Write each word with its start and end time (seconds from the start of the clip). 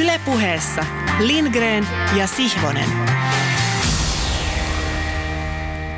Ylepuheessa 0.00 0.86
Lindgren 1.18 1.86
ja 2.18 2.26
Sihvonen. 2.26 2.88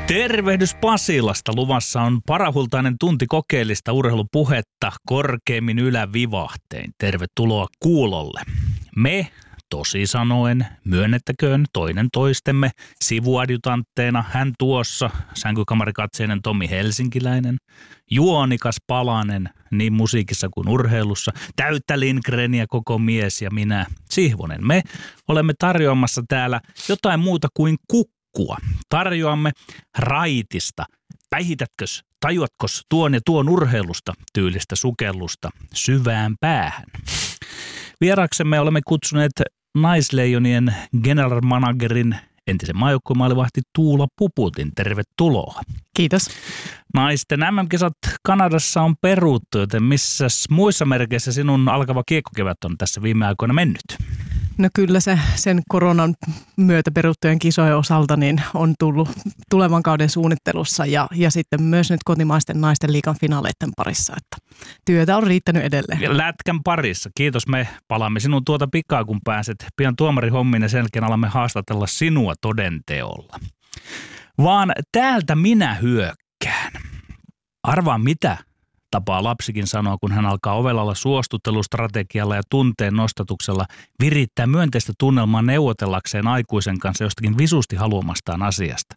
Tervehdys 0.07 0.75
Pasilasta. 0.75 1.51
Luvassa 1.55 2.01
on 2.01 2.21
parahultainen 2.27 2.95
tunti 2.99 3.25
kokeellista 3.27 3.93
urheilupuhetta 3.93 4.91
korkeimmin 5.07 5.79
ylävivahteen. 5.79 6.91
Tervetuloa 6.97 7.67
kuulolle. 7.79 8.41
Me, 8.95 9.27
tosi 9.69 10.07
sanoen, 10.07 10.65
myönnettäköön 10.85 11.65
toinen 11.73 12.07
toistemme 12.13 12.69
sivuadjutantteena 13.03 14.23
hän 14.29 14.53
tuossa, 14.59 15.09
sänkykamarikatseinen 15.33 16.41
Tomi 16.41 16.69
Helsinkiläinen, 16.69 17.57
juonikas 18.11 18.75
palanen 18.87 19.49
niin 19.71 19.93
musiikissa 19.93 20.49
kuin 20.53 20.69
urheilussa, 20.69 21.31
täyttä 21.55 21.99
Lindgreniä 21.99 22.65
koko 22.69 22.99
mies 22.99 23.41
ja 23.41 23.49
minä, 23.51 23.85
Sihvonen. 24.09 24.67
Me 24.67 24.81
olemme 25.27 25.53
tarjoamassa 25.59 26.23
täällä 26.29 26.61
jotain 26.89 27.19
muuta 27.19 27.47
kuin 27.53 27.77
kukkua. 27.87 28.57
Tarjoamme 28.89 29.51
raitista, 29.97 30.85
päihitätkös, 31.29 32.01
tajuatkos 32.19 32.85
tuon 32.89 33.13
ja 33.13 33.19
tuon 33.25 33.49
urheilusta 33.49 34.13
tyylistä 34.33 34.75
sukellusta 34.75 35.49
syvään 35.73 36.35
päähän. 36.39 36.85
Vieraksemme 38.01 38.59
olemme 38.59 38.79
kutsuneet 38.87 39.31
naisleijonien 39.75 40.75
general 41.03 41.41
managerin 41.41 42.15
entisen 42.47 42.77
maajoukkuemaalivahti 42.77 43.61
Tuula 43.75 44.07
Puputin. 44.17 44.71
Tervetuloa. 44.75 45.61
Kiitos. 45.95 46.29
Naisten 46.93 47.39
MM-kisat 47.39 47.93
Kanadassa 48.23 48.81
on 48.81 48.95
peruttu, 49.01 49.57
joten 49.57 49.83
missä 49.83 50.27
muissa 50.49 50.85
merkeissä 50.85 51.31
sinun 51.31 51.69
alkava 51.69 52.03
kiekkokevät 52.05 52.57
on 52.65 52.77
tässä 52.77 53.01
viime 53.01 53.25
aikoina 53.27 53.53
mennyt? 53.53 53.83
No 54.57 54.69
kyllä 54.73 54.99
se 54.99 55.19
sen 55.35 55.61
koronan 55.69 56.15
myötä 56.57 56.91
peruttujen 56.91 57.39
kisojen 57.39 57.77
osalta 57.77 58.17
niin 58.17 58.41
on 58.53 58.73
tullut 58.79 59.09
tulevan 59.49 59.83
kauden 59.83 60.09
suunnittelussa 60.09 60.85
ja, 60.85 61.07
ja 61.15 61.31
sitten 61.31 61.63
myös 61.63 61.91
nyt 61.91 61.99
kotimaisten 62.05 62.61
naisten 62.61 62.93
liikan 62.93 63.15
finaaleiden 63.21 63.69
parissa, 63.77 64.13
että 64.17 64.55
työtä 64.85 65.17
on 65.17 65.23
riittänyt 65.23 65.63
edelleen. 65.63 66.17
Lätkän 66.17 66.63
parissa. 66.63 67.09
Kiitos. 67.15 67.47
Me 67.47 67.67
palaamme 67.87 68.19
sinun 68.19 68.45
tuota 68.45 68.67
pikaa, 68.67 69.05
kun 69.05 69.19
pääset 69.23 69.65
pian 69.75 69.95
tuomari 69.95 70.29
hommiin 70.29 70.63
ja 70.63 70.69
sen 70.69 70.79
jälkeen 70.79 71.03
alamme 71.03 71.27
haastatella 71.27 71.87
sinua 71.87 72.33
todenteolla. 72.41 73.39
Vaan 74.37 74.71
täältä 74.91 75.35
minä 75.35 75.75
hyökkään. 75.75 76.71
Arvaa 77.63 77.97
mitä 77.97 78.37
tapaa 78.91 79.23
lapsikin 79.23 79.67
sanoa, 79.67 79.97
kun 79.97 80.11
hän 80.11 80.25
alkaa 80.25 80.55
ovellalla 80.55 80.95
suostuttelustrategialla 80.95 82.35
ja 82.35 82.41
tunteen 82.49 82.93
nostatuksella 82.93 83.65
virittää 84.03 84.47
myönteistä 84.47 84.93
tunnelmaa 84.99 85.41
neuvotellakseen 85.41 86.27
aikuisen 86.27 86.79
kanssa 86.79 87.03
jostakin 87.03 87.37
visusti 87.37 87.75
haluamastaan 87.75 88.43
asiasta. 88.43 88.95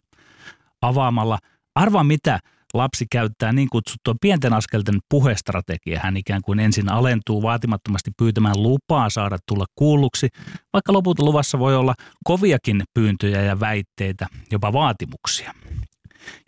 Avaamalla, 0.81 1.37
arvaa 1.75 2.03
mitä, 2.03 2.39
lapsi 2.73 3.05
käyttää 3.11 3.53
niin 3.53 3.69
kutsuttua 3.71 4.15
pienten 4.21 4.53
askelten 4.53 4.99
puhestrategiaa. 5.09 6.03
Hän 6.03 6.17
ikään 6.17 6.41
kuin 6.41 6.59
ensin 6.59 6.91
alentuu 6.91 7.41
vaatimattomasti 7.41 8.11
pyytämään 8.17 8.63
lupaa 8.63 9.09
saada 9.09 9.37
tulla 9.47 9.65
kuulluksi, 9.75 10.27
vaikka 10.73 10.93
lopulta 10.93 11.23
luvassa 11.23 11.59
voi 11.59 11.75
olla 11.75 11.93
koviakin 12.23 12.83
pyyntöjä 12.93 13.41
ja 13.41 13.59
väitteitä, 13.59 14.27
jopa 14.51 14.73
vaatimuksia. 14.73 15.53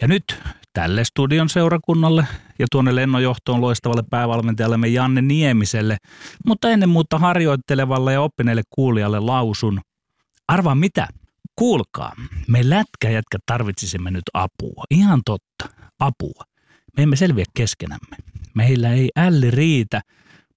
Ja 0.01 0.07
nyt 0.07 0.39
tälle 0.73 1.03
studion 1.03 1.49
seurakunnalle 1.49 2.27
ja 2.59 2.65
tuonne 2.71 2.95
lennonjohtoon 2.95 3.61
loistavalle 3.61 4.03
päävalmentajallemme 4.09 4.87
Janne 4.87 5.21
Niemiselle, 5.21 5.97
mutta 6.45 6.69
ennen 6.69 6.89
muuta 6.89 7.19
harjoittelevalle 7.19 8.13
ja 8.13 8.21
oppineelle 8.21 8.63
kuulijalle 8.69 9.19
lausun. 9.19 9.81
Arvaa 10.47 10.75
mitä? 10.75 11.07
Kuulkaa, 11.55 12.13
me 12.47 12.69
lätkäjätkä 12.69 13.37
tarvitsisimme 13.45 14.11
nyt 14.11 14.23
apua. 14.33 14.83
Ihan 14.89 15.21
totta, 15.25 15.69
apua. 15.99 16.43
Me 16.97 17.03
emme 17.03 17.15
selviä 17.15 17.45
keskenämme. 17.53 18.17
Meillä 18.55 18.93
ei 18.93 19.09
älli 19.15 19.51
riitä. 19.51 20.01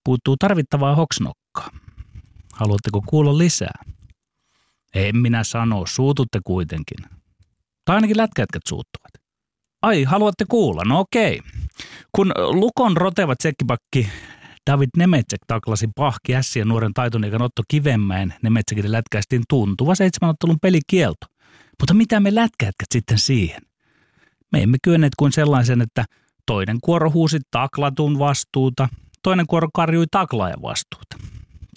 Puuttuu 0.05 0.37
tarvittavaa 0.37 0.95
hoksnokkaa. 0.95 1.71
Haluatteko 2.53 3.03
kuulla 3.07 3.39
lisää? 3.39 3.85
En 4.95 5.17
minä 5.17 5.45
sano, 5.45 5.87
suututte 5.87 6.41
kuitenkin. 6.45 7.20
Tai 7.85 7.97
ainakin 7.97 8.17
lätkäjätkät 8.17 8.63
suuttuvat. 8.69 9.11
Ai, 9.83 10.05
haluatte 10.05 10.45
kuulla? 10.49 10.83
No 10.85 11.01
okei. 11.01 11.41
Kun 12.13 12.33
Lukon 12.37 12.97
roteva 12.97 13.37
tsekkipakki 13.37 14.09
David 14.71 14.89
Nemetsek 14.97 15.41
taklasi 15.47 15.89
pahki 15.97 16.35
ässiä 16.35 16.65
nuoren 16.65 16.95
taitoniikan 16.95 17.43
Otto 17.43 17.63
Kivenmäen 17.69 18.35
Nemetsekille 18.43 18.93
lätkäistiin 18.93 19.43
tuntuva 19.49 19.95
seitsemänottelun 19.95 20.59
pelikielto. 20.63 21.27
Mutta 21.81 21.95
mitä 21.95 22.21
me 22.21 22.35
lätkäjätkät 22.35 22.87
sitten 22.95 23.19
siihen? 23.19 23.63
Me 24.53 24.63
emme 24.63 24.77
kyenneet 24.83 25.13
kuin 25.19 25.33
sellaisen, 25.33 25.81
että 25.81 26.05
toinen 26.47 26.79
kuoro 26.81 27.11
huusi 27.11 27.39
taklatun 27.51 28.19
vastuuta, 28.19 28.89
toinen 29.23 29.47
kuoro 29.47 29.69
karjui 29.75 30.07
taklaajan 30.11 30.63
vastuuta. 30.63 31.17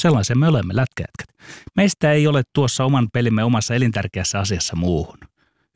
Sellaisen 0.02 0.38
me 0.40 0.48
olemme 0.48 0.76
lätkäjätkät. 0.76 1.28
Meistä 1.76 2.12
ei 2.12 2.28
ole 2.28 2.44
tuossa 2.56 2.86
oman 2.86 3.08
pelimme 3.14 3.44
omassa 3.44 3.76
elintärkeässä 3.76 4.40
asiassa 4.40 4.76
muuhun. 4.76 5.18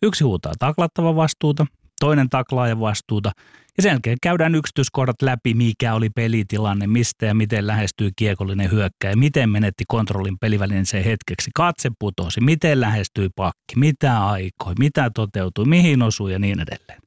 Yksi 0.03 0.23
huutaa 0.23 0.53
taklattava 0.59 1.15
vastuuta, 1.15 1.65
toinen 1.99 2.29
taklaajan 2.29 2.79
vastuuta 2.79 3.31
ja 3.77 3.83
sen 3.83 3.89
jälkeen 3.89 4.17
käydään 4.21 4.55
yksityiskohdat 4.55 5.21
läpi, 5.21 5.53
mikä 5.53 5.93
oli 5.93 6.09
pelitilanne, 6.09 6.87
mistä 6.87 7.25
ja 7.25 7.35
miten 7.35 7.67
lähestyy 7.67 8.09
kiekollinen 8.15 8.71
hyökkäjä, 8.71 9.15
miten 9.15 9.49
menetti 9.49 9.83
kontrollin 9.87 10.37
sen 10.83 11.03
hetkeksi, 11.03 11.51
katse 11.55 11.91
putosi, 11.99 12.41
miten 12.41 12.81
lähestyi 12.81 13.29
pakki, 13.35 13.75
mitä 13.75 14.25
aikoi, 14.25 14.73
mitä 14.79 15.09
toteutui, 15.15 15.65
mihin 15.65 16.01
osui 16.01 16.33
ja 16.33 16.39
niin 16.39 16.59
edelleen. 16.59 17.01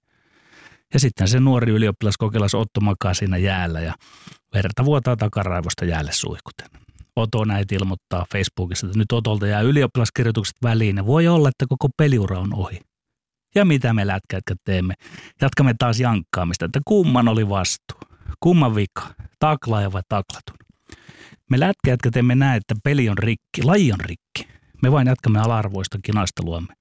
Ja 0.95 1.00
sitten 1.00 1.29
se 1.29 1.41
nuori 1.41 1.73
ylioppilaskokelas 1.73 2.55
Otto 2.55 2.81
makaa 2.81 3.15
siinä 3.15 3.37
jäällä 3.37 3.81
ja 3.81 3.95
verta 4.55 4.84
vuotaa 4.84 5.17
takaraivosta 5.17 5.84
jäälle 5.84 6.12
suihkuten. 6.12 6.90
Oto 7.20 7.44
näitä 7.44 7.75
ilmoittaa 7.75 8.26
Facebookissa, 8.32 8.86
että 8.86 8.98
nyt 8.98 9.12
Otolta 9.12 9.47
jää 9.47 9.60
ylioppilaskirjoitukset 9.60 10.56
väliin 10.62 10.97
ja 10.97 11.06
voi 11.06 11.28
olla, 11.28 11.48
että 11.48 11.66
koko 11.69 11.88
peliura 11.97 12.38
on 12.38 12.54
ohi. 12.54 12.81
Ja 13.54 13.64
mitä 13.64 13.92
me 13.92 14.06
lätkätkä 14.06 14.54
teemme? 14.64 14.94
Jatkamme 15.41 15.75
taas 15.78 16.00
jankkaamista, 16.00 16.64
että 16.64 16.81
kumman 16.84 17.28
oli 17.28 17.48
vastuu. 17.48 18.00
Kumman 18.41 18.75
vika, 18.75 19.14
taklaaja 19.38 19.92
vai 19.92 20.03
taklatun? 20.08 20.56
Me 21.50 21.60
lätkäjätkä 21.60 22.10
teemme 22.10 22.34
näe, 22.34 22.56
että 22.56 22.75
peli 22.84 23.08
on 23.08 23.19
rikki, 23.19 23.62
laji 23.64 23.92
on 23.92 24.00
rikki. 24.00 24.52
Me 24.82 24.92
vain 24.92 25.06
jatkamme 25.06 25.41
ala-arvoista 25.41 25.98
kinasteluamme. 26.02 26.75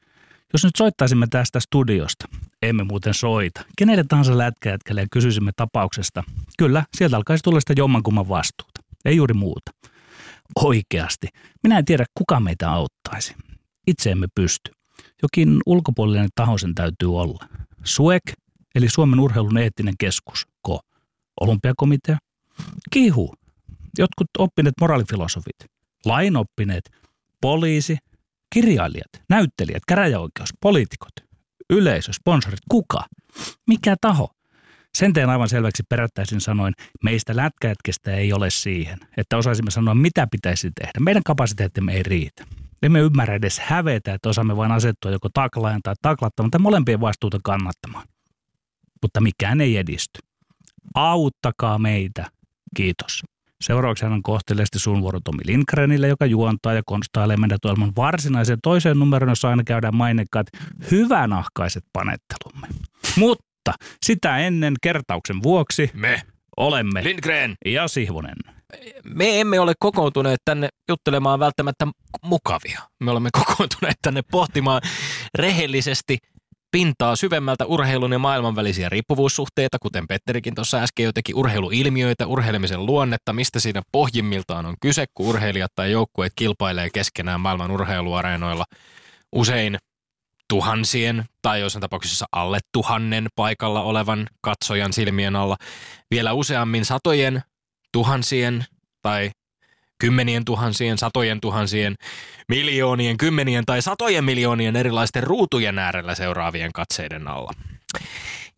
Jos 0.54 0.64
nyt 0.64 0.76
soittaisimme 0.78 1.28
tästä 1.30 1.60
studiosta, 1.60 2.26
emme 2.62 2.84
muuten 2.84 3.14
soita, 3.14 3.62
kenelle 3.78 4.04
tahansa 4.04 4.38
lätkäjätkälle 4.38 5.02
ja 5.02 5.08
kysyisimme 5.12 5.52
tapauksesta, 5.56 6.24
kyllä, 6.58 6.84
sieltä 6.98 7.18
alkaisi 7.18 7.44
tulla 7.44 7.60
sitä 7.60 7.74
jommankumman 7.78 8.30
vastuuta. 8.30 8.82
Ei 9.06 9.16
juuri 9.16 9.34
muuta. 9.34 9.72
Oikeasti. 10.56 11.28
Minä 11.64 11.78
en 11.78 11.86
tiedä, 11.86 12.06
kuka 12.18 12.40
meitä 12.40 12.72
auttaisi. 12.72 13.36
Itse 13.88 14.12
emme 14.12 14.28
pysty. 14.36 14.72
Jokin 15.22 15.58
ulkopuolinen 15.66 16.30
taho 16.36 16.58
sen 16.58 16.76
täytyy 16.76 17.20
olla. 17.20 17.46
SUEK, 17.84 18.24
eli 18.76 18.90
Suomen 18.90 19.20
urheilun 19.20 19.58
eettinen 19.58 19.94
keskus, 20.00 20.48
ko. 20.62 20.80
Olympiakomitea, 21.42 22.18
kihu, 22.92 23.34
jotkut 23.98 24.28
oppineet 24.38 24.74
moraalifilosofit, 24.82 25.56
lainoppineet, 26.06 26.92
poliisi, 27.42 27.98
kirjailijat, 28.54 29.24
näyttelijät, 29.30 29.84
käräjäoikeus, 29.88 30.50
poliitikot, 30.62 31.14
yleisö, 31.70 32.14
sponsorit, 32.14 32.60
kuka, 32.70 33.06
mikä 33.68 33.96
taho. 34.02 34.30
Sen 34.98 35.14
teen 35.14 35.30
aivan 35.30 35.50
selväksi 35.50 35.84
perättäisin 35.90 36.42
sanoin, 36.42 36.74
meistä 37.04 37.36
lätkäjätkestä 37.36 38.12
ei 38.12 38.34
ole 38.34 38.50
siihen, 38.50 38.98
että 39.18 39.38
osaisimme 39.38 39.72
sanoa, 39.72 39.96
mitä 39.96 40.28
pitäisi 40.32 40.72
tehdä. 40.82 41.00
Meidän 41.00 41.24
kapasiteettimme 41.24 41.94
ei 41.94 42.04
riitä. 42.04 42.46
Emme 42.84 43.00
ymmärrä 43.00 43.36
edes 43.36 43.60
hävetä, 43.60 44.14
että 44.14 44.30
osaamme 44.30 44.58
vain 44.58 44.72
asettua 44.72 45.12
joko 45.12 45.30
taklaajan 45.34 45.82
tai 45.84 45.96
taklattamaan 46.02 46.52
tai 46.52 46.60
molempien 46.60 47.02
vastuuta 47.02 47.38
kannattamaan. 47.44 48.08
Mutta 49.02 49.22
mikään 49.22 49.62
ei 49.62 49.78
edisty. 49.78 50.20
Auttakaa 50.96 51.80
meitä. 51.80 52.26
Kiitos. 52.76 53.24
Seuraavaksi 53.62 54.06
hän 54.06 54.14
on 54.14 54.24
kohteliaasti 54.24 54.80
sun 54.80 55.02
vuoro 55.02 55.20
Tomi 55.20 55.42
Lindgrenille, 55.46 56.08
joka 56.08 56.26
juontaa 56.26 56.74
ja 56.74 56.82
konstailee 56.86 57.38
meidät 57.38 57.66
ohjelman 57.66 57.94
varsinaiseen 57.96 58.60
toiseen 58.64 59.00
numeroon, 59.00 59.32
jossa 59.32 59.50
aina 59.50 59.64
käydään 59.64 59.96
mainekkaat 59.96 60.48
hyvänahkaiset 60.92 61.84
panettelumme. 61.94 62.68
Mutta 63.18 63.49
sitä 64.06 64.38
ennen 64.38 64.74
kertauksen 64.82 65.44
vuoksi 65.44 65.92
me. 65.94 66.22
olemme 66.58 67.04
Lindgren. 67.04 67.56
Ja 67.66 67.88
Sihvonen. 67.88 68.36
Me 69.06 69.40
emme 69.40 69.60
ole 69.60 69.74
kokoontuneet 69.80 70.40
tänne 70.46 70.70
juttelemaan 70.90 71.40
välttämättä 71.40 71.88
mukavia. 72.26 72.82
Me 73.00 73.12
olemme 73.12 73.30
kokoontuneet 73.32 73.98
tänne 74.02 74.22
pohtimaan 74.32 74.82
rehellisesti 75.36 76.18
pintaa 76.72 77.16
syvemmältä 77.16 77.66
urheilun 77.66 78.12
ja 78.12 78.20
maailman 78.20 78.56
välisiä 78.56 78.90
riippuvuussuhteita, 78.90 79.78
kuten 79.82 80.08
Petterikin 80.08 80.56
tuossa 80.56 80.78
äsken 80.78 81.04
jo 81.04 81.12
teki 81.14 81.34
urheiluilmiöitä, 81.34 82.28
urheilemisen 82.28 82.86
luonnetta, 82.86 83.34
mistä 83.34 83.60
siinä 83.60 83.82
pohjimmiltaan 83.92 84.66
on 84.66 84.76
kyse, 84.82 85.06
kun 85.14 85.28
urheilijat 85.28 85.72
tai 85.76 85.92
joukkueet 85.92 86.34
kilpailee 86.36 86.90
keskenään 86.94 87.40
maailman 87.40 87.72
urheiluareenoilla 87.72 88.66
usein 89.32 89.78
tuhansien 90.50 91.26
tai 91.42 91.60
jossain 91.60 91.82
tapauksessa 91.82 92.26
alle 92.32 92.60
tuhannen 92.72 93.28
paikalla 93.36 93.82
olevan 93.82 94.28
katsojan 94.42 94.94
silmien 94.94 95.36
alla. 95.36 95.58
Vielä 96.12 96.34
useammin 96.34 96.86
satojen, 96.86 97.42
tuhansien 97.92 98.66
tai 99.02 99.32
kymmenien 100.00 100.46
tuhansien, 100.46 100.98
satojen 100.98 101.42
tuhansien, 101.42 101.96
miljoonien, 102.48 103.18
kymmenien 103.18 103.66
tai 103.66 103.82
satojen 103.82 104.26
miljoonien 104.26 104.76
erilaisten 104.76 105.24
ruutujen 105.24 105.80
äärellä 105.80 106.16
seuraavien 106.16 106.74
katseiden 106.74 107.28
alla. 107.28 107.54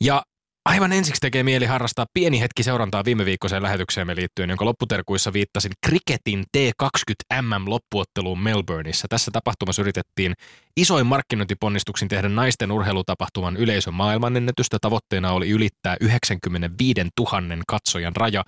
Ja 0.02 0.22
Aivan 0.66 0.94
ensiksi 0.94 1.22
tekee 1.22 1.44
mieli 1.44 1.66
harrastaa 1.66 2.06
pieni 2.14 2.40
hetki 2.40 2.64
seurantaa 2.64 3.06
viime 3.06 3.26
viikkoiseen 3.26 3.64
lähetykseemme 3.64 4.16
liittyen, 4.16 4.50
jonka 4.50 4.66
lopputerkuissa 4.66 5.34
viittasin 5.34 5.72
kriketin 5.86 6.44
T20 6.58 7.42
MM-loppuotteluun 7.42 8.40
Melbourneissa. 8.40 9.08
Tässä 9.08 9.32
tapahtumassa 9.32 9.82
yritettiin 9.82 10.34
isoin 10.78 11.08
markkinointiponnistuksin 11.08 12.08
tehdä 12.08 12.30
naisten 12.30 12.72
urheilutapahtuman 12.72 13.58
yleisön 13.58 13.94
maailmanennätystä. 13.94 14.78
Tavoitteena 14.82 15.32
oli 15.32 15.50
ylittää 15.50 15.98
95 16.02 17.02
000 17.20 17.64
katsojan 17.68 18.16
raja, 18.16 18.44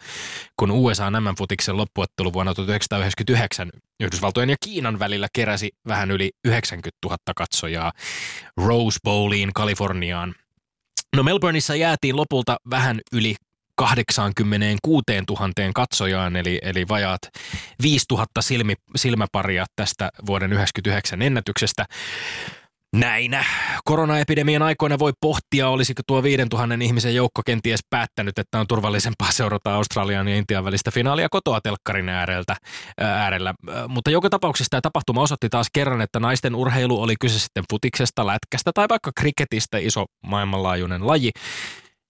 kun 0.60 0.72
USA 0.72 1.12
MM-futiksen 1.12 1.78
loppuottelu 1.78 2.34
vuonna 2.34 2.54
1999 2.54 3.70
Yhdysvaltojen 4.00 4.50
ja 4.50 4.56
Kiinan 4.66 5.00
välillä 5.00 5.28
keräsi 5.34 5.72
vähän 5.88 6.12
yli 6.12 6.32
90 6.46 6.98
000 7.06 7.18
katsojaa 7.36 7.92
Rose 8.58 9.00
Bowliin 9.04 9.54
Kaliforniaan 9.54 10.36
No 11.16 11.24
Melbourneissa 11.24 11.76
jäätiin 11.76 12.16
lopulta 12.16 12.58
vähän 12.70 13.00
yli 13.12 13.36
86 13.76 15.04
000 15.30 15.50
katsojaan, 15.76 16.36
eli, 16.36 16.60
eli 16.62 16.88
vajaat 16.88 17.22
5000 17.82 18.42
silmi, 18.42 18.74
silmäparia 18.96 19.66
tästä 19.76 20.10
vuoden 20.26 20.50
1999 20.50 21.22
ennätyksestä. 21.22 21.86
Näinä 22.94 23.46
koronaepidemian 23.84 24.62
aikoina 24.62 25.00
voi 25.00 25.14
pohtia, 25.22 25.70
olisiko 25.70 26.02
tuo 26.08 26.24
5000 26.24 26.76
ihmisen 26.82 27.16
joukko 27.16 27.42
kenties 27.46 27.80
päättänyt, 27.90 28.40
että 28.40 28.60
on 28.60 28.68
turvallisempaa 28.68 29.32
seurata 29.32 29.76
Australian 29.76 30.28
ja 30.28 30.36
Intian 30.36 30.66
välistä 30.66 30.92
finaalia 30.92 31.28
kotoa 31.32 31.62
telkkarin 31.62 32.10
ääreltä, 32.10 32.56
äärellä. 32.98 33.54
Mutta 33.88 34.12
joka 34.12 34.30
tapauksessa 34.30 34.70
tämä 34.70 34.82
tapahtuma 34.82 35.22
osoitti 35.22 35.50
taas 35.50 35.68
kerran, 35.74 36.02
että 36.02 36.20
naisten 36.20 36.56
urheilu 36.56 37.02
oli 37.02 37.14
kyse 37.20 37.40
sitten 37.40 37.64
futiksesta, 37.70 38.28
lätkästä 38.28 38.72
tai 38.74 38.86
vaikka 38.90 39.12
kriketistä 39.16 39.78
iso 39.78 40.06
maailmanlaajuinen 40.28 41.08
laji. 41.08 41.32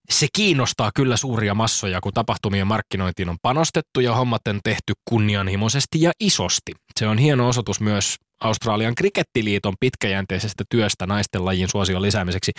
Se 0.09 0.27
kiinnostaa 0.35 0.91
kyllä 0.95 1.17
suuria 1.17 1.53
massoja, 1.53 2.01
kun 2.01 2.13
tapahtumien 2.13 2.67
markkinointiin 2.67 3.29
on 3.29 3.38
panostettu 3.41 4.00
ja 4.00 4.15
hommat 4.15 4.47
on 4.47 4.59
tehty 4.63 4.94
kunnianhimoisesti 5.05 6.01
ja 6.01 6.11
isosti. 6.19 6.71
Se 7.00 7.07
on 7.07 7.17
hieno 7.17 7.47
osoitus 7.47 7.81
myös 7.81 8.15
Australian 8.39 8.95
krikettiliiton 8.95 9.73
pitkäjänteisestä 9.79 10.63
työstä 10.69 11.07
naisten 11.07 11.45
lajin 11.45 11.67
suosion 11.67 12.01
lisäämiseksi. 12.01 12.51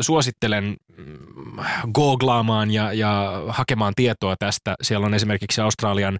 Suosittelen 0.00 0.76
mm, 0.96 1.64
googlaamaan 1.94 2.70
ja, 2.70 2.92
ja 2.92 3.42
hakemaan 3.48 3.92
tietoa 3.96 4.36
tästä. 4.38 4.74
Siellä 4.82 5.06
on 5.06 5.14
esimerkiksi 5.14 5.60
Australian 5.60 6.18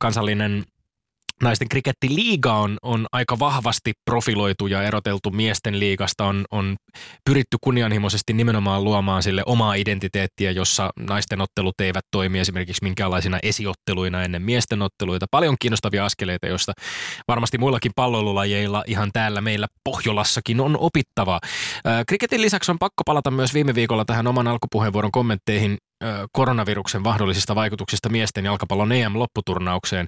kansallinen 0.00 0.64
naisten 1.42 1.68
krikettiliiga 1.68 2.52
on, 2.52 2.78
on 2.82 3.06
aika 3.12 3.38
vahvasti 3.38 3.92
profiloitu 4.10 4.66
ja 4.66 4.82
eroteltu 4.82 5.30
miesten 5.30 5.80
liigasta. 5.80 6.24
On, 6.24 6.44
on 6.50 6.76
pyritty 7.24 7.56
kunnianhimoisesti 7.60 8.32
nimenomaan 8.32 8.84
luomaan 8.84 9.22
sille 9.22 9.42
omaa 9.46 9.74
identiteettiä, 9.74 10.50
jossa 10.50 10.90
naisten 11.00 11.40
ottelut 11.40 11.80
eivät 11.80 12.04
toimi 12.10 12.38
esimerkiksi 12.38 12.84
minkäänlaisina 12.84 13.38
esiotteluina 13.42 14.22
ennen 14.22 14.42
miesten 14.42 14.82
otteluita. 14.82 15.26
Paljon 15.30 15.56
kiinnostavia 15.60 16.04
askeleita, 16.04 16.46
joista 16.46 16.72
varmasti 17.28 17.58
muillakin 17.58 17.92
palloilulajeilla 17.96 18.84
ihan 18.86 19.10
täällä 19.12 19.40
meillä 19.40 19.66
Pohjolassakin 19.84 20.60
on 20.60 20.76
opittavaa. 20.80 21.40
Kriketin 22.06 22.42
lisäksi 22.42 22.70
on 22.70 22.78
pakko 22.78 23.02
palata 23.06 23.30
myös 23.30 23.54
viime 23.54 23.74
viikolla 23.74 24.04
tähän 24.04 24.26
oman 24.26 24.48
alkupuheenvuoron 24.48 25.12
kommentteihin 25.12 25.78
koronaviruksen 26.32 27.02
mahdollisista 27.02 27.54
vaikutuksista 27.54 28.08
miesten 28.08 28.44
jalkapallon 28.44 28.92
EM-lopputurnaukseen. 28.92 30.06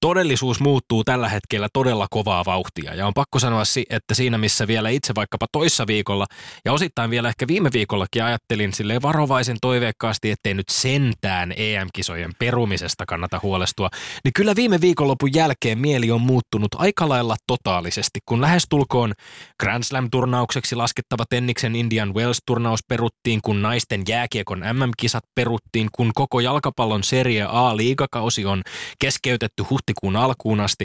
Todellisuus 0.00 0.60
muuttuu 0.60 1.04
tällä 1.04 1.28
hetkellä 1.28 1.68
todella 1.72 2.06
kovaa 2.10 2.44
vauhtia 2.44 2.94
ja 2.94 3.06
on 3.06 3.14
pakko 3.14 3.38
sanoa, 3.38 3.62
että 3.90 4.14
siinä 4.14 4.38
missä 4.38 4.66
vielä 4.66 4.88
itse 4.88 5.14
vaikkapa 5.14 5.46
toissa 5.52 5.86
viikolla 5.86 6.26
ja 6.64 6.72
osittain 6.72 7.10
vielä 7.10 7.28
ehkä 7.28 7.46
viime 7.48 7.70
viikollakin 7.72 8.24
ajattelin 8.24 8.72
sille 8.72 9.02
varovaisen 9.02 9.56
toiveikkaasti, 9.60 10.30
ettei 10.30 10.54
nyt 10.54 10.68
sentään 10.68 11.52
EM-kisojen 11.56 12.32
perumisesta 12.38 13.06
kannata 13.06 13.40
huolestua, 13.42 13.88
niin 14.24 14.32
kyllä 14.32 14.56
viime 14.56 14.80
viikonlopun 14.80 15.34
jälkeen 15.34 15.78
mieli 15.78 16.10
on 16.10 16.20
muuttunut 16.20 16.74
aika 16.78 17.08
lailla 17.08 17.36
totaalisesti, 17.46 18.20
kun 18.26 18.40
lähestulkoon 18.40 19.12
Grand 19.60 19.82
Slam-turnaukseksi 19.82 20.76
laskettava 20.76 21.24
Tenniksen 21.30 21.76
Indian 21.76 22.14
Wells-turnaus 22.14 22.80
peruttiin, 22.88 23.40
kun 23.42 23.62
naisten 23.62 24.02
jääkiekon 24.08 24.58
MM-kisat 24.58 25.24
peruttiin, 25.34 25.88
kun 25.92 26.10
koko 26.14 26.40
jalkapallon 26.40 27.04
Serie 27.04 27.46
A-liigakausi 27.48 28.46
on 28.46 28.62
keskeytetty 28.98 29.62
huhtikuun 29.62 30.16
alkuun 30.16 30.60
asti. 30.60 30.84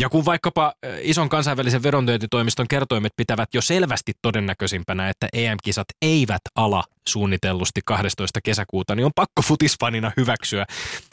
Ja 0.00 0.08
kun 0.08 0.24
vaikkapa 0.24 0.72
ison 1.00 1.28
kansainvälisen 1.28 1.82
verontyöntitoimiston 1.82 2.68
kertoimet 2.68 3.12
pitävät 3.16 3.48
jo 3.54 3.62
selvästi 3.62 4.12
todennäköisimpänä, 4.22 5.08
että 5.08 5.28
EM-kisat 5.32 5.86
eivät 6.02 6.42
ala 6.54 6.84
suunnitellusti 7.08 7.80
12. 7.84 8.40
kesäkuuta, 8.40 8.94
niin 8.94 9.06
on 9.06 9.12
pakko 9.14 9.42
futisfanina 9.42 10.12
hyväksyä 10.16 10.66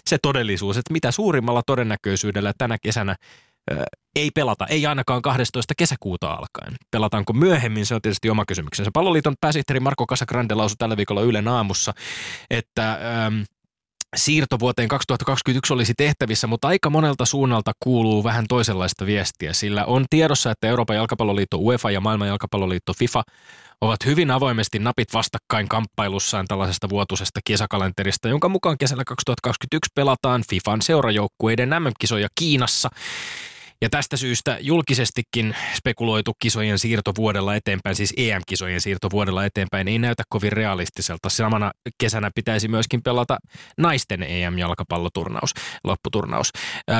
se 0.07 0.17
todellisuus, 0.17 0.77
että 0.77 0.93
mitä 0.93 1.11
suurimmalla 1.11 1.61
todennäköisyydellä 1.65 2.53
tänä 2.57 2.77
kesänä 2.81 3.15
ei 4.15 4.31
pelata, 4.31 4.67
ei 4.67 4.85
ainakaan 4.85 5.21
12. 5.21 5.73
kesäkuuta 5.77 6.31
alkaen. 6.31 6.75
Pelataanko 6.91 7.33
myöhemmin, 7.33 7.85
se 7.85 7.95
on 7.95 8.01
tietysti 8.01 8.29
oma 8.29 8.45
kysymyksensä. 8.47 8.91
Palloliiton 8.93 9.35
pääsihteeri 9.41 9.79
Marko 9.79 10.05
Casagrande 10.05 10.53
lausui 10.53 10.75
tällä 10.77 10.97
viikolla 10.97 11.21
Ylen 11.21 11.47
aamussa, 11.47 11.93
että 12.49 12.91
ähm, 12.91 13.41
siirto 14.15 14.59
vuoteen 14.59 14.87
2021 14.87 15.73
olisi 15.73 15.93
tehtävissä, 15.97 16.47
mutta 16.47 16.67
aika 16.67 16.89
monelta 16.89 17.25
suunnalta 17.25 17.71
kuuluu 17.83 18.23
vähän 18.23 18.45
toisenlaista 18.49 19.05
viestiä, 19.05 19.53
sillä 19.53 19.85
on 19.85 20.05
tiedossa, 20.09 20.51
että 20.51 20.67
Euroopan 20.67 20.95
jalkapalloliitto 20.95 21.57
UEFA 21.57 21.91
ja 21.91 22.01
maailman 22.01 22.27
jalkapalloliitto 22.27 22.93
FIFA 22.93 23.23
ovat 23.81 24.05
hyvin 24.05 24.31
avoimesti 24.31 24.79
napit 24.79 25.13
vastakkain 25.13 25.67
kamppailussaan 25.67 26.45
tällaisesta 26.47 26.89
vuotuisesta 26.89 27.39
kesäkalenterista, 27.45 28.27
jonka 28.27 28.49
mukaan 28.49 28.77
kesällä 28.77 29.03
2021 29.07 29.91
pelataan 29.95 30.43
FIFAn 30.49 30.81
seurajoukkueiden 30.81 31.69
MM-kisoja 31.69 32.27
Kiinassa. 32.35 32.89
Ja 33.81 33.89
tästä 33.89 34.17
syystä 34.17 34.57
julkisestikin 34.61 35.55
spekuloitu 35.75 36.33
kisojen 36.39 36.79
siirto 36.79 37.11
vuodella 37.17 37.55
eteenpäin, 37.55 37.95
siis 37.95 38.13
EM-kisojen 38.17 38.81
siirto 38.81 39.07
vuodella 39.11 39.45
eteenpäin, 39.45 39.87
ei 39.87 39.99
näytä 39.99 40.23
kovin 40.29 40.51
realistiselta. 40.51 41.29
Samana 41.29 41.71
kesänä 41.97 42.31
pitäisi 42.35 42.67
myöskin 42.67 43.03
pelata 43.03 43.37
naisten 43.77 44.23
EM-jalkapalloturnaus, 44.23 45.53
lopputurnaus. 45.83 46.51
Öö, 46.89 46.97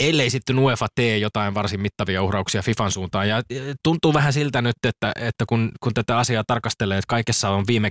ellei 0.00 0.30
sitten 0.30 0.58
UEFA 0.58 0.86
tee 0.94 1.18
jotain 1.18 1.54
varsin 1.54 1.80
mittavia 1.80 2.22
uhrauksia 2.22 2.62
FIFAn 2.62 2.92
suuntaan. 2.92 3.28
Ja 3.28 3.42
tuntuu 3.82 4.14
vähän 4.14 4.32
siltä 4.32 4.62
nyt, 4.62 4.76
että, 4.86 5.12
että 5.16 5.44
kun, 5.48 5.72
kun 5.80 5.94
tätä 5.94 6.18
asiaa 6.18 6.44
tarkastelee, 6.46 6.98
että 6.98 7.08
kaikessa 7.08 7.50
on 7.50 7.64
viime 7.66 7.90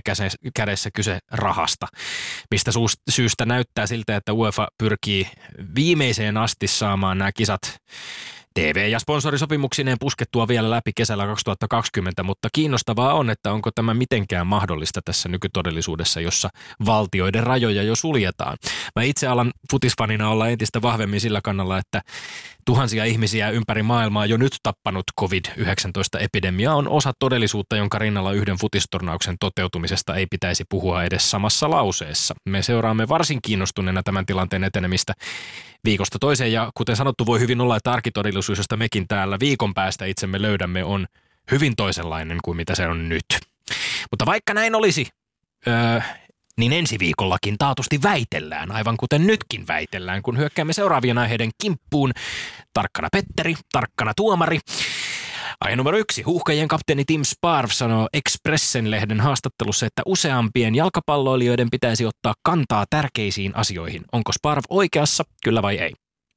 kädessä 0.54 0.90
kyse 0.94 1.18
rahasta, 1.30 1.86
mistä 2.50 2.70
syystä 3.10 3.46
näyttää 3.46 3.86
siltä, 3.86 4.16
että 4.16 4.32
UEFA 4.32 4.68
pyrkii 4.78 5.28
viimeiseen 5.74 6.36
asti 6.36 6.66
saamaan 6.66 7.18
nämä 7.18 7.32
kisat 7.32 7.76
TV- 8.54 8.88
ja 8.90 8.98
sponsorisopimuksineen 8.98 9.96
puskettua 10.00 10.48
vielä 10.48 10.70
läpi 10.70 10.92
kesällä 10.96 11.26
2020, 11.26 12.22
mutta 12.22 12.48
kiinnostavaa 12.52 13.14
on, 13.14 13.30
että 13.30 13.52
onko 13.52 13.70
tämä 13.70 13.94
mitenkään 13.94 14.46
mahdollista 14.46 15.00
tässä 15.04 15.28
nykytodellisuudessa, 15.28 16.20
jossa 16.20 16.48
valtioiden 16.86 17.42
rajoja 17.42 17.82
jo 17.82 17.96
suljetaan. 17.96 18.56
Mä 18.96 19.02
itse 19.02 19.26
alan 19.26 19.52
futisfanina 19.70 20.28
olla 20.28 20.48
entistä 20.48 20.82
vahvemmin 20.82 21.20
sillä 21.20 21.40
kannalla, 21.44 21.78
että 21.78 22.02
tuhansia 22.64 23.04
ihmisiä 23.04 23.50
ympäri 23.50 23.82
maailmaa 23.82 24.26
jo 24.26 24.36
nyt 24.36 24.56
tappanut 24.62 25.04
COVID-19-epidemia 25.20 26.74
on 26.74 26.88
osa 26.88 27.12
todellisuutta, 27.18 27.76
jonka 27.76 27.98
rinnalla 27.98 28.32
yhden 28.32 28.56
futistornauksen 28.56 29.36
toteutumisesta 29.40 30.14
ei 30.14 30.26
pitäisi 30.26 30.64
puhua 30.68 31.04
edes 31.04 31.30
samassa 31.30 31.70
lauseessa. 31.70 32.34
Me 32.48 32.62
seuraamme 32.62 33.08
varsin 33.08 33.38
kiinnostuneena 33.42 34.02
tämän 34.02 34.26
tilanteen 34.26 34.64
etenemistä 34.64 35.12
viikosta 35.84 36.18
toiseen 36.18 36.52
ja 36.52 36.70
kuten 36.74 36.96
sanottu 36.96 37.26
voi 37.26 37.40
hyvin 37.40 37.60
olla, 37.60 37.76
että 37.76 37.92
arkitodellisuus, 37.92 38.41
josta 38.48 38.76
mekin 38.76 39.08
täällä 39.08 39.36
viikon 39.40 39.74
päästä 39.74 40.04
itsemme 40.04 40.42
löydämme, 40.42 40.84
on 40.84 41.06
hyvin 41.50 41.76
toisenlainen 41.76 42.38
kuin 42.44 42.56
mitä 42.56 42.74
se 42.74 42.86
on 42.86 43.08
nyt. 43.08 43.24
Mutta 44.10 44.26
vaikka 44.26 44.54
näin 44.54 44.74
olisi, 44.74 45.06
öö, 45.66 46.00
niin 46.56 46.72
ensi 46.72 46.98
viikollakin 46.98 47.58
taatusti 47.58 48.02
väitellään, 48.02 48.72
aivan 48.72 48.96
kuten 48.96 49.26
nytkin 49.26 49.66
väitellään, 49.68 50.22
kun 50.22 50.38
hyökkäämme 50.38 50.72
seuraavien 50.72 51.18
aiheiden 51.18 51.50
kimppuun. 51.62 52.12
Tarkkana 52.72 53.08
Petteri, 53.12 53.54
tarkkana 53.72 54.12
tuomari. 54.16 54.58
Aihe 55.60 55.76
numero 55.76 55.98
yksi. 55.98 56.22
Huuhkajien 56.22 56.68
kapteeni 56.68 57.04
Tim 57.04 57.22
Sparv 57.24 57.70
sanoo 57.70 58.08
Expressen-lehden 58.12 59.20
haastattelussa, 59.20 59.86
että 59.86 60.02
useampien 60.06 60.74
jalkapalloilijoiden 60.74 61.70
pitäisi 61.70 62.06
ottaa 62.06 62.34
kantaa 62.42 62.84
tärkeisiin 62.90 63.56
asioihin. 63.56 64.02
Onko 64.12 64.32
Sparv 64.32 64.62
oikeassa, 64.68 65.24
kyllä 65.44 65.62
vai 65.62 65.78
ei? 65.78 65.92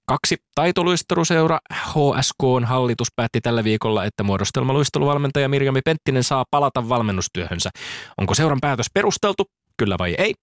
Kaksi. 0.08 0.38
Taitoluisteluseura 0.56 1.60
HSKn 1.74 2.66
hallitus 2.66 3.08
päätti 3.16 3.42
tällä 3.42 3.64
viikolla, 3.64 4.06
että 4.06 4.24
muodostelmaluisteluvalmentaja 4.24 5.50
Mirjami 5.50 5.82
Penttinen 5.86 6.24
saa 6.24 6.46
palata 6.52 6.90
valmennustyöhönsä. 6.90 7.70
Onko 8.18 8.34
seuran 8.34 8.62
päätös 8.62 8.88
perusteltu, 8.94 9.44
kyllä 9.78 9.96
vai 10.00 10.16
ei? 10.18 10.34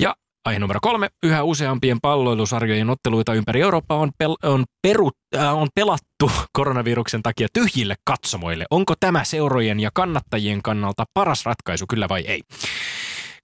Ja 0.00 0.14
Aihe 0.44 0.58
numero 0.58 0.80
kolme. 0.82 1.08
Yhä 1.22 1.42
useampien 1.42 2.00
palloilusarjojen 2.00 2.90
otteluita 2.90 3.34
ympäri 3.34 3.60
Eurooppaa 3.60 3.98
on, 3.98 4.10
pel- 4.24 4.48
on, 4.48 4.64
perut, 4.82 5.16
äh, 5.36 5.56
on 5.56 5.68
pelattu 5.74 6.30
koronaviruksen 6.58 7.22
takia 7.22 7.48
tyhjille 7.52 7.94
katsomoille. 8.04 8.64
Onko 8.70 8.94
tämä 9.00 9.24
seurojen 9.24 9.80
ja 9.80 9.90
kannattajien 9.94 10.62
kannalta 10.62 11.04
paras 11.14 11.44
ratkaisu, 11.44 11.86
kyllä 11.86 12.08
vai 12.08 12.20
ei? 12.20 12.40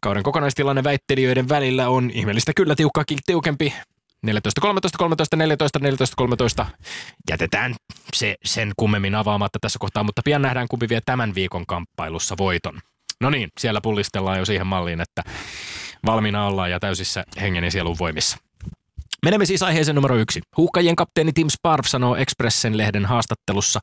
Kauden 0.02 0.22
kokonaistilanne 0.22 0.84
väittelijöiden 0.84 1.48
välillä 1.48 1.88
on 1.88 2.10
ihmeellistä 2.14 2.52
kyllä 2.56 2.74
tiukkaakin 2.74 3.18
tiukempi. 3.26 3.74
14, 4.22 4.60
13, 4.60 4.98
13, 4.98 5.36
14, 5.36 5.78
14, 5.78 6.16
13. 6.16 6.66
Jätetään 7.30 7.74
se 8.16 8.36
sen 8.44 8.72
kummemmin 8.76 9.14
avaamatta 9.14 9.58
tässä 9.60 9.78
kohtaa, 9.78 10.04
mutta 10.04 10.22
pian 10.24 10.42
nähdään 10.42 10.68
kumpi 10.68 10.88
vie 10.88 11.00
tämän 11.06 11.34
viikon 11.34 11.66
kamppailussa 11.66 12.34
voiton. 12.38 12.80
No 13.20 13.30
niin, 13.30 13.48
siellä 13.60 13.80
pullistellaan 13.80 14.38
jo 14.38 14.44
siihen 14.44 14.66
malliin, 14.66 15.00
että 15.00 15.22
valmiina 16.06 16.46
ollaan 16.46 16.70
ja 16.70 16.80
täysissä 16.80 17.24
hengen 17.40 17.64
ja 17.64 17.70
sielun 17.70 17.98
voimissa. 17.98 18.38
Menemme 19.24 19.46
siis 19.46 19.62
aiheeseen 19.62 19.94
numero 19.94 20.16
yksi. 20.16 20.40
Huuhkajien 20.56 20.96
kapteeni 20.96 21.32
Tim 21.32 21.48
Sparv 21.48 21.84
sanoo 21.86 22.16
Expressen-lehden 22.16 23.06
haastattelussa, 23.06 23.80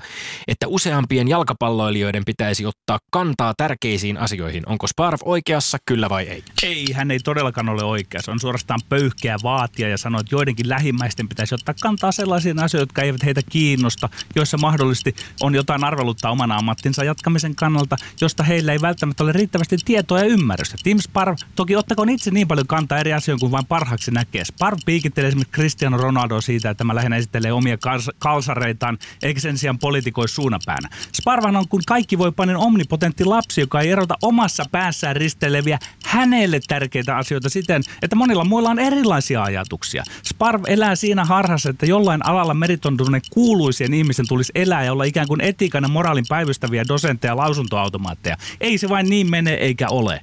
että 0.48 0.68
useampien 0.68 1.28
jalkapalloilijoiden 1.28 2.26
pitäisi 2.26 2.66
ottaa 2.66 2.98
kantaa 3.12 3.54
tärkeisiin 3.58 4.18
asioihin. 4.18 4.64
Onko 4.66 4.88
Sparv 4.88 5.20
oikeassa, 5.26 5.78
kyllä 5.86 6.10
vai 6.10 6.24
ei? 6.24 6.44
Ei, 6.64 6.92
hän 6.94 7.12
ei 7.12 7.20
todellakaan 7.20 7.70
ole 7.70 7.84
oikeassa. 7.84 8.32
On 8.32 8.40
suorastaan 8.40 8.80
pöyhkeä 8.90 9.38
vaatia 9.44 9.90
ja 9.90 9.98
sanoo, 9.98 10.22
että 10.22 10.36
joidenkin 10.36 10.70
lähimmäisten 10.70 11.30
pitäisi 11.30 11.56
ottaa 11.56 11.76
kantaa 11.82 12.12
sellaisiin 12.12 12.60
asioihin, 12.60 12.82
jotka 12.82 13.02
eivät 13.02 13.24
heitä 13.24 13.42
kiinnosta, 13.50 14.10
joissa 14.36 14.58
mahdollisesti 14.58 15.16
on 15.42 15.56
jotain 15.56 15.84
arvelutta 15.84 16.30
oman 16.30 16.52
ammattinsa 16.52 17.04
jatkamisen 17.04 17.56
kannalta, 17.56 17.96
josta 18.22 18.44
heillä 18.44 18.72
ei 18.72 18.82
välttämättä 18.82 19.24
ole 19.24 19.32
riittävästi 19.32 19.78
tietoa 19.86 20.20
ja 20.20 20.26
ymmärrystä. 20.26 20.78
Tim 20.84 20.98
Sparv, 21.00 21.36
toki 21.56 21.76
ottakoon 21.76 22.10
itse 22.10 22.32
niin 22.32 22.48
paljon 22.48 22.68
kantaa 22.68 23.00
eri 23.00 23.14
asioihin 23.14 23.40
kuin 23.40 23.52
vain 23.52 23.66
parhaaksi 23.66 24.12
näkee. 24.12 24.46
Sparv 24.46 24.78
piikittelee 24.86 25.27
esimerkiksi 25.28 25.54
Cristiano 25.54 25.98
Ronaldo 25.98 26.42
siitä, 26.42 26.70
että 26.70 26.78
tämä 26.78 26.96
lähinnä 26.96 27.18
esittelee 27.18 27.52
omia 27.52 27.76
kals- 27.76 28.16
kalsareitaan, 28.20 28.98
eikä 29.24 29.40
sen 29.40 29.58
sijaan 29.58 29.80
politikoi 29.80 30.30
suunapäänä. 30.30 30.90
Sparvan 31.16 31.56
on 31.56 31.68
kuin 31.68 31.84
kaikki 31.88 32.18
voi 32.18 32.32
panin 32.32 32.58
omnipotentti 32.58 33.26
lapsi, 33.26 33.62
joka 33.62 33.82
ei 33.82 33.92
erota 33.92 34.16
omassa 34.22 34.64
päässään 34.72 35.16
risteileviä 35.16 35.80
hänelle 36.06 36.60
tärkeitä 36.68 37.18
asioita 37.18 37.50
siten, 37.50 37.82
että 38.02 38.16
monilla 38.16 38.46
muilla 38.46 38.70
on 38.70 38.80
erilaisia 38.80 39.44
ajatuksia. 39.44 40.04
Sparv 40.24 40.64
elää 40.68 40.96
siinä 40.96 41.26
harhassa, 41.26 41.70
että 41.70 41.86
jollain 41.86 42.26
alalla 42.26 42.54
meritontuneen 42.54 43.22
kuuluisien 43.32 43.94
ihmisen 43.94 44.28
tulisi 44.28 44.52
elää 44.56 44.84
ja 44.84 44.92
olla 44.92 45.04
ikään 45.04 45.28
kuin 45.28 45.42
etiikan 45.42 45.84
ja 45.84 45.88
moraalin 45.88 46.26
päivystäviä 46.30 46.86
dosentteja 46.88 47.32
ja 47.32 47.38
lausuntoautomaatteja. 47.38 48.38
Ei 48.62 48.78
se 48.78 48.90
vain 48.90 49.10
niin 49.10 49.32
mene 49.32 49.54
eikä 49.54 49.88
ole. 49.90 50.22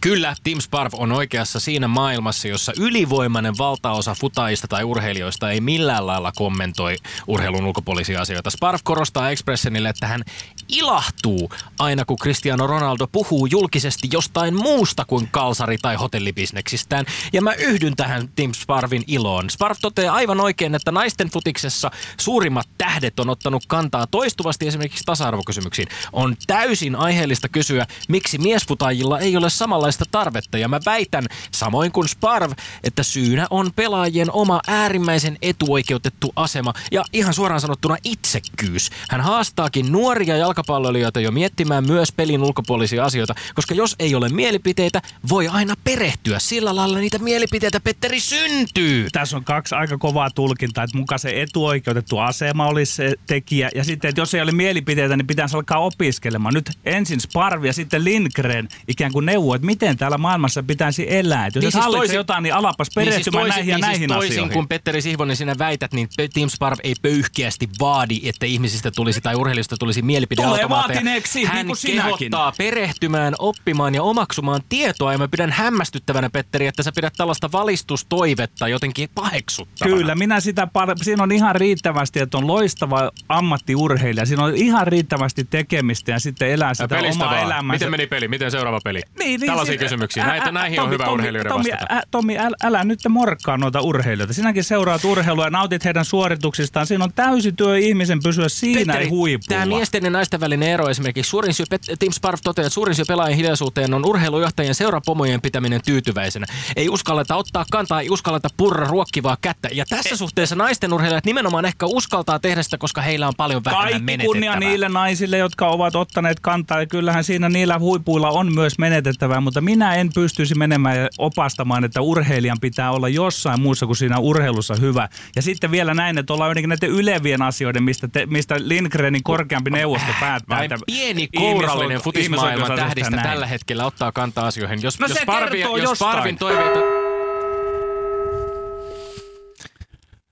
Kyllä, 0.00 0.34
Tim 0.44 0.60
Sparv 0.60 0.92
on 0.96 1.12
oikeassa 1.12 1.60
siinä 1.60 1.88
maailmassa, 1.88 2.48
jossa 2.48 2.72
ylivoimainen 2.78 3.58
valtaosa 3.58 4.14
futaista 4.14 4.68
tai 4.68 4.84
urheilijoista 4.84 5.50
ei 5.50 5.60
millään 5.60 6.06
lailla 6.06 6.32
kommentoi 6.34 6.96
urheilun 7.26 7.64
ulkopuolisia 7.64 8.20
asioita. 8.20 8.50
Sparv 8.50 8.78
korostaa 8.84 9.30
Expressionille, 9.30 9.88
että 9.88 10.06
hän 10.06 10.24
ilahtuu 10.68 11.50
aina 11.78 12.04
kun 12.04 12.16
Cristiano 12.16 12.66
Ronaldo 12.66 13.06
puhuu 13.06 13.46
julkisesti 13.46 14.08
jostain 14.12 14.54
muusta 14.54 15.04
kuin 15.04 15.28
kalsari- 15.32 15.78
tai 15.82 15.94
hotellibisneksistään. 15.94 17.06
Ja 17.32 17.42
mä 17.42 17.52
yhdyn 17.52 17.96
tähän 17.96 18.28
Tim 18.36 18.52
Sparvin 18.52 19.04
iloon. 19.06 19.50
Sparv 19.50 19.76
toteaa 19.80 20.14
aivan 20.14 20.40
oikein, 20.40 20.74
että 20.74 20.92
naisten 20.92 21.30
futiksessa 21.30 21.90
suurimmat 22.20 22.68
tähdet 22.78 23.20
on 23.20 23.30
ottanut 23.30 23.64
kantaa 23.66 24.06
toistuvasti 24.06 24.66
esimerkiksi 24.68 25.04
tasa-arvokysymyksiin. 25.06 25.88
On 26.12 26.36
täysin 26.46 26.96
aiheellista 26.96 27.48
kysyä, 27.48 27.86
miksi 28.08 28.38
miesfutajilla 28.38 29.18
ei 29.18 29.36
ole 29.36 29.50
samanlaista 29.50 30.04
tarvetta. 30.10 30.58
Ja 30.58 30.68
mä 30.68 30.80
väitän, 30.86 31.24
samoin 31.50 31.92
kuin 31.92 32.08
Sparv, 32.08 32.52
että 32.84 33.02
syynä 33.02 33.46
on 33.50 33.70
pelaajien 33.76 34.32
oma 34.32 34.60
äärimmäisen 34.66 35.38
etuoikeutettu 35.42 36.32
asema 36.36 36.72
ja 36.92 37.04
ihan 37.12 37.34
suoraan 37.34 37.60
sanottuna 37.60 37.96
itsekkyys. 38.04 38.90
Hän 39.10 39.20
haastaakin 39.20 39.92
nuoria 39.92 40.36
jalkapalloilijoita 40.54 41.20
jo 41.20 41.30
miettimään 41.30 41.86
myös 41.86 42.12
pelin 42.12 42.42
ulkopuolisia 42.42 43.04
asioita, 43.04 43.34
koska 43.54 43.74
jos 43.74 43.96
ei 43.98 44.14
ole 44.14 44.28
mielipiteitä, 44.28 45.02
voi 45.28 45.48
aina 45.48 45.74
perehtyä. 45.84 46.38
Sillä 46.38 46.76
lailla 46.76 46.98
niitä 46.98 47.18
mielipiteitä, 47.18 47.80
Petteri, 47.80 48.20
syntyy. 48.20 49.06
Tässä 49.12 49.36
on 49.36 49.44
kaksi 49.44 49.74
aika 49.74 49.98
kovaa 49.98 50.30
tulkintaa, 50.30 50.84
että 50.84 50.98
mukaan 50.98 51.18
se 51.18 51.42
etuoikeutettu 51.42 52.18
asema 52.18 52.66
olisi 52.66 52.92
se 52.94 53.14
tekijä. 53.26 53.70
Ja 53.74 53.84
sitten, 53.84 54.08
että 54.08 54.20
jos 54.20 54.34
ei 54.34 54.40
ole 54.40 54.52
mielipiteitä, 54.52 55.16
niin 55.16 55.26
pitäisi 55.26 55.56
alkaa 55.56 55.78
opiskelemaan. 55.78 56.54
Nyt 56.54 56.70
ensin 56.84 57.20
Sparvi 57.20 57.66
ja 57.66 57.72
sitten 57.72 58.04
Lindgren 58.04 58.68
ikään 58.88 59.12
kuin 59.12 59.26
neuvoo, 59.26 59.54
että 59.54 59.66
miten 59.66 59.96
täällä 59.96 60.18
maailmassa 60.18 60.62
pitäisi 60.62 61.06
elää. 61.16 61.46
Että 61.46 61.58
jos 61.58 61.62
Niin 61.62 61.72
niin 61.74 61.82
siis 61.82 61.96
toisin- 61.96 62.16
jotain, 62.16 62.42
niin 62.42 62.54
alapas 62.54 62.88
perehtymään 62.94 63.48
näihin 63.48 63.68
ja 63.68 63.76
niin 63.76 63.80
näihin 63.80 63.98
siis 63.98 64.12
toisin 64.12 64.32
asioihin. 64.32 64.52
kuin 64.52 64.68
Petteri 64.68 65.02
Sihvonen 65.02 65.36
sinä 65.36 65.54
väität, 65.58 65.92
niin 65.92 66.08
Tim 66.34 66.48
Sparv 66.48 66.78
ei 66.84 66.94
pöyhkeästi 67.02 67.68
vaadi, 67.80 68.20
että 68.24 68.46
ihmisistä 68.46 68.90
tulisi 68.90 69.20
tai 69.20 69.34
urheilijoista 69.34 69.76
tulisi 69.76 70.02
mielipideautomaatteja. 70.46 70.94
vaatineeksi, 70.96 71.44
Hän 71.44 71.66
niin 71.66 71.76
kuin 72.20 72.30
perehtymään, 72.58 73.34
oppimaan 73.38 73.94
ja 73.94 74.02
omaksumaan 74.02 74.60
tietoa. 74.68 75.12
Ja 75.12 75.18
mä 75.18 75.28
pidän 75.28 75.52
hämmästyttävänä, 75.52 76.30
Petteri, 76.30 76.66
että 76.66 76.82
sä 76.82 76.92
pidät 76.92 77.12
tällaista 77.16 77.52
valistustoivetta 77.52 78.68
jotenkin 78.68 79.08
paheksuttavana. 79.14 79.96
Kyllä, 79.96 80.14
minä 80.14 80.40
sitä, 80.40 80.64
par- 80.78 81.04
siinä 81.04 81.22
on 81.22 81.32
ihan 81.32 81.54
riittävästi, 81.56 82.20
että 82.20 82.38
on 82.38 82.46
loistava 82.46 83.10
ammattiurheilija. 83.28 84.26
Siinä 84.26 84.44
on 84.44 84.54
ihan 84.54 84.86
riittävästi 84.86 85.44
tekemistä 85.50 86.10
ja 86.10 86.18
sitten 86.20 86.50
elää 86.50 86.74
sitä 86.74 86.88
pelistä 86.88 87.24
omaa 87.24 87.34
vaan. 87.34 87.46
elämäänsä. 87.46 87.72
Miten 87.84 87.90
meni 87.90 88.06
peli? 88.06 88.28
Miten 88.28 88.50
seuraava 88.50 88.80
peli? 88.84 89.00
Niin, 89.18 89.40
niin, 89.40 89.46
Tällaisia 89.50 89.72
siinä- 89.72 89.82
kysymyksiä. 89.84 90.26
Näitä, 90.26 90.48
ä- 90.48 90.52
näihin 90.52 90.80
on 90.80 90.82
Tommi, 90.84 90.94
hyvä 90.94 91.04
Tommi, 91.04 91.14
urheilijoiden 91.14 91.52
Tommi, 91.52 91.70
vastata. 91.70 91.94
ä, 91.94 92.02
Tommi, 92.10 92.38
älä, 92.38 92.56
älä 92.64 92.84
nyt 92.84 93.00
morkkaa 93.08 93.56
noita 93.56 93.80
urheilijoita. 93.80 94.32
Sinäkin 94.34 94.64
seuraat 94.64 95.04
urheilua 95.04 95.44
ja 95.44 95.50
nautit 95.50 95.84
heidän 95.84 96.04
suorituksistaan. 96.04 96.86
Siinä 96.86 97.04
on 97.04 97.12
täysi 97.12 97.52
työ 97.52 97.78
ihmisen 97.78 98.22
pysyä 98.22 98.48
siinä 98.48 98.94
ei 98.94 99.08
huipulla. 99.08 99.48
Tämä 99.48 99.66
miesten 99.66 100.04
ja 100.04 100.10
naisten 100.10 100.33
välinen 100.40 100.68
ero 100.68 100.88
esimerkiksi. 100.88 101.30
Suurin 101.30 101.54
syy, 101.54 101.66
Tim 101.98 102.12
Sparv 102.12 102.38
toteaa, 102.44 102.66
että 102.66 102.74
suurin 102.74 102.94
syy 102.94 103.04
pelaajien 103.08 103.36
hiljaisuuteen 103.36 103.94
on 103.94 104.06
urheilujohtajien 104.06 104.74
seurapomojen 104.74 105.40
pitäminen 105.40 105.80
tyytyväisenä. 105.84 106.46
Ei 106.76 106.88
uskalleta 106.88 107.36
ottaa 107.36 107.64
kantaa, 107.70 108.00
ei 108.00 108.10
uskalleta 108.10 108.48
purra 108.56 108.86
ruokkivaa 108.86 109.36
kättä. 109.40 109.68
Ja 109.72 109.84
tässä 109.88 110.16
suhteessa 110.16 110.56
naisten 110.56 110.92
urheilijat 110.92 111.24
nimenomaan 111.24 111.64
ehkä 111.64 111.86
uskaltaa 111.86 112.38
tehdä 112.38 112.62
sitä, 112.62 112.78
koska 112.78 113.02
heillä 113.02 113.28
on 113.28 113.34
paljon 113.36 113.64
vähemmän 113.64 113.88
Kaikki 113.88 114.02
menetettävää. 114.04 114.26
kunnia 114.26 114.56
niille 114.56 114.88
naisille, 114.88 115.38
jotka 115.38 115.68
ovat 115.68 115.96
ottaneet 115.96 116.40
kantaa. 116.40 116.80
Ja 116.80 116.86
kyllähän 116.86 117.24
siinä 117.24 117.48
niillä 117.48 117.78
huipuilla 117.78 118.30
on 118.30 118.54
myös 118.54 118.78
menetettävää, 118.78 119.40
mutta 119.40 119.60
minä 119.60 119.94
en 119.94 120.10
pystyisi 120.14 120.54
menemään 120.54 120.98
ja 120.98 121.08
opastamaan, 121.18 121.84
että 121.84 122.00
urheilijan 122.00 122.60
pitää 122.60 122.90
olla 122.92 123.08
jossain 123.08 123.60
muussa 123.60 123.86
kuin 123.86 123.96
siinä 123.96 124.18
urheilussa 124.18 124.74
hyvä. 124.74 125.08
Ja 125.36 125.42
sitten 125.42 125.70
vielä 125.70 125.94
näin, 125.94 126.18
että 126.18 126.32
ollaan 126.32 126.50
jotenkin 126.50 126.68
näiden 126.68 126.90
ylevien 126.90 127.42
asioiden, 127.42 127.82
mistä, 127.82 128.08
te, 128.08 128.26
mistä 128.26 128.54
Lindgrenin 128.58 129.22
korkeampi 129.22 129.70
neuvosto 129.70 130.12
päättää. 130.26 130.56
Vain 130.58 130.72
että 130.72 130.84
pieni 130.86 131.28
kourallinen 131.36 132.00
futismaailman 132.00 132.76
tähdistä 132.76 133.10
näin. 133.16 133.28
tällä 133.28 133.46
hetkellä 133.46 133.86
ottaa 133.86 134.12
kantaa 134.12 134.46
asioihin. 134.46 134.82
Jos, 134.82 135.00
No 135.00 135.06
jos, 135.06 135.18
kertoo 135.18 135.76
jos 135.76 135.90
jostain. 135.90 136.12
Sparvin 136.12 136.38
toiveita... 136.38 136.78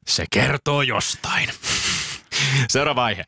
Se 0.07 0.25
kertoo 0.31 0.83
jostain. 0.83 1.49
Seuraava 2.71 3.05
aihe. 3.05 3.25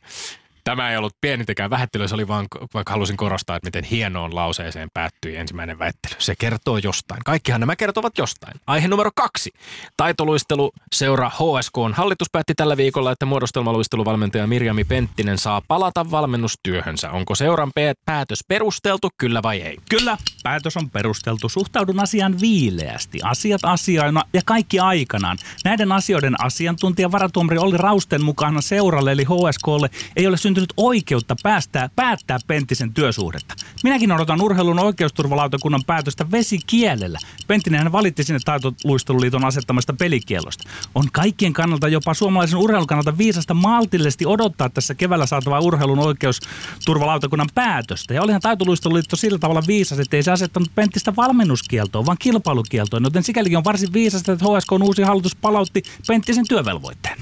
Tämä 0.64 0.90
ei 0.90 0.96
ollut 0.96 1.16
pienintäkään 1.20 1.70
vähättely, 1.70 2.08
se 2.08 2.14
oli 2.14 2.28
vaan, 2.28 2.46
vaikka 2.74 2.92
halusin 2.92 3.16
korostaa, 3.16 3.56
että 3.56 3.66
miten 3.66 3.84
hienoon 3.84 4.34
lauseeseen 4.34 4.88
päättyi 4.94 5.36
ensimmäinen 5.36 5.78
väittely. 5.78 6.14
Se 6.18 6.34
kertoo 6.38 6.78
jostain. 6.78 7.20
Kaikkihan 7.24 7.60
nämä 7.60 7.76
kertovat 7.76 8.18
jostain. 8.18 8.60
Aihe 8.66 8.88
numero 8.88 9.10
kaksi. 9.16 9.50
Taitoluistelu 9.96 10.72
seura 10.94 11.30
HSK 11.30 11.78
on 11.78 11.94
hallitus 11.94 12.28
päätti 12.32 12.54
tällä 12.54 12.76
viikolla, 12.76 13.12
että 13.12 13.26
muodostelmaluisteluvalmentaja 13.26 14.46
Mirjami 14.46 14.84
Penttinen 14.84 15.38
saa 15.38 15.62
palata 15.68 16.10
valmennustyöhönsä. 16.10 17.10
Onko 17.10 17.34
seuran 17.34 17.70
päätös 18.04 18.38
perusteltu, 18.48 19.08
kyllä 19.18 19.42
vai 19.42 19.60
ei? 19.60 19.76
Kyllä, 19.90 20.16
päätös 20.42 20.76
on 20.76 20.90
perusteltu. 20.90 21.48
Suhtaudun 21.48 22.00
asiaan 22.00 22.40
viileästi. 22.40 23.18
Asiat 23.22 23.60
asioina 23.64 24.22
ja 24.32 24.40
kaikki 24.44 24.78
aikanaan. 24.78 25.38
Näiden 25.64 25.92
asioiden 25.92 26.44
asiantuntija 26.44 27.12
varatuomari 27.12 27.58
Olli 27.58 27.76
Rausten 27.76 28.24
mukana 28.24 28.60
seuralle 28.60 29.12
eli 29.12 29.24
HSKlle 29.24 29.90
ei 30.16 30.26
ole 30.26 30.36
syntynyt 30.36 30.53
syntynyt 30.54 30.72
oikeutta 30.76 31.36
päästää, 31.42 31.90
päättää 31.96 32.38
Penttisen 32.46 32.94
työsuhdetta. 32.94 33.54
Minäkin 33.82 34.12
odotan 34.12 34.42
urheilun 34.42 34.78
oikeusturvalautakunnan 34.78 35.84
päätöstä 35.86 36.30
vesikielellä. 36.30 37.18
Penttinen 37.46 37.92
valitti 37.92 38.24
sinne 38.24 38.40
taitoluisteluliiton 38.44 39.44
asettamasta 39.44 39.92
pelikielosta. 39.92 40.68
On 40.94 41.04
kaikkien 41.12 41.52
kannalta, 41.52 41.88
jopa 41.88 42.14
suomalaisen 42.14 42.58
urheilun 42.58 42.86
kannalta 42.86 43.18
viisasta 43.18 43.54
maltillisesti 43.54 44.26
odottaa 44.26 44.68
tässä 44.68 44.94
keväällä 44.94 45.26
saatavaa 45.26 45.60
urheilun 45.60 45.98
oikeusturvalautakunnan 45.98 47.48
päätöstä. 47.54 48.14
Ja 48.14 48.22
olihan 48.22 48.40
taitoluisteluliitto 48.40 49.16
sillä 49.16 49.38
tavalla 49.38 49.62
viisas, 49.66 49.98
että 49.98 50.16
ei 50.16 50.22
se 50.22 50.30
asettanut 50.30 50.74
Penttistä 50.74 51.16
valmennuskieltoon, 51.16 52.06
vaan 52.06 52.18
kilpailukieltoon. 52.20 53.04
Joten 53.04 53.22
sikälikin 53.22 53.58
on 53.58 53.64
varsin 53.64 53.92
viisasta, 53.92 54.32
että 54.32 54.44
HSK 54.44 54.72
on 54.72 54.82
uusi 54.82 55.02
hallitus 55.02 55.36
palautti 55.36 55.82
Penttisen 56.06 56.48
työvelvoitteen. 56.48 57.18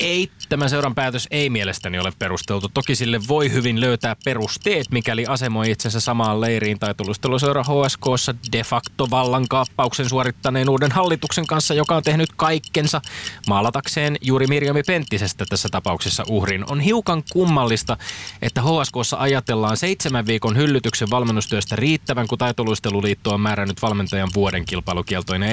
Ei, 0.00 0.30
tämä 0.50 0.68
seuran 0.68 0.94
päätös 0.94 1.28
ei 1.30 1.50
mielestäni 1.50 1.98
ole 1.98 2.12
perusteltu. 2.18 2.68
Toki 2.74 2.94
sille 2.94 3.20
voi 3.28 3.52
hyvin 3.52 3.80
löytää 3.80 4.16
perusteet, 4.24 4.90
mikäli 4.90 5.26
asemoi 5.26 5.70
itsensä 5.70 6.00
samaan 6.00 6.40
leiriin 6.40 6.78
tai 6.78 6.94
tulusteluseura 6.94 7.62
HSKssa 7.62 8.34
de 8.52 8.64
facto 8.64 9.10
vallankaappauksen 9.10 10.08
suorittaneen 10.08 10.68
uuden 10.68 10.92
hallituksen 10.92 11.46
kanssa, 11.46 11.74
joka 11.74 11.96
on 11.96 12.02
tehnyt 12.02 12.28
kaikkensa 12.36 13.00
maalatakseen 13.48 14.16
juuri 14.20 14.46
Mirjami 14.46 14.82
Penttisestä 14.82 15.44
tässä 15.48 15.68
tapauksessa 15.72 16.24
uhrin. 16.28 16.64
On 16.70 16.80
hiukan 16.80 17.22
kummallista, 17.32 17.96
että 18.42 18.62
HSKssa 18.62 19.16
ajatellaan 19.16 19.76
seitsemän 19.76 20.26
viikon 20.26 20.56
hyllytyksen 20.56 21.10
valmennustyöstä 21.10 21.76
riittävän, 21.76 22.28
kun 22.28 22.38
taitoluisteluliitto 22.38 23.34
on 23.34 23.40
määrännyt 23.40 23.82
valmentajan 23.82 24.30
vuoden 24.34 24.64
kilpailukieltoin 24.64 25.42
ja 25.42 25.48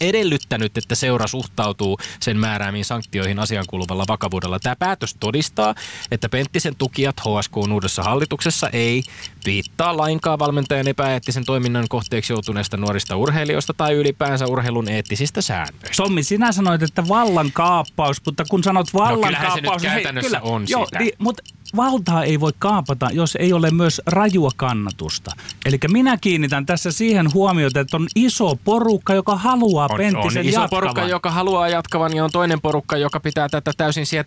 edellyttänyt, 0.00 0.78
että 0.78 0.94
seura 0.94 1.26
suhtautuu 1.26 1.98
sen 2.20 2.36
määräämiin 2.36 2.84
sanktioihin 2.84 3.38
asian 3.38 3.64
kuuluvalla 3.68 4.04
vakavuudella. 4.32 4.58
Tämä 4.58 4.76
päätös 4.76 5.16
todistaa, 5.20 5.74
että 6.10 6.28
Penttisen 6.28 6.76
tukijat 6.76 7.20
HSK 7.20 7.56
uudessa 7.56 8.02
hallituksessa 8.02 8.68
ei 8.72 9.02
viittaa 9.46 9.96
lainkaan 9.96 10.38
valmentajan 10.38 10.88
epäeettisen 10.88 11.44
toiminnan 11.44 11.86
kohteeksi 11.88 12.32
joutuneista 12.32 12.76
nuorista 12.76 13.16
urheilijoista 13.16 13.74
tai 13.74 13.94
ylipäänsä 13.94 14.46
urheilun 14.46 14.88
eettisistä 14.88 15.42
säännöistä. 15.42 15.96
Tommi, 15.96 16.22
sinä 16.22 16.52
sanoit, 16.52 16.82
että 16.82 17.08
vallankaappaus, 17.08 18.16
mutta 18.26 18.44
kun 18.50 18.62
sanot 18.62 18.94
vallankaappaus... 18.94 19.62
No 19.62 19.78
se 19.78 19.86
nyt 19.86 19.94
käytännössä 19.94 20.36
hei, 20.36 20.40
kyllä, 20.40 20.54
on 20.54 20.64
joo, 20.68 20.84
sitä. 20.84 20.98
Niin, 20.98 21.12
mutta 21.18 21.42
valtaa 21.76 22.24
ei 22.24 22.40
voi 22.40 22.52
kaapata, 22.58 23.08
jos 23.12 23.36
ei 23.40 23.52
ole 23.52 23.70
myös 23.70 24.00
rajua 24.06 24.50
kannatusta. 24.56 25.30
Eli 25.64 25.78
minä 25.88 26.16
kiinnitän 26.16 26.66
tässä 26.66 26.92
siihen 26.92 27.32
huomiota, 27.34 27.80
että 27.80 27.96
on 27.96 28.06
iso 28.16 28.56
porukka, 28.64 29.14
joka 29.14 29.36
haluaa 29.36 29.88
on, 29.90 29.96
Penttisen 29.96 30.40
on 30.40 30.48
iso 30.48 30.60
jatkavan. 30.60 30.68
porukka, 30.68 31.04
joka 31.04 31.30
haluaa 31.30 31.68
jatkavan, 31.68 32.16
ja 32.16 32.24
on 32.24 32.30
toinen 32.32 32.60
porukka, 32.60 32.96
joka 32.96 33.20
pitää 33.20 33.48
tätä 33.48 33.72
täysin 33.76 34.06
sietämättömänä 34.06 34.21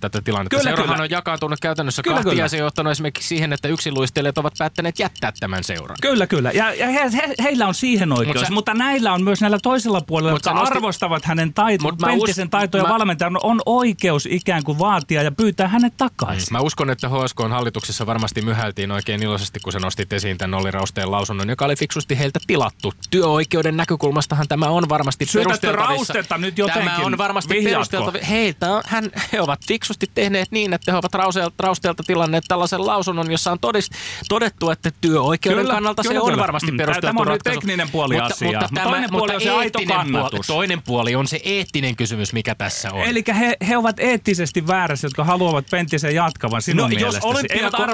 tätä 0.00 0.22
tilannetta. 0.22 0.56
Kyllä, 0.56 0.62
Seurahan 0.62 0.94
kyllä. 0.94 1.02
on 1.02 1.10
jakaantunut 1.10 1.60
käytännössä 1.60 2.02
kyllä, 2.02 2.16
kahtia, 2.16 2.32
kyllä. 2.32 2.48
se 2.48 2.56
on 2.56 2.60
johtanut 2.60 2.90
esimerkiksi 2.90 3.28
siihen, 3.28 3.52
että 3.52 3.68
yksinluistelijat 3.68 4.38
ovat 4.38 4.54
päättäneet 4.58 4.98
jättää 4.98 5.32
tämän 5.40 5.64
seuran. 5.64 5.96
Kyllä, 6.02 6.26
kyllä. 6.26 6.50
Ja, 6.50 6.74
ja 6.74 6.86
he, 6.86 7.00
he, 7.12 7.34
heillä 7.42 7.66
on 7.66 7.74
siihen 7.74 8.12
oikeus, 8.12 8.36
Mut 8.36 8.46
sä, 8.46 8.52
mutta 8.52 8.74
näillä 8.74 9.12
on 9.12 9.24
myös 9.24 9.40
näillä 9.40 9.58
toisella 9.62 10.00
puolella, 10.00 10.32
jotka 10.32 10.54
nosti, 10.54 10.76
arvostavat 10.76 11.24
hänen 11.24 11.54
taito, 11.54 11.92
Penttisen 12.06 12.50
taitoja 12.50 12.82
mä, 12.82 12.88
valmentajan, 12.88 13.38
on 13.42 13.60
oikeus 13.66 14.28
ikään 14.30 14.64
kuin 14.64 14.78
vaatia 14.78 15.22
ja 15.22 15.32
pyytää 15.32 15.68
hänet 15.68 15.96
takaisin. 15.96 16.48
Mä 16.50 16.60
uskon, 16.60 16.90
että 16.90 17.08
HSK 17.08 17.40
on 17.40 17.50
hallituksessa 17.50 18.06
varmasti 18.06 18.42
myhältiin 18.42 18.90
oikein 18.90 19.22
iloisesti, 19.22 19.60
kun 19.60 19.72
se 19.72 19.78
nostit 19.78 20.12
esiin 20.12 20.38
tämän 20.38 20.54
Olli 20.54 20.70
Rausteen 20.70 21.10
lausunnon, 21.10 21.48
joka 21.48 21.64
oli 21.64 21.76
fiksusti 21.76 22.18
heiltä 22.18 22.38
tilattu. 22.46 22.92
Työoikeuden 23.10 23.76
näkökulmastahan 23.76 24.48
tämä 24.48 24.66
on 24.66 24.88
varmasti 24.88 25.26
perusteltavissa. 25.34 25.88
Raustetta 25.88 26.38
nyt 26.38 26.58
jotenkin 26.58 26.84
Tämä 26.84 27.06
on 27.06 27.18
varmasti 27.18 27.62
perusteltavissa. 27.64 28.28
Heiltä 28.28 28.72
on, 28.72 28.82
hän, 28.86 29.10
he 29.36 29.40
ovat 29.42 29.60
fiksusti 29.68 30.10
tehneet 30.14 30.48
niin, 30.50 30.74
että 30.74 30.92
he 30.92 30.98
ovat 30.98 31.14
Rausteelta, 31.58 32.02
tilanneet 32.06 32.44
tällaisen 32.48 32.86
lausunnon, 32.86 33.30
jossa 33.30 33.52
on 33.52 33.58
todist, 33.58 33.92
todettu, 34.28 34.70
että 34.70 34.90
työoikeuden 35.00 35.60
kyllä, 35.62 35.74
kannalta 35.74 36.02
kyllä, 36.02 36.14
se 36.14 36.20
on 36.20 36.26
kyllä. 36.26 36.42
varmasti 36.42 36.70
mm, 36.70 36.76
perusteltu 36.76 37.06
Tämä 37.06 37.20
on 37.20 37.26
ratkaisu. 37.26 37.60
tekninen 37.60 37.90
puoli 37.90 38.14
mutta, 38.14 38.34
asiaa. 38.34 38.52
Mutta, 38.52 38.74
tämä, 38.74 38.90
toinen 38.90 39.10
puoli 39.10 39.34
on 39.34 39.40
se 39.40 39.50
aito 39.50 39.78
kannatus. 39.88 40.46
Puoli, 40.46 40.58
toinen 40.58 40.82
puoli 40.82 41.14
on 41.14 41.26
se 41.26 41.40
eettinen 41.44 41.96
kysymys, 41.96 42.32
mikä 42.32 42.54
tässä 42.54 42.92
on. 42.92 43.02
Eli 43.02 43.24
he, 43.40 43.56
he 43.68 43.76
ovat 43.76 44.00
eettisesti 44.00 44.66
väärässä, 44.66 45.06
jotka 45.06 45.24
haluavat 45.24 45.66
Penttisen 45.70 46.14
jatkavan 46.14 46.62
sinun 46.62 46.82
no, 46.82 46.88
mielestäsi. 46.88 47.26
Jos 47.28 47.36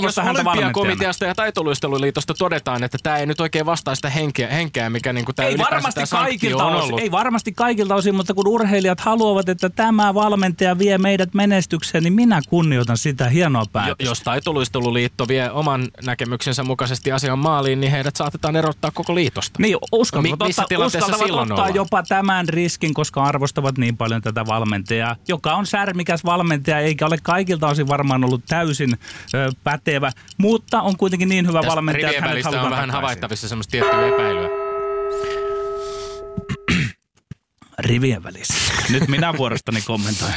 jos 0.02 0.18
olympiakomiteasta 0.18 1.24
ja 1.24 1.34
taitoluisteluliitosta 1.34 2.34
todetaan, 2.34 2.84
että 2.84 2.98
tämä 3.02 3.16
ei 3.18 3.26
nyt 3.26 3.40
oikein 3.40 3.66
vastaa 3.66 3.94
sitä 3.94 4.10
henkeä, 4.10 4.48
henkeä 4.48 4.90
mikä 4.90 5.12
niin 5.12 5.24
tämä 5.36 5.48
ei 5.48 5.58
varmasti 5.58 6.00
kaikilta 6.10 6.64
on 6.64 6.82
ollut. 6.82 7.00
Ei 7.00 7.10
varmasti 7.10 7.52
kaikilta 7.52 7.94
osin, 7.94 8.14
mutta 8.14 8.34
kun 8.34 8.48
urheilijat 8.48 9.00
haluavat, 9.00 9.48
että 9.48 9.70
tämä 9.70 10.14
valmentaja 10.14 10.78
vie 10.78 10.98
meidät 10.98 11.31
menestykseen, 11.34 12.04
niin 12.04 12.12
minä 12.12 12.40
kunnioitan 12.48 12.96
sitä 12.98 13.28
hienoa 13.28 13.64
päätöstä. 13.72 14.02
Jo, 14.04 14.10
jos 14.10 14.20
taitoluisteluliitto 14.20 15.28
vie 15.28 15.50
oman 15.50 15.88
näkemyksensä 16.04 16.62
mukaisesti 16.62 17.12
asian 17.12 17.38
maaliin, 17.38 17.80
niin 17.80 17.90
heidät 17.90 18.16
saatetaan 18.16 18.56
erottaa 18.56 18.90
koko 18.90 19.14
liitosta. 19.14 19.62
Niin, 19.62 19.76
uskaltavat, 19.92 20.38
Mi- 20.40 20.46
missä 20.46 20.62
ottaa, 20.62 20.86
uskaltavat 20.86 21.30
ottaa 21.30 21.42
ollaan? 21.42 21.74
jopa 21.74 22.02
tämän 22.02 22.48
riskin, 22.48 22.94
koska 22.94 23.22
arvostavat 23.24 23.78
niin 23.78 23.96
paljon 23.96 24.22
tätä 24.22 24.46
valmentajaa, 24.46 25.16
joka 25.28 25.54
on 25.54 25.66
särmikäs 25.66 26.24
valmentaja, 26.24 26.78
eikä 26.78 27.06
ole 27.06 27.18
kaikilta 27.22 27.68
osin 27.68 27.88
varmaan 27.88 28.24
ollut 28.24 28.42
täysin 28.48 28.98
ö, 29.34 29.52
pätevä, 29.64 30.12
mutta 30.38 30.80
on 30.82 30.96
kuitenkin 30.96 31.28
niin 31.28 31.46
hyvä 31.46 31.60
Tästä 31.60 31.74
valmentaja, 31.76 32.10
että 32.10 32.20
hänet 32.28 32.46
on 32.46 32.52
vähän 32.52 32.70
takaisin. 32.70 32.90
havaittavissa 32.90 33.48
semmoista 33.48 33.70
tiettyä 33.70 34.06
epäilyä. 34.08 34.48
Rivien 37.78 38.22
välissä. 38.22 38.71
Nyt 38.92 39.08
minä 39.08 39.36
vuorostani 39.36 39.82
kommentoin. 39.82 40.32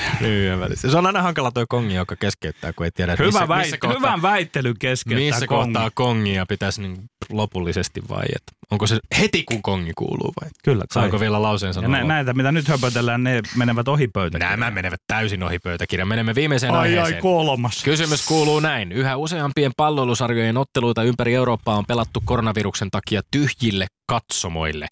Välissä. 0.59 0.91
Se 0.91 0.97
on 0.97 1.05
aina 1.05 1.21
hankala 1.21 1.51
tuo 1.51 1.65
kongi, 1.69 1.93
joka 1.93 2.15
keskeyttää, 2.15 2.73
kun 2.73 2.85
ei 2.85 2.91
tiedä, 2.91 3.15
Hyvä, 3.19 3.25
missä, 3.25 3.45
väit- 3.45 3.57
missä 3.57 3.77
kohtaa, 3.77 3.99
hyvän 3.99 4.21
väittely 4.21 4.73
keskeyttää 4.79 5.25
Missä 5.25 5.47
kongi. 5.47 5.73
kohtaa 5.73 5.91
kongia 5.93 6.45
pitäisi 6.45 6.81
niin 6.81 6.97
lopullisesti 7.29 8.03
vai, 8.09 8.25
että 8.35 8.51
onko 8.71 8.87
se 8.87 8.99
heti 9.19 9.43
kun 9.43 9.61
kongi 9.61 9.91
kuuluu 9.97 10.33
vai? 10.41 10.49
Kyllä. 10.63 10.83
Saanko 10.93 11.19
vielä 11.19 11.41
lauseen 11.41 11.73
sanoa? 11.73 11.97
Ja 11.97 12.03
näitä, 12.03 12.33
mitä 12.33 12.51
nyt 12.51 12.67
höpötellään, 12.67 13.23
ne 13.23 13.41
menevät 13.55 13.87
ohi 13.87 14.07
pöytäkirjan. 14.07 14.59
Nämä 14.59 14.71
menevät 14.71 15.01
täysin 15.07 15.43
ohi 15.43 15.59
pöytäkirjan. 15.59 16.07
Menemme 16.07 16.35
viimeiseen 16.35 16.73
ai, 16.73 16.79
aiheeseen. 16.79 17.15
Ai 17.15 17.21
kolmas. 17.21 17.83
Kysymys 17.83 18.25
kuuluu 18.25 18.59
näin. 18.59 18.91
Yhä 18.91 19.15
useampien 19.15 19.71
palloilusarjojen 19.77 20.57
otteluita 20.57 21.03
ympäri 21.03 21.35
Eurooppaa 21.35 21.75
on 21.77 21.85
pelattu 21.87 22.21
koronaviruksen 22.25 22.91
takia 22.91 23.21
tyhjille 23.31 23.87
katsomoille. 24.07 24.87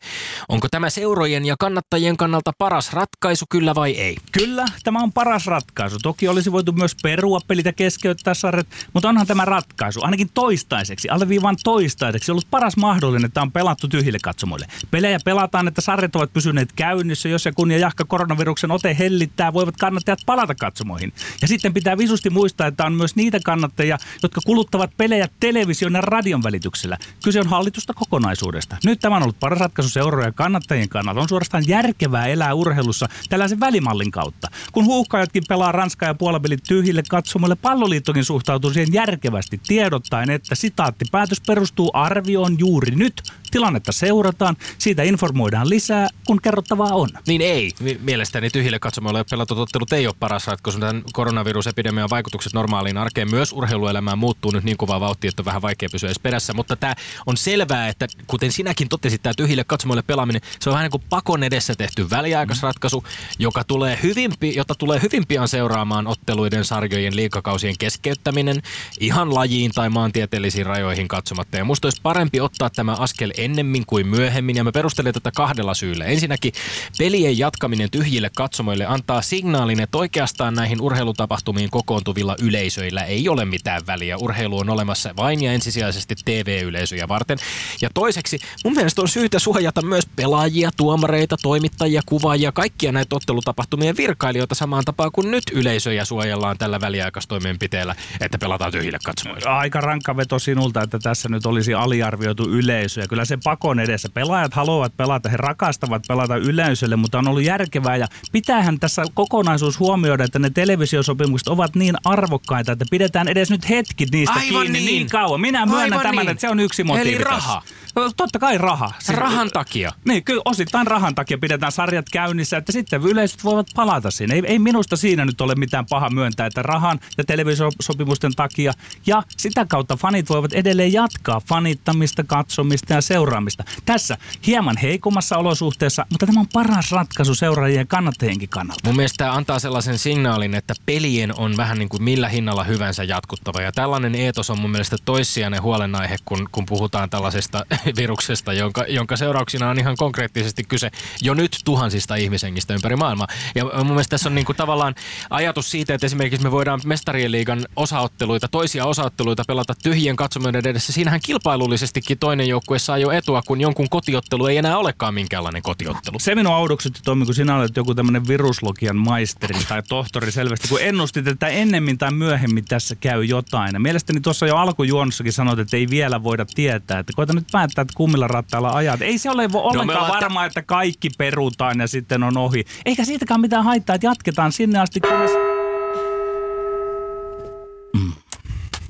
Onko 0.49 0.67
tämä 0.71 0.89
seurojen 0.89 1.45
ja 1.45 1.55
kannattajien 1.59 2.17
kannalta 2.17 2.51
paras 2.57 2.93
ratkaisu, 2.93 3.45
kyllä 3.53 3.75
vai 3.75 3.91
ei? 3.91 4.17
Kyllä, 4.31 4.65
tämä 4.83 4.99
on 4.99 5.13
paras 5.13 5.45
ratkaisu. 5.45 5.97
Toki 5.99 6.27
olisi 6.27 6.51
voitu 6.51 6.71
myös 6.71 6.95
perua 7.03 7.39
pelit 7.47 7.65
ja 7.65 7.73
keskeyttää 7.73 8.33
sarjat, 8.33 8.67
mutta 8.93 9.09
onhan 9.09 9.27
tämä 9.27 9.45
ratkaisu, 9.45 10.01
ainakin 10.03 10.29
toistaiseksi, 10.33 11.09
alleviivan 11.09 11.55
toistaiseksi, 11.63 12.31
ollut 12.31 12.47
paras 12.51 12.77
mahdollinen, 12.77 13.25
että 13.25 13.41
on 13.41 13.51
pelattu 13.51 13.87
tyhjille 13.87 14.17
katsomoille. 14.21 14.67
Pelejä 14.91 15.19
pelataan, 15.25 15.67
että 15.67 15.81
sarjat 15.81 16.15
ovat 16.15 16.33
pysyneet 16.33 16.71
käynnissä, 16.71 17.29
jos 17.29 17.45
ja 17.45 17.51
kun 17.51 17.71
ja 17.71 17.77
jahka 17.77 18.05
koronaviruksen 18.05 18.71
ote 18.71 18.95
hellittää, 18.99 19.53
voivat 19.53 19.77
kannattajat 19.77 20.19
palata 20.25 20.55
katsomoihin. 20.55 21.13
Ja 21.41 21.47
sitten 21.47 21.73
pitää 21.73 21.97
visusti 21.97 22.29
muistaa, 22.29 22.67
että 22.67 22.85
on 22.85 22.93
myös 22.93 23.15
niitä 23.15 23.39
kannattajia, 23.45 23.97
jotka 24.23 24.41
kuluttavat 24.45 24.91
pelejä 24.97 25.27
television 25.39 25.93
ja 25.93 26.01
radion 26.01 26.43
välityksellä. 26.43 26.97
Kyse 27.23 27.39
on 27.39 27.47
hallitusta 27.47 27.93
kokonaisuudesta. 27.93 28.77
Nyt 28.85 28.99
tämä 28.99 29.15
on 29.15 29.23
ollut 29.23 29.39
paras 29.39 29.59
ratkaisu 29.59 29.89
seuroja 29.89 30.27
ja 30.27 30.31
kannattajien 30.31 30.89
kannalta. 30.89 31.21
On 31.21 31.29
suorastaan 31.29 31.63
järkevää 31.67 32.27
elää 32.27 32.53
urheilussa 32.53 33.09
tällaisen 33.33 33.59
välimallin 33.59 34.11
kautta. 34.11 34.47
Kun 34.71 34.85
huuhkajatkin 34.85 35.43
pelaa 35.47 35.71
Ranska 35.71 36.05
ja 36.05 36.13
puolapelit 36.13 36.63
tyhjille 36.67 37.03
katsomoille, 37.09 37.55
palloliittokin 37.55 38.25
suhtautuu 38.25 38.73
siihen 38.73 38.93
järkevästi 38.93 39.61
tiedottaen, 39.67 40.29
että 40.29 40.55
sitaatti 40.55 41.05
päätös 41.11 41.41
perustuu 41.41 41.91
arvioon 41.93 42.55
juuri 42.59 42.95
nyt 42.95 43.23
Tilannetta 43.53 43.91
seurataan, 43.91 44.57
siitä 44.77 45.03
informoidaan 45.03 45.69
lisää, 45.69 46.07
kun 46.27 46.41
kerrottavaa 46.41 46.93
on. 46.93 47.09
Niin 47.27 47.41
ei. 47.41 47.71
Mielestäni 47.99 48.49
tyhjille 48.49 48.79
katsomoille 48.79 49.25
pelatut 49.29 49.57
ottelut 49.57 49.93
ei 49.93 50.07
ole 50.07 50.15
paras 50.19 50.47
ratkaisu. 50.47 50.79
Tämän 50.79 51.03
koronavirusepidemian 51.13 52.09
vaikutukset 52.09 52.53
normaaliin 52.53 52.97
arkeen 52.97 53.31
myös 53.31 53.53
urheiluelämään 53.53 54.17
muuttuu 54.17 54.51
nyt 54.51 54.63
niin 54.63 54.77
kovaa 54.77 54.99
vauhtia, 54.99 55.29
että 55.29 55.41
on 55.41 55.45
vähän 55.45 55.61
vaikea 55.61 55.89
pysyä 55.91 56.07
edes 56.07 56.19
perässä. 56.19 56.53
Mutta 56.53 56.75
tämä 56.75 56.95
on 57.25 57.37
selvää, 57.37 57.87
että 57.87 58.07
kuten 58.27 58.51
sinäkin 58.51 58.89
totesit, 58.89 59.23
tämä 59.23 59.33
tyhjille 59.37 59.63
katsomoille 59.63 60.01
pelaaminen, 60.01 60.41
se 60.59 60.69
on 60.69 60.73
vähän 60.73 60.83
niin 60.83 60.91
kuin 60.91 61.03
pakon 61.09 61.43
edessä 61.43 61.75
tehty 61.75 62.09
väliaikaisratkaisu, 62.09 63.03
joka 63.39 63.63
tulee 63.63 63.99
hyvin, 64.03 64.31
jota 64.55 64.75
tulee 64.75 65.01
hyvin 65.01 65.27
pian 65.27 65.47
seuraamaan 65.47 66.07
otteluiden, 66.07 66.65
sarjojen, 66.65 67.15
liikakausien 67.15 67.75
keskeyttäminen 67.79 68.61
ihan 68.99 69.33
lajiin 69.33 69.71
tai 69.75 69.89
maantieteellisiin 69.89 70.65
rajoihin 70.65 71.07
katsomatta. 71.07 71.57
Ja 71.57 71.65
musta 71.65 71.85
olisi 71.85 72.01
parempi 72.03 72.39
ottaa 72.39 72.69
tämä 72.69 72.93
askel 72.93 73.31
ennemmin 73.37 73.83
kuin 73.87 74.07
myöhemmin 74.07 74.55
ja 74.55 74.63
me 74.63 74.71
perustelemme 74.71 75.13
tätä 75.13 75.31
kahdella 75.35 75.73
syyllä. 75.73 76.05
Ensinnäkin 76.05 76.53
pelien 76.97 77.37
jatkaminen 77.37 77.91
tyhjille 77.91 78.29
katsomoille 78.37 78.85
antaa 78.85 79.21
signaalin, 79.21 79.79
että 79.79 79.97
oikeastaan 79.97 80.55
näihin 80.55 80.81
urheilutapahtumiin 80.81 81.69
kokoontuvilla 81.69 82.35
yleisöillä 82.41 83.03
ei 83.03 83.29
ole 83.29 83.45
mitään 83.45 83.81
väliä. 83.87 84.17
Urheilu 84.17 84.57
on 84.57 84.69
olemassa 84.69 85.13
vain 85.17 85.43
ja 85.43 85.53
ensisijaisesti 85.53 86.15
TV-yleisöjä 86.25 87.07
varten. 87.07 87.37
Ja 87.81 87.89
toiseksi 87.93 88.39
mun 88.63 88.73
mielestä 88.73 89.01
on 89.01 89.07
syytä 89.07 89.39
suojata 89.39 89.81
myös 89.81 90.05
pelaajia, 90.15 90.69
tuomareita, 90.77 91.37
toimittajia, 91.41 92.01
kuvaajia, 92.05 92.51
kaikkia 92.51 92.91
näitä 92.91 93.12
ottelutapahtumien 93.13 93.97
virkailijoita 93.97 94.55
samaan 94.55 94.85
tapaan 94.85 95.11
kuin 95.11 95.31
nyt 95.31 95.43
yleisöjä 95.51 96.05
suojellaan 96.05 96.57
tällä 96.57 96.81
väliaikaistoimenpiteellä, 96.81 97.95
että 98.21 98.37
pelataan 98.37 98.71
tyhjille 98.71 98.97
katsomoille. 99.05 99.49
Aika 99.49 99.81
rankka 99.81 100.17
veto 100.17 100.39
sinulta, 100.39 100.81
että 100.81 100.99
tässä 100.99 101.29
nyt 101.29 101.45
olisi 101.45 101.73
aliarvioitu 101.73 102.49
yleisö. 102.49 103.01
Ja 103.01 103.07
kyllä 103.07 103.25
se 103.25 103.37
pakon 103.43 103.79
edessä. 103.79 104.09
Pelaajat 104.13 104.53
haluavat 104.53 104.97
pelata, 104.97 105.29
he 105.29 105.37
rakastavat 105.37 106.03
pelata 106.07 106.35
yleisölle, 106.35 106.95
mutta 106.95 107.17
on 107.17 107.27
ollut 107.27 107.43
järkevää. 107.43 107.97
Ja 107.97 108.07
pitäähän 108.31 108.79
tässä 108.79 109.03
kokonaisuus 109.13 109.79
huomioida, 109.79 110.23
että 110.23 110.39
ne 110.39 110.49
televisiosopimukset 110.49 111.47
ovat 111.47 111.75
niin 111.75 111.95
arvokkaita, 112.05 112.71
että 112.71 112.85
pidetään 112.91 113.27
edes 113.27 113.49
nyt 113.49 113.69
hetki 113.69 114.05
niistä 114.11 114.33
Aivan 114.33 114.61
kiinni 114.61 114.79
niin. 114.79 114.85
niin. 114.85 115.09
kauan. 115.09 115.41
Minä 115.41 115.65
myönnän 115.65 115.83
Aivan 115.83 116.01
tämän, 116.01 116.25
niin. 116.25 116.31
että 116.31 116.41
se 116.41 116.49
on 116.49 116.59
yksi 116.59 116.83
motiivi 116.83 117.15
Eli 117.15 117.23
raha. 117.23 117.61
No, 117.95 118.11
Totta 118.17 118.39
kai 118.39 118.57
raha. 118.57 118.91
Siis- 118.99 119.17
Rahan 119.17 119.49
takia. 119.53 119.91
Niin, 120.05 120.23
kyllä 120.23 120.41
osittain 120.45 120.87
rahan 120.87 121.15
takia 121.15 121.37
pidetään 121.37 121.71
sarjat 121.71 122.05
käynnissä, 122.11 122.57
että 122.57 122.71
sitten 122.71 123.02
yleisöt 123.11 123.43
voivat 123.43 123.67
palata 123.75 124.11
siinä. 124.11 124.33
Ei, 124.33 124.43
ei 124.45 124.59
minusta 124.59 124.95
siinä 124.95 125.25
nyt 125.25 125.41
ole 125.41 125.55
mitään 125.55 125.85
paha 125.89 126.09
myöntää, 126.09 126.47
että 126.47 126.61
rahan 126.61 126.99
ja 127.17 127.23
televisiosopimusten 127.23 128.35
takia 128.35 128.73
ja 129.05 129.23
sitä 129.37 129.65
kautta 129.65 129.97
fanit 129.97 130.29
voivat 130.29 130.53
edelleen 130.53 130.93
jatkaa 130.93 131.41
fanittamista, 131.49 132.23
katsomista 132.23 132.93
ja 132.93 133.01
seuraamista. 133.01 133.63
Tässä 133.85 134.17
hieman 134.47 134.77
heikommassa 134.77 135.37
olosuhteessa, 135.37 136.05
mutta 136.09 136.25
tämä 136.25 136.39
on 136.39 136.47
paras 136.53 136.91
ratkaisu 136.91 137.35
seuraajien 137.35 137.79
ja 137.79 137.85
kannattajienkin 137.85 138.49
kannalta. 138.49 138.81
Mun 138.85 138.95
mielestä 138.95 139.17
tämä 139.17 139.33
antaa 139.33 139.59
sellaisen 139.59 139.99
signaalin, 139.99 140.55
että 140.55 140.73
pelien 140.85 141.39
on 141.39 141.57
vähän 141.57 141.79
niin 141.79 141.89
kuin 141.89 142.03
millä 142.03 142.29
hinnalla 142.29 142.63
hyvänsä 142.63 143.03
jatkuttava. 143.03 143.61
Ja 143.61 143.71
tällainen 143.71 144.15
eetos 144.15 144.49
on 144.49 144.59
mun 144.59 144.71
mielestä 144.71 144.97
toissijainen 145.05 145.61
huolenaihe, 145.61 146.15
kun, 146.25 146.49
kun 146.51 146.65
puhutaan 146.65 147.09
tällaisesta 147.09 147.65
viruksesta, 147.97 148.53
jonka, 148.53 148.85
jonka 148.87 149.17
seurauksina 149.17 149.69
on 149.69 149.79
ihan 149.79 149.97
konkreettisesti 149.97 150.63
kyse 150.63 150.91
jo 151.21 151.33
nyt 151.33 151.57
tuhansista 151.65 152.15
ihmisengistä 152.15 152.73
ympäri 152.73 152.92
maailmaa. 152.95 153.27
Ja 153.55 153.63
mun 153.63 153.87
mielestä 153.87 154.09
tässä 154.09 154.29
on 154.29 154.35
niin 154.35 154.45
kuin 154.45 154.55
tavallaan 154.55 154.95
ajatus 155.29 155.71
siitä, 155.71 155.93
että 155.93 156.05
esimerkiksi 156.05 156.43
me 156.43 156.51
voidaan 156.51 156.79
mestarien 156.85 157.31
liigan 157.31 157.65
osaotteluita, 157.75 158.47
toisia 158.47 158.85
osaotteluita 158.85 159.43
pelata 159.47 159.73
tyhjien 159.83 160.15
katsomoiden 160.15 160.67
edessä. 160.67 160.93
Siinähän 160.93 161.19
kilpailullisestikin 161.23 162.17
toinen 162.17 162.47
joukkue 162.47 162.79
saa 162.79 162.97
jo 162.97 163.11
etua, 163.11 163.41
kun 163.41 163.61
jonkun 163.61 163.89
kotiottelu 163.89 164.45
ei 164.45 164.57
enää 164.57 164.77
olekaan 164.77 165.13
minkäänlainen 165.13 165.61
kotiottelu. 165.61 166.19
Se 166.19 166.35
minua 166.35 166.57
oudoksutti 166.57 166.99
Tommi, 167.03 167.25
kun 167.25 167.35
sinä 167.35 167.55
olet 167.55 167.77
joku 167.77 167.95
tämmöinen 167.95 168.27
viruslogian 168.27 168.97
maisteri 168.97 169.59
tai 169.69 169.83
tohtori 169.89 170.31
selvästi, 170.31 170.67
kun 170.67 170.81
ennustit, 170.81 171.27
että 171.27 171.47
ennemmin 171.47 171.97
tai 171.97 172.11
myöhemmin 172.11 172.65
tässä 172.65 172.95
käy 172.95 173.23
jotain. 173.23 173.73
Ja 173.73 173.79
mielestäni 173.79 174.21
tuossa 174.21 174.47
jo 174.47 174.55
alkujuonnossakin 174.57 175.33
sanoit, 175.33 175.59
että 175.59 175.77
ei 175.77 175.87
vielä 175.89 176.23
voida 176.23 176.45
tietää. 176.55 176.99
Että 176.99 177.13
koita 177.15 177.33
nyt 177.33 177.47
päättää, 177.51 177.81
että 177.81 177.93
kummilla 177.97 178.27
rattailla 178.27 178.69
ajat. 178.69 179.01
Ei 179.01 179.17
se 179.17 179.29
ole 179.29 179.45
vo- 179.45 179.57
ollenkaan 179.57 179.99
ollaan 180.03 180.21
varmaa, 180.21 180.45
että 180.45 180.61
kaikki 180.61 181.09
perutaan 181.17 181.79
ja 181.79 181.87
sitten 181.87 182.23
on 182.23 182.37
ohi. 182.37 182.65
Eikä 182.85 183.05
siitäkään 183.05 183.41
mitään 183.41 183.63
haittaa, 183.63 183.95
että 183.95 184.07
jatketaan 184.07 184.51
sinne 184.51 184.79
asti, 184.79 184.99
kunnes... 184.99 185.31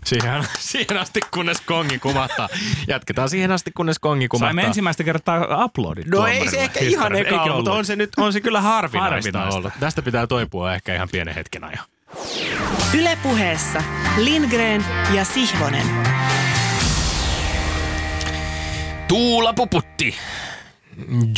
Siihen, 0.05 0.43
siihen 0.59 0.97
asti, 0.97 1.19
kunnes 1.33 1.61
kongi 1.61 1.99
kumahtaa. 1.99 2.49
Jatketaan 2.87 3.29
siihen 3.29 3.51
asti, 3.51 3.71
kunnes 3.71 3.99
kongi 3.99 4.27
kumahtaa. 4.27 4.47
Saimme 4.47 4.63
ensimmäistä 4.63 5.03
kertaa 5.03 5.65
uploadit 5.65 6.07
No 6.07 6.27
ei 6.27 6.49
se 6.49 6.57
ehkä 6.57 6.79
ihan 6.79 7.15
eka, 7.15 7.17
Eikö 7.17 7.31
mutta 7.35 7.53
ollut? 7.53 7.67
on 7.67 7.85
se 7.85 7.95
nyt 7.95 8.09
on 8.17 8.33
se 8.33 8.41
kyllä 8.41 8.61
harvinaista, 8.61 9.15
Harvinaista. 9.15 9.57
ollut. 9.57 9.73
Tästä 9.79 10.01
pitää 10.01 10.27
toipua 10.27 10.73
ehkä 10.73 10.95
ihan 10.95 11.09
pienen 11.11 11.35
hetken 11.35 11.63
ajan. 11.63 11.85
Ylepuheessa 12.97 13.83
Lindgren 14.17 14.85
ja 15.13 15.25
Sihvonen. 15.25 15.85
Tuula 19.07 19.53
Puputti, 19.53 20.15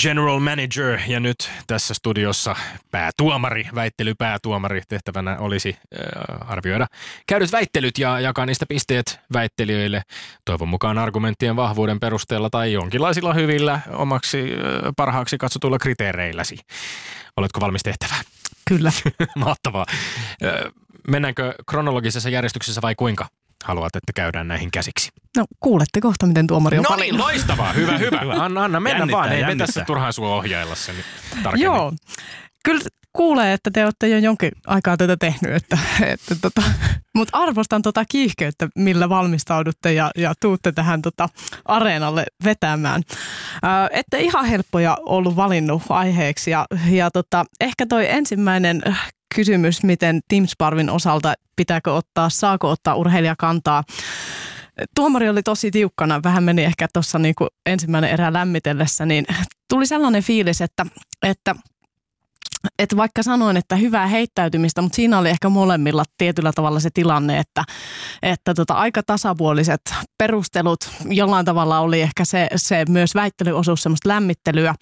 general 0.01 0.39
manager 0.39 0.99
ja 1.07 1.19
nyt 1.19 1.51
tässä 1.67 1.93
studiossa 1.93 2.55
päätuomari, 2.91 3.67
väittelypäätuomari 3.75 4.81
tehtävänä 4.87 5.37
olisi 5.39 5.77
äh, 5.79 6.51
arvioida 6.51 6.87
käydyt 7.27 7.51
väittelyt 7.51 7.97
ja 7.97 8.19
jakaa 8.19 8.45
niistä 8.45 8.65
pisteet 8.65 9.19
väittelijöille 9.33 10.01
toivon 10.45 10.67
mukaan 10.67 10.97
argumenttien 10.97 11.55
vahvuuden 11.55 11.99
perusteella 11.99 12.49
tai 12.49 12.73
jonkinlaisilla 12.73 13.33
hyvillä 13.33 13.79
omaksi 13.91 14.39
äh, 14.41 14.91
parhaaksi 14.97 15.37
katsotuilla 15.37 15.77
kriteereilläsi. 15.77 16.57
Oletko 17.37 17.61
valmis 17.61 17.83
tehtävään? 17.83 18.23
Kyllä. 18.67 18.91
Mahtavaa. 19.35 19.85
Ö, 20.43 20.71
Mennäänkö 21.07 21.53
kronologisessa 21.69 22.29
järjestyksessä 22.29 22.81
vai 22.81 22.95
kuinka 22.95 23.27
haluat, 23.63 23.95
että 23.95 24.13
käydään 24.15 24.47
näihin 24.47 24.71
käsiksi? 24.71 25.09
No 25.37 25.45
kuulette 25.59 26.01
kohta, 26.01 26.25
miten 26.25 26.47
tuomari 26.47 26.77
on 26.77 26.85
No 26.89 26.95
niin, 26.95 27.17
loistavaa. 27.17 27.73
Hyvä, 27.73 27.97
hyvä. 27.97 28.19
Anna, 28.43 28.63
anna 28.63 28.79
mennä 28.79 28.99
Jännittää, 28.99 29.19
vaan. 29.19 29.31
Ei 29.31 29.45
me 29.45 29.55
tässä 29.55 29.83
turhaan 29.87 30.13
sua 30.13 30.35
ohjailla 30.35 30.75
sen 30.75 30.95
tarkemmin. 31.43 31.63
Joo. 31.63 31.93
Kyllä 32.63 32.81
kuulee, 33.15 33.53
että 33.53 33.71
te 33.73 33.83
olette 33.83 34.07
jo 34.07 34.17
jonkin 34.17 34.51
aikaa 34.67 34.97
tätä 34.97 35.17
tehnyt, 35.17 35.55
että, 35.55 35.77
että 36.05 36.35
tota, 36.41 36.63
mutta 37.15 37.37
arvostan 37.37 37.81
tota 37.81 38.05
kiihkeyttä, 38.09 38.67
millä 38.75 39.09
valmistaudutte 39.09 39.93
ja, 39.93 40.11
ja 40.17 40.33
tuutte 40.41 40.71
tähän 40.71 41.01
tota 41.01 41.29
areenalle 41.65 42.25
vetämään. 42.43 43.03
Ää, 43.63 43.89
ette 43.91 44.19
ihan 44.19 44.45
helppoja 44.45 44.97
ollut 45.05 45.35
valinnut 45.35 45.83
aiheeksi 45.89 46.51
ja, 46.51 46.65
ja 46.89 47.11
tota, 47.11 47.45
ehkä 47.61 47.85
toi 47.85 48.09
ensimmäinen 48.09 48.81
äh, 48.87 49.11
kysymys, 49.35 49.83
miten 49.83 50.19
Team 50.27 50.47
Sparvin 50.47 50.89
osalta 50.89 51.33
pitääkö 51.55 51.93
ottaa, 51.93 52.29
saako 52.29 52.69
ottaa 52.69 52.95
urheilijakantaa. 52.95 53.83
Tuomari 54.95 55.29
oli 55.29 55.43
tosi 55.43 55.71
tiukkana, 55.71 56.23
vähän 56.23 56.43
meni 56.43 56.63
ehkä 56.63 56.87
tuossa 56.93 57.19
niinku 57.19 57.47
ensimmäinen 57.65 58.09
erä 58.09 58.33
lämmitellessä, 58.33 59.05
niin 59.05 59.25
tuli 59.69 59.85
sellainen 59.85 60.23
fiilis, 60.23 60.61
että, 60.61 60.85
että 61.23 61.55
että 62.80 62.97
vaikka 62.97 63.23
sanoin, 63.23 63.58
että 63.58 63.75
hyvää 63.75 64.08
heittäytymistä, 64.08 64.82
mutta 64.82 64.95
siinä 64.95 65.19
oli 65.19 65.30
ehkä 65.30 65.49
molemmilla 65.49 66.04
tietyllä 66.17 66.54
tavalla 66.54 66.80
se 66.80 66.89
tilanne, 66.93 67.39
että, 67.39 67.63
että 68.21 68.54
tota, 68.54 68.73
aika 68.73 69.04
tasapuoliset 69.04 69.82
perustelut. 70.17 70.89
Jollain 71.10 71.45
tavalla 71.45 71.80
oli 71.80 72.01
ehkä 72.01 72.25
se, 72.25 72.47
se 72.56 72.86
myös 72.89 73.15
väittelyosuus 73.15 73.84
semmoista 73.84 74.10
lämmittelyä. 74.10 74.75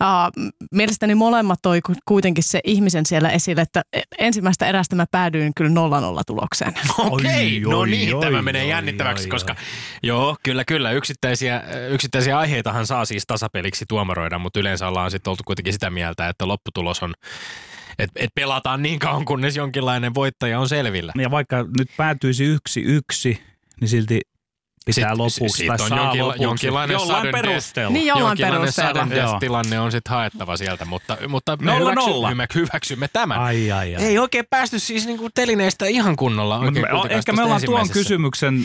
Uh, 0.00 0.50
mielestäni 0.72 1.14
molemmat 1.14 1.58
toi 1.62 1.80
ku- 1.80 1.94
kuitenkin 2.08 2.44
se 2.44 2.60
ihmisen 2.64 3.06
siellä 3.06 3.30
esille, 3.30 3.62
että 3.62 3.82
ensimmäistä 4.18 4.66
erästä 4.66 4.96
mä 4.96 5.04
päädyin 5.10 5.52
kyllä 5.56 5.70
0-0 5.70 5.72
tulokseen. 6.26 6.74
Okei, 6.98 7.64
Oi, 7.66 7.72
no 7.72 7.78
oi, 7.78 7.90
niin, 7.90 8.14
oi, 8.14 8.20
tämä 8.20 8.42
menee 8.42 8.62
oi, 8.62 8.68
jännittäväksi, 8.68 9.24
oi, 9.24 9.30
koska 9.30 9.52
oi. 9.52 9.64
joo, 10.02 10.36
kyllä, 10.42 10.64
kyllä, 10.64 10.92
yksittäisiä, 10.92 11.62
yksittäisiä 11.90 12.38
aiheitahan 12.38 12.86
saa 12.86 13.04
siis 13.04 13.26
tasapeliksi 13.26 13.84
tuomaroida, 13.88 14.38
mutta 14.38 14.60
yleensä 14.60 14.88
ollaan 14.88 15.10
sitten 15.10 15.30
oltu 15.30 15.42
kuitenkin 15.46 15.72
sitä 15.72 15.90
mieltä, 15.90 16.28
että 16.28 16.48
lopputulos 16.48 17.02
on, 17.02 17.14
että 17.98 18.20
et 18.24 18.30
pelataan 18.34 18.82
niin 18.82 18.98
kauan, 18.98 19.24
kunnes 19.24 19.56
jonkinlainen 19.56 20.14
voittaja 20.14 20.60
on 20.60 20.68
selvillä. 20.68 21.12
Ja 21.18 21.30
vaikka 21.30 21.64
nyt 21.78 21.88
päätyisi 21.96 22.44
yksi 22.44 22.80
yksi, 22.82 23.42
niin 23.80 23.88
silti 23.88 24.20
pitää 24.86 25.08
Sit- 25.10 25.18
lopuksi 25.18 25.48
sit 25.48 25.66
tai 25.66 25.76
on 25.80 25.88
saa 25.88 25.98
jonkila- 25.98 26.22
lopuksi. 26.26 26.42
jonkinlainen 26.42 26.94
jollain 26.94 27.28
perusteella. 27.32 27.92
Niin 27.92 28.06
jollain 28.06 28.28
Jonkinlainen 28.38 28.60
perusteella. 28.60 29.10
death-tilanne 29.10 29.80
on 29.80 29.92
sitten 29.92 30.10
haettava 30.10 30.56
sieltä, 30.56 30.84
mutta, 30.84 31.16
mutta 31.28 31.56
me, 31.56 31.70
Nolla 31.72 31.90
hyväksy, 31.90 32.10
nolla. 32.10 32.34
me 32.34 32.46
hyväksymme 32.54 33.08
tämän. 33.12 33.38
Ai, 33.40 33.72
ai, 33.72 33.96
ai. 33.96 34.02
Ei 34.04 34.18
oikein 34.18 34.44
päästy 34.50 34.78
siis 34.78 35.06
niinku 35.06 35.28
telineistä 35.34 35.86
ihan 35.86 36.16
kunnolla. 36.16 36.58
Oikein 36.58 36.86
me, 36.92 37.14
ehkä 37.14 37.32
me 37.32 37.42
ollaan 37.42 37.62
tuon 37.64 37.88
kysymyksen 37.90 38.64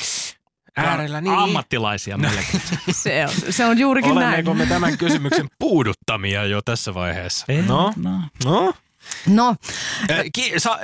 Äärellä, 0.77 1.21
niin. 1.21 1.35
ammattilaisia 1.35 2.17
melkein. 2.17 2.61
Se 2.91 3.25
on, 3.25 3.53
se 3.53 3.65
on 3.65 3.77
juurikin 3.79 4.15
näin. 4.15 4.27
Olemmeko 4.27 4.53
me 4.53 4.65
tämän 4.65 4.97
kysymyksen 4.97 5.47
puuduttamia 5.59 6.45
jo 6.45 6.61
tässä 6.65 6.93
vaiheessa? 6.93 7.45
Ei, 7.49 7.61
No, 7.61 7.93
no. 7.95 8.11
no. 8.45 8.73
No, 9.27 9.55
Äh, 10.11 10.17
Ki- 10.33 10.53
sa- 10.57 10.79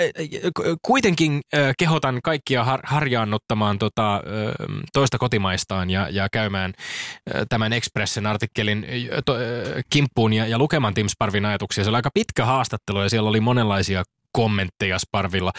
kuitenkin 0.81 1.41
kehotan 1.77 2.19
kaikkia 2.23 2.63
har- 2.63 2.81
harjaannuttamaan 2.83 3.79
tota, 3.79 4.21
toista 4.93 5.17
kotimaistaan 5.17 5.89
ja, 5.89 6.07
ja 6.09 6.27
käymään 6.31 6.73
tämän 7.49 7.73
Expressen 7.73 8.27
artikkelin 8.27 8.85
to, 9.25 9.35
kimppuun 9.89 10.33
ja, 10.33 10.47
ja 10.47 10.57
lukemaan 10.57 10.93
Tim 10.93 11.07
Sparvin 11.07 11.45
ajatuksia. 11.45 11.83
Se 11.83 11.89
oli 11.89 11.95
aika 11.95 12.09
pitkä 12.13 12.45
haastattelu 12.45 13.01
ja 13.01 13.09
siellä 13.09 13.29
oli 13.29 13.39
monenlaisia 13.39 14.03
kommentteja 14.31 14.99
Sparvilla. 14.99 15.51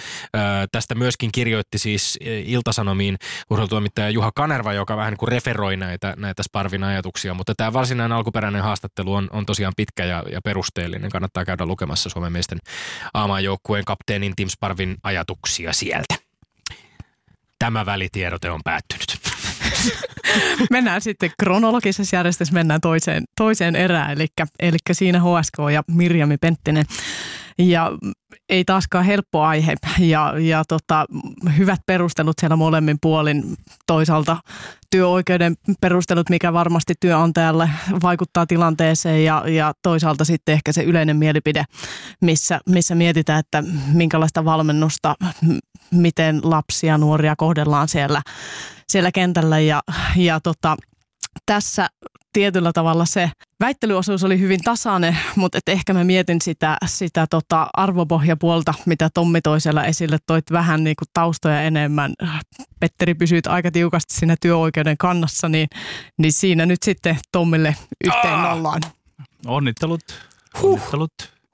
Tästä 0.73 0.95
myöskin 0.95 1.33
kirjoitti 1.33 1.79
siis 1.79 2.19
ö, 2.23 2.25
Iltasanomiin 2.45 3.17
urheilutoimittaja 3.51 4.11
Juha 4.11 4.33
Kanerva, 4.35 4.73
joka 4.73 4.97
vähän 4.97 5.13
niin 5.13 5.19
kuin 5.19 5.29
referoi 5.29 5.77
näitä, 5.77 6.15
näitä 6.17 6.43
Sparvin 6.43 6.85
ajatuksia, 6.85 7.35
mutta 7.35 7.55
tämä 7.55 7.73
varsinainen 7.73 8.17
alkuperäinen 8.17 8.63
haastattelu 8.63 9.15
on, 9.15 9.29
on 9.33 9.47
tosiaan 9.47 9.73
pitkä 9.77 10.05
ja, 10.05 10.25
ja 10.33 10.41
perusteellinen. 10.45 11.11
Kannattaa 11.11 11.45
käydä 11.45 11.67
lukemassa 11.67 12.11
Suomen 12.11 12.33
miesten 12.33 12.59
aamajoukkueen 13.15 13.85
kapteenin 13.85 14.37
Tim 14.37 14.49
Sparvin 14.49 14.97
ajatuksia 15.03 15.73
sieltä. 15.73 16.15
Tämä 17.59 17.87
välitiedote 17.87 18.51
on 18.51 18.61
päättynyt. 18.65 19.19
mennään 20.71 21.01
sitten 21.01 21.31
kronologisessa 21.39 22.17
järjestyksessä 22.17 22.55
mennään 22.55 22.81
toiseen, 22.81 23.25
toiseen 23.37 23.77
erään, 23.77 24.11
eli, 24.11 24.27
eli 24.61 24.77
siinä 24.93 25.21
HSK 25.21 25.55
ja 25.73 25.83
Mirjami 25.89 26.37
Penttinen. 26.37 26.85
Ja 27.59 27.91
ei 28.53 28.65
taaskaan 28.65 29.05
helppo 29.05 29.43
aihe. 29.43 29.75
Ja, 29.99 30.35
ja 30.39 30.65
tota, 30.69 31.07
hyvät 31.59 31.81
perustelut 31.87 32.37
siellä 32.41 32.57
molemmin 32.57 32.99
puolin. 33.03 33.57
Toisaalta 33.87 34.37
työoikeuden 34.91 35.55
perustelut, 35.81 36.31
mikä 36.31 36.53
varmasti 36.53 36.95
työnantajalle 37.01 37.71
vaikuttaa 38.03 38.47
tilanteeseen. 38.47 39.25
Ja, 39.25 39.45
ja 39.49 39.73
toisaalta 39.83 40.25
sitten 40.25 40.53
ehkä 40.53 40.73
se 40.73 40.83
yleinen 40.83 41.17
mielipide, 41.17 41.65
missä, 42.21 42.61
missä 42.69 42.95
mietitään, 42.95 43.41
että 43.41 43.65
minkälaista 43.93 44.45
valmennusta, 44.45 45.15
miten 45.91 46.41
lapsia, 46.43 46.99
nuoria 46.99 47.35
kohdellaan 47.37 47.89
siellä, 47.89 48.23
siellä 48.89 49.13
kentällä. 49.13 49.61
Ja, 49.61 49.83
ja 50.17 50.41
tota, 50.41 50.77
tässä 51.47 51.89
tietyllä 52.33 52.73
tavalla 52.73 53.05
se 53.05 53.31
väittelyosuus 53.61 54.25
oli 54.25 54.39
hyvin 54.39 54.61
tasainen, 54.65 55.19
mutta 55.37 55.59
et 55.59 55.69
ehkä 55.69 55.93
mä 55.93 56.05
mietin 56.05 56.43
sitä, 56.43 56.77
sitä 56.87 57.27
tota 57.31 57.67
arvopohjapuolta, 57.73 58.75
mitä 58.87 59.11
Tommi 59.15 59.41
toi 59.41 59.61
siellä 59.61 59.85
esille, 59.85 60.19
toit 60.27 60.53
vähän 60.53 60.85
niin 60.85 60.97
kuin 60.99 61.09
taustoja 61.15 61.63
enemmän. 61.63 62.15
Petteri 62.81 63.15
pysyit 63.15 63.47
aika 63.47 63.71
tiukasti 63.71 64.15
siinä 64.15 64.37
työoikeuden 64.41 64.97
kannassa, 64.97 65.49
niin, 65.49 65.69
niin 66.19 66.33
siinä 66.33 66.67
nyt 66.67 66.83
sitten 66.83 67.19
Tommille 67.33 67.77
yhteen 68.05 68.43
nollaan. 68.43 68.81
Onnittelut. 69.47 70.01
Huh. 70.61 70.73
Onnittelut. 70.73 71.13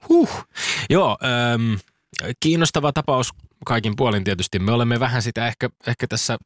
Huh. 0.09 0.45
Joo, 0.89 1.17
ähm, 1.23 1.73
kiinnostava 2.39 2.93
tapaus 2.93 3.29
kaikin 3.65 3.95
puolin 3.95 4.23
tietysti. 4.23 4.59
Me 4.59 4.71
olemme 4.71 4.99
vähän 4.99 5.21
sitä 5.21 5.47
ehkä, 5.47 5.69
ehkä 5.87 6.07
tässä 6.07 6.37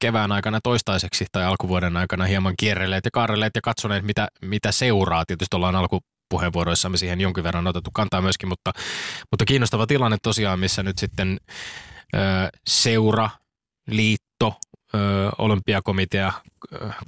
kevään 0.00 0.32
aikana 0.32 0.60
toistaiseksi 0.62 1.26
tai 1.32 1.44
alkuvuoden 1.44 1.96
aikana 1.96 2.24
hieman 2.24 2.54
kierrelleet 2.58 3.04
ja 3.04 3.10
kaarrelleet 3.12 3.54
ja 3.54 3.60
katsoneet, 3.60 4.04
mitä, 4.04 4.28
mitä 4.42 4.72
seuraa. 4.72 5.24
Tietysti 5.26 5.56
ollaan 5.56 5.76
alkupuheenvuoroissamme 5.76 6.96
siihen 6.96 7.20
jonkin 7.20 7.44
verran 7.44 7.66
otettu 7.66 7.90
kantaa 7.94 8.22
myöskin, 8.22 8.48
mutta, 8.48 8.72
mutta 9.30 9.44
kiinnostava 9.44 9.86
tilanne 9.86 10.16
tosiaan, 10.22 10.60
missä 10.60 10.82
nyt 10.82 10.98
sitten 10.98 11.40
ö, 12.14 12.18
seura, 12.68 13.30
liitto, 13.90 14.54
ö, 14.94 14.98
olympiakomitea, 15.38 16.32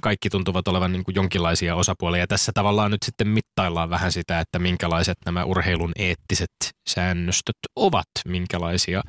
kaikki 0.01 0.29
tuntuvat 0.29 0.67
olevan 0.67 0.91
niin 0.91 1.03
kuin 1.03 1.15
jonkinlaisia 1.15 1.75
osapuolia. 1.75 2.19
Ja 2.19 2.27
tässä 2.27 2.51
tavallaan 2.55 2.91
nyt 2.91 3.03
sitten 3.03 3.27
mittaillaan 3.27 3.89
vähän 3.89 4.11
sitä, 4.11 4.39
että 4.39 4.59
minkälaiset 4.59 5.17
nämä 5.25 5.43
urheilun 5.43 5.91
eettiset 5.95 6.51
säännöstöt 6.89 7.55
ovat, 7.75 8.07
minkälaisia 8.25 9.01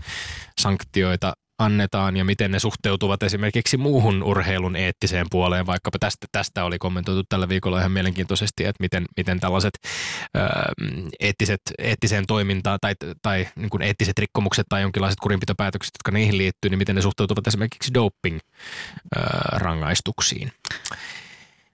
sanktioita 0.60 1.32
annetaan 1.58 2.16
ja 2.16 2.24
miten 2.24 2.50
ne 2.50 2.58
suhteutuvat 2.58 3.22
esimerkiksi 3.22 3.76
muuhun 3.76 4.22
urheilun 4.22 4.76
eettiseen 4.76 5.26
puoleen. 5.30 5.66
Vaikkapa 5.66 5.98
tästä, 5.98 6.26
tästä 6.32 6.64
oli 6.64 6.78
kommentoitu 6.78 7.22
tällä 7.28 7.48
viikolla 7.48 7.78
ihan 7.78 7.92
mielenkiintoisesti, 7.92 8.64
että 8.64 8.82
miten, 8.82 9.04
miten 9.16 9.40
tällaiset 9.40 9.74
ö, 10.36 10.40
eettiset, 11.20 11.60
eettiseen 11.78 12.26
toimintaan 12.26 12.78
tai, 12.80 12.94
tai 13.22 13.48
niin 13.56 13.70
kuin 13.70 13.82
eettiset 13.82 14.18
rikkomukset 14.18 14.66
tai 14.68 14.82
jonkinlaiset 14.82 15.20
kurinpitopäätökset, 15.20 15.90
jotka 15.94 16.10
niihin 16.10 16.38
liittyy, 16.38 16.70
niin 16.70 16.78
miten 16.78 16.96
ne 16.96 17.02
suhteutuvat 17.02 17.46
esimerkiksi 17.46 17.92
doping-rangaistuksiin. 17.94 20.52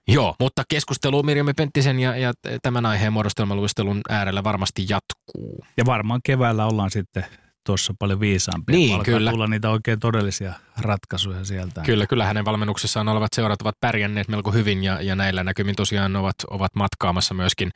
Joo, 0.07 0.35
mutta 0.39 0.63
keskustelu 0.69 1.23
Mirjami 1.23 1.53
Penttisen 1.53 1.99
ja, 1.99 2.17
ja 2.17 2.33
tämän 2.61 2.85
aiheen 2.85 3.13
muodostelmaluistelun 3.13 4.01
äärellä 4.09 4.43
varmasti 4.43 4.85
jatkuu. 4.89 5.65
Ja 5.77 5.85
varmaan 5.85 6.21
keväällä 6.23 6.65
ollaan 6.65 6.91
sitten 6.91 7.25
tuossa 7.65 7.93
paljon 7.99 8.19
viisaampia. 8.19 8.75
Niin, 8.75 8.93
Alkaa 8.93 9.05
kyllä. 9.05 9.31
tulla 9.31 9.47
niitä 9.47 9.69
oikein 9.69 9.99
todellisia 9.99 10.53
ratkaisuja 10.77 11.45
sieltä. 11.45 11.81
Kyllä, 11.81 12.07
kyllä 12.07 12.25
hänen 12.25 12.45
valmennuksessaan 12.45 13.07
olevat 13.07 13.33
seurat 13.33 13.61
ovat 13.61 13.75
pärjänneet 13.81 14.27
melko 14.27 14.51
hyvin 14.51 14.83
ja, 14.83 15.01
ja 15.01 15.15
näillä 15.15 15.43
näkymin 15.43 15.75
tosiaan 15.75 16.15
ovat, 16.15 16.35
ovat 16.49 16.75
matkaamassa 16.75 17.33
myöskin 17.33 17.71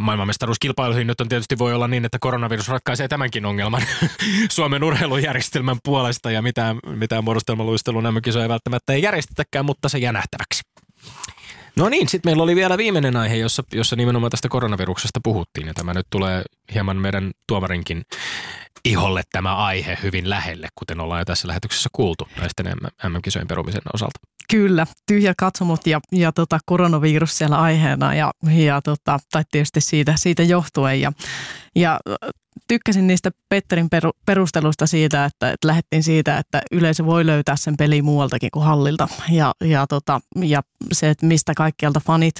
maailmanmestaruuskilpailuihin. 0.00 1.06
Nyt 1.06 1.20
on 1.20 1.28
tietysti 1.28 1.58
voi 1.58 1.74
olla 1.74 1.88
niin, 1.88 2.04
että 2.04 2.18
koronavirus 2.20 2.68
ratkaisee 2.68 3.08
tämänkin 3.08 3.46
ongelman 3.46 3.82
Suomen 4.50 4.84
urheilujärjestelmän 4.84 5.76
puolesta 5.84 6.30
ja 6.30 6.42
mitään, 6.42 6.78
mitään 6.86 7.24
muodostelmaluistelun 7.24 8.04
MM-kisoja 8.04 8.48
välttämättä 8.48 8.92
ei 8.92 9.02
järjestetäkään, 9.02 9.64
mutta 9.64 9.88
se 9.88 9.98
jää 9.98 10.12
nähtäväksi. 10.12 10.62
No 11.76 11.88
niin, 11.88 12.08
sitten 12.08 12.30
meillä 12.30 12.42
oli 12.42 12.56
vielä 12.56 12.78
viimeinen 12.78 13.16
aihe, 13.16 13.36
jossa, 13.36 13.64
jossa 13.72 13.96
nimenomaan 13.96 14.30
tästä 14.30 14.48
koronaviruksesta 14.48 15.20
puhuttiin. 15.24 15.66
Ja 15.66 15.74
tämä 15.74 15.94
nyt 15.94 16.06
tulee 16.10 16.42
hieman 16.74 16.96
meidän 16.96 17.30
tuomarinkin 17.46 18.02
iholle 18.84 19.22
tämä 19.32 19.56
aihe 19.56 19.98
hyvin 20.02 20.30
lähelle, 20.30 20.68
kuten 20.74 21.00
ollaan 21.00 21.20
jo 21.20 21.24
tässä 21.24 21.48
lähetyksessä 21.48 21.88
kuultu 21.92 22.28
naisten 22.40 22.66
MM-kisojen 23.08 23.48
perumisen 23.48 23.82
osalta. 23.94 24.20
Kyllä, 24.50 24.86
tyhjä 25.06 25.34
katsomot 25.38 25.86
ja, 25.86 26.00
ja 26.12 26.32
tota, 26.32 26.58
koronavirus 26.66 27.38
siellä 27.38 27.60
aiheena 27.60 28.14
ja, 28.14 28.32
ja 28.50 28.82
tota, 28.82 29.18
tai 29.32 29.44
tietysti 29.50 29.80
siitä, 29.80 30.14
siitä 30.16 30.42
johtuen. 30.42 31.00
Ja, 31.00 31.12
ja 31.76 32.00
tykkäsin 32.68 33.06
niistä 33.06 33.30
Petterin 33.48 33.90
peru, 33.90 34.10
perustelusta 34.26 34.86
siitä, 34.86 35.24
että, 35.24 35.50
että 35.50 35.68
lähdettiin 35.68 36.02
siitä, 36.02 36.38
että 36.38 36.62
yleisö 36.72 37.06
voi 37.06 37.26
löytää 37.26 37.56
sen 37.56 37.76
peli 37.76 38.02
muualtakin 38.02 38.50
kuin 38.52 38.64
hallilta. 38.64 39.08
Ja, 39.30 39.52
ja, 39.64 39.86
tota, 39.86 40.20
ja 40.42 40.62
se, 40.92 41.10
että 41.10 41.26
mistä 41.26 41.52
kaikkialta 41.56 42.00
fanit, 42.00 42.34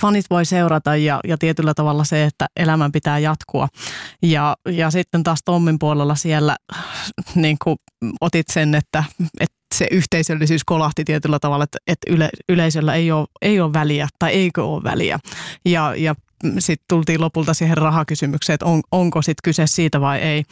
fanit 0.00 0.24
voi 0.30 0.44
seurata 0.44 0.96
ja, 0.96 1.20
ja 1.24 1.38
tietyllä 1.38 1.74
tavalla 1.74 2.04
se, 2.04 2.24
että 2.24 2.46
elämän 2.56 2.92
pitää 2.92 3.18
jatkua. 3.18 3.68
Ja, 4.22 4.56
ja 4.68 4.90
sitten 4.90 5.22
taas 5.22 5.40
Tommin 5.44 5.78
puolella 5.78 6.14
siellä 6.14 6.56
niin 7.34 7.56
kuin 7.64 7.76
otit 8.20 8.48
sen, 8.48 8.74
että, 8.74 9.04
että 9.40 9.56
se 9.74 9.86
yhteisöllisyys 9.90 10.64
kolahti 10.64 11.04
tietyllä 11.04 11.38
tavalla, 11.38 11.64
että, 11.64 11.78
että 11.86 12.12
yle, 12.12 12.28
yleisöllä 12.48 12.94
ei 12.94 13.12
ole, 13.12 13.26
ei 13.42 13.60
ole 13.60 13.72
väliä 13.72 14.08
tai 14.18 14.32
eikö 14.32 14.64
ole 14.64 14.82
väliä. 14.82 15.18
Ja, 15.64 15.94
ja 15.96 16.14
sitten 16.58 16.84
tultiin 16.88 17.20
lopulta 17.20 17.54
siihen 17.54 17.76
rahakysymykseen, 17.76 18.54
että 18.54 18.66
on, 18.66 18.80
onko 18.92 19.22
sitten 19.22 19.42
kyse 19.44 19.66
siitä 19.66 20.00
vai 20.00 20.18
ei. 20.18 20.44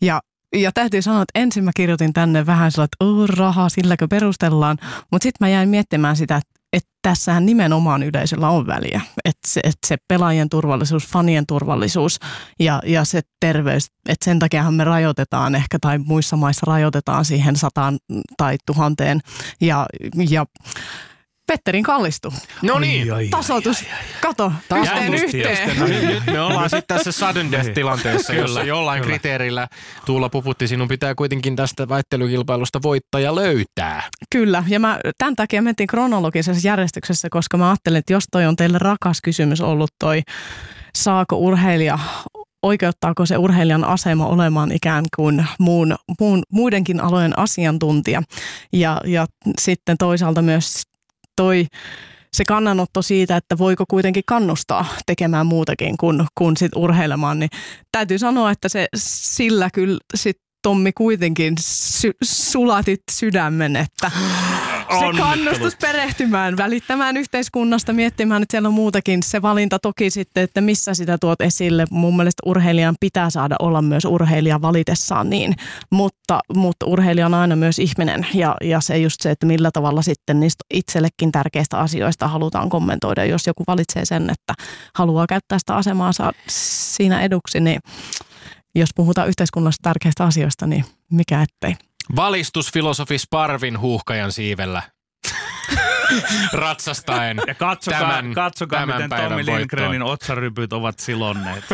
Ja 0.00 0.20
ja 0.56 0.72
täytyy 0.72 1.02
sanoa, 1.02 1.22
että 1.22 1.40
ensin 1.40 1.64
mä 1.64 1.70
kirjoitin 1.76 2.12
tänne 2.12 2.46
vähän 2.46 2.72
sellainen, 2.72 2.90
että 2.92 3.04
oh, 3.04 3.28
raha, 3.28 3.68
silläkö 3.68 4.08
perustellaan. 4.08 4.78
Mutta 5.12 5.22
sitten 5.22 5.46
mä 5.46 5.48
jäin 5.48 5.68
miettimään 5.68 6.16
sitä, 6.16 6.36
että, 6.36 6.50
että 6.72 6.90
tässähän 7.02 7.46
nimenomaan 7.46 8.02
yleisöllä 8.02 8.48
on 8.48 8.66
väliä. 8.66 9.00
Että 9.24 9.48
se, 9.48 9.60
että 9.64 9.86
se 9.86 9.96
pelaajien 10.08 10.48
turvallisuus, 10.48 11.06
fanien 11.06 11.46
turvallisuus 11.46 12.18
ja, 12.60 12.82
ja 12.86 13.04
se 13.04 13.20
terveys, 13.40 13.86
että 14.08 14.24
sen 14.24 14.38
takiahan 14.38 14.74
me 14.74 14.84
rajoitetaan 14.84 15.54
ehkä 15.54 15.78
tai 15.80 15.98
muissa 15.98 16.36
maissa 16.36 16.64
rajoitetaan 16.66 17.24
siihen 17.24 17.56
sataan 17.56 17.98
tai 18.36 18.56
tuhanteen. 18.66 19.20
Ja, 19.60 19.86
ja 20.30 20.46
Petterin 21.48 21.84
kallistu. 21.84 22.34
No 22.62 22.78
niin, 22.78 23.12
Ai, 23.12 23.24
ai, 23.24 23.28
Tasoitus. 23.28 23.84
Kato, 24.20 24.52
yhteen 24.76 25.14
yhteen. 25.14 25.78
No 25.78 25.86
nyt, 25.86 26.02
nyt 26.02 26.26
me 26.26 26.40
ollaan 26.40 26.70
sitten 26.70 26.96
tässä 26.96 27.12
sudden 27.12 27.52
death-tilanteessa, 27.52 28.32
Kyllä, 28.32 28.44
jossa 28.44 28.62
jollain 28.62 29.02
kyllä. 29.02 29.12
kriteerillä 29.12 29.68
Tuula 30.06 30.28
Puputti, 30.28 30.68
sinun 30.68 30.88
pitää 30.88 31.14
kuitenkin 31.14 31.56
tästä 31.56 31.88
väittelykilpailusta 31.88 32.82
voittaja 32.82 33.34
löytää. 33.34 34.02
Kyllä, 34.32 34.64
ja 34.68 34.80
mä 34.80 35.00
tämän 35.18 35.36
takia 35.36 35.62
mentiin 35.62 35.86
kronologisessa 35.86 36.68
järjestyksessä, 36.68 37.28
koska 37.30 37.56
mä 37.56 37.70
ajattelin, 37.70 37.98
että 37.98 38.12
jos 38.12 38.24
toi 38.30 38.46
on 38.46 38.56
teille 38.56 38.78
rakas 38.78 39.18
kysymys 39.22 39.60
ollut 39.60 39.90
toi, 39.98 40.22
saako 40.94 41.36
urheilija 41.36 41.98
oikeuttaako 42.62 43.26
se 43.26 43.36
urheilijan 43.36 43.84
asema 43.84 44.26
olemaan 44.26 44.72
ikään 44.72 45.04
kuin 45.16 45.46
muun, 45.58 45.96
muun, 46.20 46.42
muidenkin 46.52 47.00
alojen 47.00 47.38
asiantuntija. 47.38 48.22
Ja, 48.72 49.00
ja 49.04 49.26
sitten 49.60 49.96
toisaalta 49.98 50.42
myös 50.42 50.82
toi 51.38 51.66
se 52.32 52.44
kannanotto 52.44 53.02
siitä, 53.02 53.36
että 53.36 53.58
voiko 53.58 53.84
kuitenkin 53.90 54.22
kannustaa 54.26 54.86
tekemään 55.06 55.46
muutakin 55.46 55.96
kuin, 55.96 56.26
kuin 56.34 56.56
sit 56.56 56.72
urheilemaan, 56.76 57.38
niin 57.38 57.50
täytyy 57.92 58.18
sanoa, 58.18 58.50
että 58.50 58.68
se 58.68 58.88
sillä 58.96 59.70
kyllä 59.74 59.98
sit 60.14 60.36
Tommi 60.62 60.92
kuitenkin 60.92 61.54
sy- 61.60 62.16
sulatit 62.24 63.02
sydämen, 63.10 63.76
että 63.76 64.10
se 64.98 65.18
kannustus 65.18 65.76
perehtymään, 65.76 66.56
välittämään 66.56 67.16
yhteiskunnasta, 67.16 67.92
miettimään, 67.92 68.42
että 68.42 68.52
siellä 68.52 68.68
on 68.68 68.74
muutakin. 68.74 69.22
Se 69.22 69.42
valinta 69.42 69.78
toki 69.78 70.10
sitten, 70.10 70.44
että 70.44 70.60
missä 70.60 70.94
sitä 70.94 71.18
tuot 71.20 71.40
esille. 71.40 71.84
Mun 71.90 72.16
mielestä 72.16 72.42
urheilijan 72.46 72.94
pitää 73.00 73.30
saada 73.30 73.56
olla 73.58 73.82
myös 73.82 74.04
urheilija 74.04 74.62
valitessaan 74.62 75.30
niin, 75.30 75.54
mutta, 75.90 76.40
mutta 76.54 76.86
urheilija 76.86 77.26
on 77.26 77.34
aina 77.34 77.56
myös 77.56 77.78
ihminen 77.78 78.26
ja, 78.34 78.56
ja 78.60 78.80
se 78.80 78.98
just 78.98 79.20
se, 79.20 79.30
että 79.30 79.46
millä 79.46 79.70
tavalla 79.72 80.02
sitten 80.02 80.40
niistä 80.40 80.64
itsellekin 80.74 81.32
tärkeistä 81.32 81.78
asioista 81.78 82.28
halutaan 82.28 82.68
kommentoida. 82.68 83.24
Jos 83.24 83.46
joku 83.46 83.64
valitsee 83.66 84.04
sen, 84.04 84.30
että 84.30 84.54
haluaa 84.94 85.26
käyttää 85.26 85.58
sitä 85.58 85.76
asemaa 85.76 86.12
saa 86.12 86.32
siinä 86.48 87.20
eduksi, 87.20 87.60
niin 87.60 87.80
jos 88.74 88.90
puhutaan 88.94 89.28
yhteiskunnallisista 89.28 89.88
tärkeistä 89.88 90.24
asioista, 90.24 90.66
niin 90.66 90.84
mikä 91.10 91.42
ettei. 91.42 91.87
Valistusfilosofi 92.16 93.18
Sparvin 93.18 93.78
huuhkajan 93.80 94.32
siivellä 94.32 94.82
ratsastaen. 96.52 97.40
Ja 97.46 97.54
katsokaa, 97.54 98.00
Tämän- 98.00 98.34
katsokaa 98.34 98.80
tämän 98.80 98.96
miten 99.02 99.10
Tommi 99.10 99.34
voittoon. 99.36 99.58
Lindgrenin 99.58 100.02
otsarypyt 100.02 100.72
ovat 100.72 100.98
silonneet. 100.98 101.64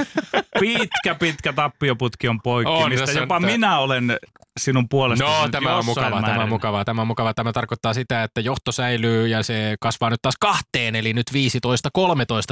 Pitkä, 0.60 1.14
pitkä 1.14 1.52
tappioputki 1.52 2.28
on 2.28 2.40
poikki, 2.42 2.72
On, 2.72 2.88
mistä 2.90 3.10
on 3.10 3.16
jopa 3.16 3.40
tää- 3.40 3.50
minä 3.50 3.78
olen 3.78 4.16
sinun 4.60 4.88
puolestasi 4.88 5.42
No, 5.42 5.48
tämä 5.48 5.76
on 5.76 5.84
mukavaa, 5.84 6.22
tämä 6.22 6.42
on 6.42 6.48
mukavaa, 6.48 6.84
tämä 6.84 7.00
on 7.00 7.06
mukavaa. 7.06 7.34
Tämä 7.34 7.52
tarkoittaa 7.52 7.94
sitä, 7.94 8.22
että 8.22 8.40
johto 8.40 8.72
säilyy 8.72 9.26
ja 9.26 9.42
se 9.42 9.76
kasvaa 9.80 10.10
nyt 10.10 10.22
taas 10.22 10.36
kahteen, 10.40 10.96
eli 10.96 11.12
nyt 11.12 11.30
15-13 11.30 11.34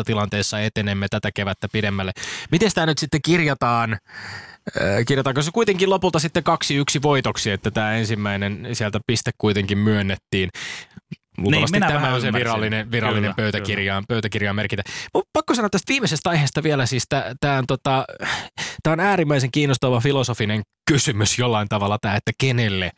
tilanteessa 0.06 0.60
etenemme 0.60 1.06
tätä 1.10 1.30
kevättä 1.34 1.68
pidemmälle. 1.72 2.12
Miten 2.50 2.70
tämä 2.74 2.86
nyt 2.86 2.98
sitten 2.98 3.20
kirjataan? 3.24 3.92
Äh, 3.92 5.04
Kirjataanko 5.06 5.42
se 5.42 5.50
kuitenkin 5.50 5.90
lopulta 5.90 6.18
sitten 6.18 6.42
kaksi 6.42 6.74
yksi 6.74 7.02
voitoksi, 7.02 7.50
että 7.50 7.70
tämä 7.70 7.94
ensimmäinen 7.94 8.68
sieltä 8.72 9.00
piste 9.06 9.30
kuitenkin 9.38 9.78
myönnettiin. 9.78 10.50
Luultavasti 11.38 11.76
minä 11.76 11.88
tämä 11.88 12.14
on 12.14 12.20
se 12.20 12.32
virallinen, 12.32 12.90
virallinen 12.90 13.34
Kyllä, 13.34 13.34
pöytäkirjaan, 13.34 14.04
pöytäkirjaan 14.08 14.56
merkitä. 14.56 14.82
Mun 15.14 15.22
pakko 15.32 15.54
sanoa 15.54 15.70
tästä 15.70 15.92
viimeisestä 15.92 16.30
aiheesta 16.30 16.62
vielä, 16.62 16.86
siis 16.86 17.04
tämä 17.40 17.58
on, 17.58 17.66
tota, 17.66 18.04
on 18.86 19.00
äärimmäisen 19.00 19.50
kiinnostava 19.50 20.00
filosofinen 20.00 20.62
kysymys 20.86 21.38
jollain 21.38 21.68
tavalla 21.68 21.98
tämä, 22.00 22.16
että 22.16 22.32
kenelle 22.38 22.90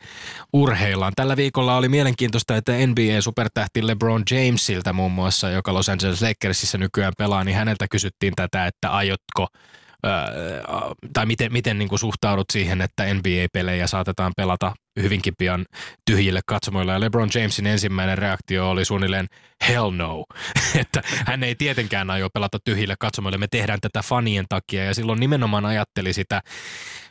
urheillaan. 0.53 1.13
Tällä 1.15 1.37
viikolla 1.37 1.77
oli 1.77 1.89
mielenkiintoista, 1.89 2.55
että 2.55 2.71
NBA-supertähti 2.71 3.87
LeBron 3.87 4.23
Jamesilta 4.31 4.93
muun 4.93 5.11
muassa, 5.11 5.49
joka 5.49 5.73
Los 5.73 5.89
Angeles 5.89 6.21
Lakersissa 6.21 6.77
nykyään 6.77 7.13
pelaa, 7.17 7.43
niin 7.43 7.57
häneltä 7.57 7.87
kysyttiin 7.91 8.33
tätä, 8.35 8.67
että 8.67 8.89
aiotko 8.89 9.47
tai 11.13 11.25
miten, 11.25 11.53
miten 11.53 11.77
niin 11.77 11.89
kuin 11.89 11.99
suhtaudut 11.99 12.49
siihen, 12.53 12.81
että 12.81 13.13
NBA-pelejä 13.13 13.87
saatetaan 13.87 14.31
pelata 14.37 14.73
hyvinkin 15.01 15.33
pian 15.37 15.65
tyhjille 16.05 16.41
katsomoille. 16.45 16.91
Ja 16.91 16.99
LeBron 16.99 17.29
Jamesin 17.35 17.67
ensimmäinen 17.67 18.17
reaktio 18.17 18.69
oli 18.69 18.85
suunnilleen 18.85 19.27
hell 19.69 19.91
no, 19.91 20.25
että 20.81 21.01
hän 21.25 21.43
ei 21.43 21.55
tietenkään 21.55 22.09
aio 22.09 22.29
pelata 22.33 22.57
tyhjille 22.65 22.95
katsomoille, 22.99 23.37
me 23.37 23.47
tehdään 23.47 23.81
tätä 23.81 24.01
fanien 24.01 24.45
takia. 24.49 24.85
Ja 24.85 24.93
silloin 24.93 25.19
nimenomaan 25.19 25.65
ajatteli 25.65 26.13
sitä 26.13 26.41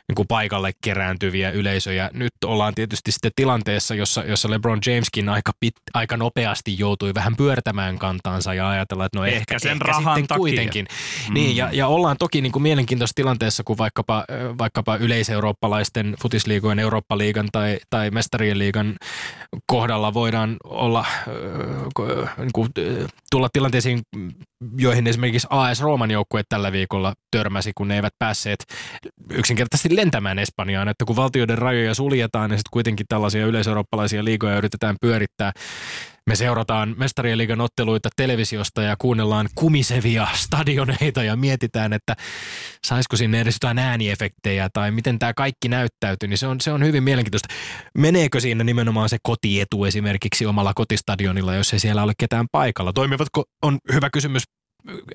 niin 0.07 0.15
kuin 0.15 0.27
paikalle 0.27 0.71
kerääntyviä 0.83 1.51
yleisöjä. 1.51 2.09
Nyt 2.13 2.33
ollaan 2.45 2.75
tietysti 2.75 3.11
sitten 3.11 3.31
tilanteessa, 3.35 3.95
jossa, 3.95 4.23
jossa 4.23 4.49
LeBron 4.49 4.79
Jameskin 4.85 5.29
aika, 5.29 5.51
pit, 5.59 5.73
aika 5.93 6.17
nopeasti 6.17 6.79
joutui 6.79 7.13
vähän 7.13 7.35
pyörtämään 7.35 7.99
kantaansa 7.99 8.53
ja 8.53 8.69
ajatella, 8.69 9.05
että 9.05 9.19
no 9.19 9.25
ehkä, 9.25 9.37
Ehkä 9.37 9.59
sen 9.59 9.71
ehkä 9.71 9.83
rahan 9.85 10.15
sitten 10.15 10.27
takia. 10.27 10.39
kuitenkin. 10.39 10.85
Mm. 11.27 11.33
Niin, 11.33 11.55
ja, 11.55 11.69
ja 11.73 11.87
ollaan 11.87 12.17
toki 12.17 12.41
niin 12.41 12.51
kuin 12.51 12.63
mielenkiintoisessa 12.63 13.15
tilanteessa, 13.15 13.63
kun 13.63 13.77
vaikkapa, 13.77 14.25
vaikkapa 14.57 14.95
yleiseurooppalaisten 14.95 16.15
futisliigojen, 16.21 16.79
Eurooppa-liigan 16.79 17.49
tai, 17.51 17.79
tai 17.89 18.11
Mestarien 18.11 18.59
liigan 18.59 18.95
kohdalla 19.67 20.13
voidaan 20.13 20.57
olla, 20.63 21.05
niin 22.37 22.49
kuin, 22.53 22.69
tulla 23.31 23.49
tilanteisiin, 23.53 24.01
joihin 24.77 25.07
esimerkiksi 25.07 25.47
AS 25.49 25.81
Rooman 25.81 26.11
joukkue 26.11 26.41
tällä 26.49 26.71
viikolla 26.71 27.13
törmäsi, 27.31 27.71
kun 27.75 27.87
ne 27.87 27.95
eivät 27.95 28.13
päässeet 28.19 28.65
yksinkertaisesti 29.31 29.94
lentämään 29.95 30.39
Espanjaan, 30.39 30.87
että 30.87 31.05
kun 31.05 31.15
valtioiden 31.15 31.57
rajoja 31.57 31.93
suljetaan, 31.93 32.49
niin 32.49 32.57
sitten 32.57 32.71
kuitenkin 32.71 33.05
tällaisia 33.09 33.45
yleiseurooppalaisia 33.45 34.23
liigoja 34.23 34.57
yritetään 34.57 34.95
pyörittää. 35.01 35.51
Me 36.29 36.35
seurataan 36.35 36.95
Mestarien 36.97 37.37
liigan 37.37 37.61
otteluita 37.61 38.09
televisiosta 38.15 38.81
ja 38.81 38.95
kuunnellaan 38.99 39.49
kumisevia 39.55 40.27
stadioneita 40.33 41.23
ja 41.23 41.35
mietitään, 41.35 41.93
että 41.93 42.15
saisiko 42.85 43.15
sinne 43.15 43.41
edes 43.41 43.55
jotain 43.55 43.79
ääniefektejä 43.79 44.69
tai 44.73 44.91
miten 44.91 45.19
tämä 45.19 45.33
kaikki 45.33 45.67
näyttäytyy, 45.67 46.29
niin 46.29 46.37
se 46.37 46.47
on, 46.47 46.61
se 46.61 46.71
on 46.71 46.83
hyvin 46.83 47.03
mielenkiintoista. 47.03 47.53
Meneekö 47.97 48.39
siinä 48.39 48.63
nimenomaan 48.63 49.09
se 49.09 49.17
kotietu 49.23 49.85
esimerkiksi 49.85 50.45
omalla 50.45 50.73
kotistadionilla, 50.75 51.55
jos 51.55 51.73
ei 51.73 51.79
siellä 51.79 52.03
ole 52.03 52.13
ketään 52.17 52.45
paikalla? 52.51 52.93
Toimivatko, 52.93 53.43
on 53.61 53.77
hyvä 53.93 54.09
kysymys 54.09 54.43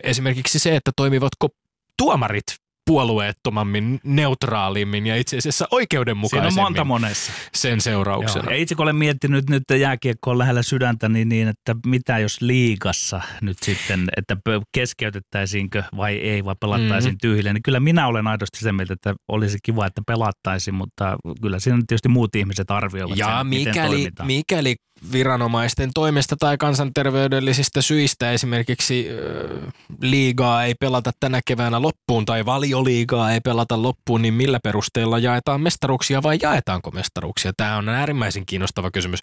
esimerkiksi 0.02 0.58
se, 0.58 0.76
että 0.76 0.90
toimivatko 0.96 1.48
tuomarit 1.96 2.44
puolueettomammin, 2.90 4.00
neutraalimmin 4.04 5.06
ja 5.06 5.16
itse 5.16 5.36
asiassa 5.38 5.64
Siinä 5.64 5.68
on 5.72 5.76
oikeudenmukaisemmin 5.76 6.54
monta 6.62 6.84
monessa. 6.84 7.32
sen 7.54 7.80
seurauksena. 7.80 8.44
Joo. 8.44 8.50
Ja 8.54 8.56
itse 8.60 8.74
kun 8.74 8.82
olen 8.82 8.96
miettinyt 8.96 9.50
nyt 9.50 9.62
jääkiekko 9.80 10.30
on 10.30 10.38
lähellä 10.38 10.62
sydäntä, 10.62 11.08
niin, 11.08 11.28
niin 11.28 11.48
että 11.48 11.76
mitä 11.86 12.18
jos 12.18 12.40
liigassa 12.40 13.20
nyt 13.40 13.56
sitten, 13.62 14.04
että 14.16 14.36
keskeytettäisiinkö 14.74 15.82
vai 15.96 16.16
ei, 16.16 16.44
vai 16.44 16.54
pelattaisiin 16.60 16.90
Mhm. 16.96 17.04
mm-hmm. 17.06 17.18
tyhjille, 17.20 17.52
niin 17.52 17.62
kyllä 17.62 17.80
minä 17.80 18.06
olen 18.06 18.26
aidosti 18.26 18.58
sen 18.58 18.74
mieltä, 18.74 18.92
että 18.92 19.14
olisi 19.28 19.58
kiva, 19.62 19.86
että 19.86 20.02
pelattaisiin, 20.06 20.74
mutta 20.74 21.16
kyllä 21.42 21.58
siinä 21.58 21.78
tietysti 21.86 22.08
muut 22.08 22.36
ihmiset 22.36 22.70
arvioivat 22.70 23.18
Ja 23.18 23.38
sen, 23.38 23.46
miten 23.46 23.68
mikäli, 23.72 23.96
toimitaan. 23.96 24.26
mikäli 24.26 24.76
viranomaisten 25.12 25.90
toimesta 25.94 26.36
tai 26.38 26.58
kansanterveydellisistä 26.58 27.82
syistä 27.82 28.32
esimerkiksi 28.32 29.06
äh, 29.10 29.72
liigaa 30.02 30.64
ei 30.64 30.74
pelata 30.80 31.10
tänä 31.20 31.40
keväänä 31.46 31.82
loppuun 31.82 32.24
tai 32.24 32.46
valioliigaa 32.80 33.32
ei 33.32 33.40
pelata 33.40 33.82
loppuun, 33.82 34.22
niin 34.22 34.34
millä 34.34 34.58
perusteella 34.64 35.18
jaetaan 35.18 35.60
mestaruuksia 35.60 36.22
vai 36.22 36.38
jaetaanko 36.42 36.90
mestaruuksia? 36.90 37.52
Tämä 37.56 37.76
on 37.76 37.88
äärimmäisen 37.88 38.46
kiinnostava 38.46 38.90
kysymys. 38.90 39.20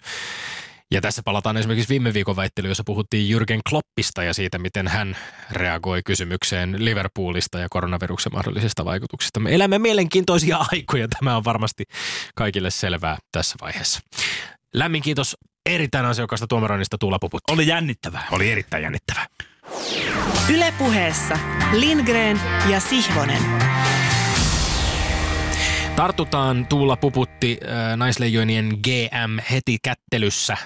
Ja 0.90 1.00
tässä 1.00 1.22
palataan 1.24 1.56
esimerkiksi 1.56 1.88
viime 1.88 2.14
viikon 2.14 2.36
väittelyyn, 2.36 2.70
jossa 2.70 2.84
puhuttiin 2.86 3.36
Jürgen 3.36 3.60
Kloppista 3.68 4.22
ja 4.22 4.34
siitä, 4.34 4.58
miten 4.58 4.88
hän 4.88 5.16
reagoi 5.50 6.02
kysymykseen 6.02 6.84
Liverpoolista 6.84 7.58
ja 7.58 7.66
koronaviruksen 7.70 8.32
mahdollisista 8.32 8.84
vaikutuksista. 8.84 9.40
Me 9.40 9.54
elämme 9.54 9.78
mielenkiintoisia 9.78 10.58
aikoja, 10.72 11.08
tämä 11.08 11.36
on 11.36 11.44
varmasti 11.44 11.84
kaikille 12.34 12.70
selvää 12.70 13.18
tässä 13.32 13.54
vaiheessa. 13.60 14.00
Lämmin 14.74 15.02
kiitos 15.02 15.36
erittäin 15.66 16.06
ansiokkaasta 16.06 16.46
tuomaroinnista 16.46 16.98
Tuula 16.98 17.18
Puputti. 17.18 17.52
Oli 17.52 17.66
jännittävää. 17.66 18.26
Oli 18.30 18.50
erittäin 18.50 18.82
jännittävää. 18.82 19.26
Ylepuheessa 20.54 21.38
Lindgren 21.72 22.40
ja 22.68 22.80
Sihvonen. 22.80 23.42
Tartutaan 25.96 26.66
Tuula 26.66 26.96
Puputti 26.96 27.58
äh, 27.62 27.96
naisleijonien 27.96 28.66
GM 28.66 29.38
heti 29.50 29.78
kättelyssä. 29.82 30.56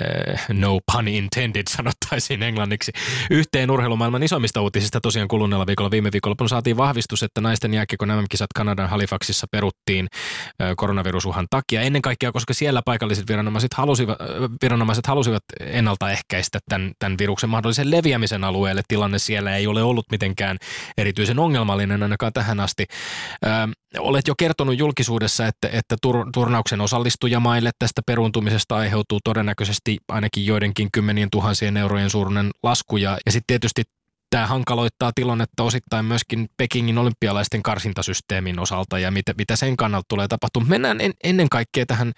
Äh, 0.00 0.46
no 0.52 0.80
pun 0.92 1.08
intended 1.08 1.62
sanottaisiin 1.76 2.42
englanniksi. 2.42 2.92
Yhteen 3.30 3.70
urheilumaailman 3.70 4.22
isommista 4.22 4.60
uutisista 4.60 5.00
tosiaan 5.00 5.28
kuluneella 5.28 5.66
viikolla 5.66 5.90
viime 5.90 6.12
viikolla 6.12 6.48
saatiin 6.48 6.76
vahvistus, 6.76 7.22
että 7.22 7.40
naisten 7.40 7.74
jääkiekon 7.74 8.08
MM-kisat 8.08 8.52
Kanadan 8.54 8.88
Halifaxissa 8.88 9.46
peruttiin 9.50 10.08
äh, 10.62 10.72
koronavirusuhan 10.76 11.46
takia. 11.50 11.80
Ennen 11.80 12.02
kaikkea, 12.02 12.32
koska 12.32 12.54
siellä 12.54 12.82
paikalliset 12.84 13.28
viranomaiset 13.28 13.74
halusivat, 13.74 14.20
äh, 14.20 14.26
viranomaiset 14.62 15.06
halusivat 15.06 15.42
ennaltaehkäistä 15.60 16.58
tämän, 16.68 16.92
tämän 16.98 17.18
viruksen 17.18 17.50
mahdollisen 17.50 17.90
leviämisen 17.90 18.44
alueelle. 18.44 18.82
Tilanne 18.88 19.18
siellä 19.18 19.56
ei 19.56 19.66
ole 19.66 19.82
ollut 19.82 20.06
mitenkään 20.10 20.56
erityisen 20.98 21.38
ongelmallinen 21.38 22.02
ainakaan 22.02 22.32
tähän 22.32 22.60
asti. 22.60 22.86
Ö, 23.44 23.48
olet 23.98 24.28
jo 24.28 24.34
kertonut 24.38 24.78
julkisuudessa, 24.78 25.46
että, 25.46 25.68
että 25.72 25.96
tur, 26.02 26.26
turnauksen 26.34 26.80
osallistujamaille 26.80 27.70
tästä 27.78 28.02
peruuntumisesta 28.06 28.76
aiheutuu 28.76 29.18
todennäköisesti 29.24 29.85
ainakin 30.08 30.46
joidenkin 30.46 30.88
kymmenien 30.92 31.28
tuhansien 31.30 31.76
eurojen 31.76 32.10
suuruinen 32.10 32.50
lasku. 32.62 32.96
Ja, 32.96 33.18
ja 33.26 33.32
sitten 33.32 33.46
tietysti 33.46 33.82
tämä 34.30 34.46
hankaloittaa 34.46 35.12
tilannetta 35.14 35.62
osittain 35.62 36.04
myöskin 36.04 36.48
Pekingin 36.56 36.98
olympialaisten 36.98 37.62
karsintasysteemin 37.62 38.58
osalta 38.58 38.98
ja 38.98 39.10
mitä, 39.10 39.34
mitä 39.38 39.56
sen 39.56 39.76
kannalta 39.76 40.06
tulee 40.08 40.28
tapahtumaan. 40.28 40.70
Mennään 40.70 41.00
en, 41.00 41.12
ennen 41.24 41.48
kaikkea 41.48 41.86
tähän 41.86 42.12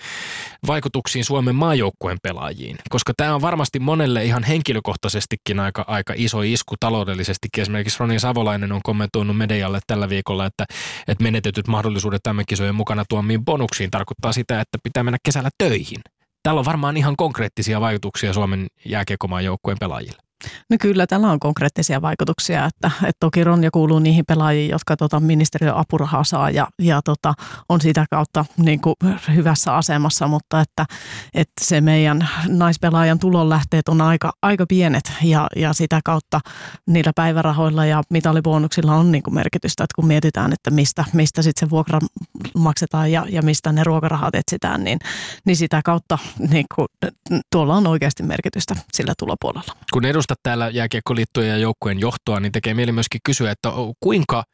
vaikutuksiin 0.67 1.25
Suomen 1.25 1.55
maajoukkueen 1.55 2.19
pelaajiin, 2.23 2.77
koska 2.91 3.13
tämä 3.17 3.35
on 3.35 3.41
varmasti 3.41 3.79
monelle 3.79 4.25
ihan 4.25 4.43
henkilökohtaisestikin 4.43 5.61
aika, 5.61 5.85
aika 5.87 6.15
iso 6.17 6.43
isku 6.43 6.75
taloudellisesti. 6.81 7.49
Esimerkiksi 7.59 7.99
Roni 8.01 8.21
Savolainen 8.21 8.73
on 8.73 8.81
kommentoinut 8.83 9.37
medialle 9.37 9.81
tällä 9.87 10.09
viikolla, 10.09 10.47
että, 10.47 10.65
että 11.09 11.23
menetetyt 11.23 11.69
mahdollisuudet 11.69 12.23
tämän 12.23 12.45
kisojen 12.49 12.75
mukana 12.75 13.05
tuomiin 13.09 13.45
bonuksiin 13.45 13.91
tarkoittaa 13.91 14.33
sitä, 14.33 14.61
että 14.61 14.79
pitää 14.83 15.03
mennä 15.03 15.19
kesällä 15.23 15.51
töihin. 15.59 16.01
Tällä 16.43 16.59
on 16.59 16.65
varmaan 16.65 16.97
ihan 16.97 17.17
konkreettisia 17.17 17.81
vaikutuksia 17.81 18.33
Suomen 18.33 18.67
jääkiekomaan 18.85 19.45
joukkueen 19.45 19.79
pelaajille. 19.81 20.28
No 20.71 20.77
kyllä, 20.81 21.07
tällä 21.07 21.31
on 21.31 21.41
konkreettisia 21.41 22.03
vaikutuksia, 22.03 22.65
että, 22.65 22.91
että 22.97 23.21
toki 23.21 23.45
Ronja 23.45 23.71
kuuluu 23.71 23.99
niihin 23.99 24.25
pelaajiin, 24.27 24.71
jotka 24.71 24.97
tota, 24.97 25.21
ministeriön 25.21 25.77
apurahaa 25.77 26.25
saa 26.25 26.51
ja, 26.51 26.69
ja 26.79 27.01
tota, 27.05 27.35
on 27.69 27.81
sitä 27.81 28.07
kautta 28.11 28.45
niin 28.57 28.81
kuin, 28.81 28.95
hyvässä 29.35 29.77
asemassa, 29.77 30.29
mutta 30.29 30.61
että, 30.61 30.87
että 31.35 31.65
se 31.65 31.81
meidän 31.81 32.29
naispelaajan 32.49 33.19
tulonlähteet 33.19 33.89
on 33.89 34.01
aika, 34.01 34.33
aika 34.43 34.67
pienet 34.69 35.13
ja, 35.23 35.47
ja 35.57 35.73
sitä 35.73 36.01
kautta 36.05 36.41
niillä 36.87 37.13
päivärahoilla 37.17 37.87
ja 37.87 38.03
mitalibonuksilla 38.11 38.95
on 38.95 39.13
niin 39.13 39.23
kuin 39.23 39.35
merkitystä, 39.35 39.85
että 39.85 39.95
kun 39.95 40.07
mietitään, 40.07 40.53
että 40.53 40.71
mistä, 40.71 41.05
mistä 41.13 41.43
sitten 41.43 41.67
se 41.67 41.71
vuokra 41.71 41.99
maksetaan 42.55 43.13
ja, 43.13 43.27
ja 43.31 43.43
mistä 43.43 43.73
ne 43.73 43.85
ruokarahat 43.85 44.35
etsitään, 44.35 44.85
niin, 44.85 44.99
niin 45.45 45.57
sitä 45.57 45.81
kautta 45.85 46.19
niin 46.51 46.67
kuin, 46.75 46.89
tuolla 47.53 47.77
on 47.77 47.87
oikeasti 47.87 48.23
merkitystä 48.23 48.77
sillä 48.93 49.15
tulopuolella. 49.19 49.73
kun 49.93 50.05
edustat 50.29 50.43
täällä 50.43 50.69
jääkiekkoliittojen 50.69 51.51
ja 51.51 51.59
joukkueen 51.59 51.99
johtoa, 52.01 52.41
niin 52.41 52.53
tekee 52.53 52.75
mieli 52.75 52.93
myöskin 52.93 53.21
kysyä, 53.25 53.51
että 53.51 53.69
kuinka 54.01 54.45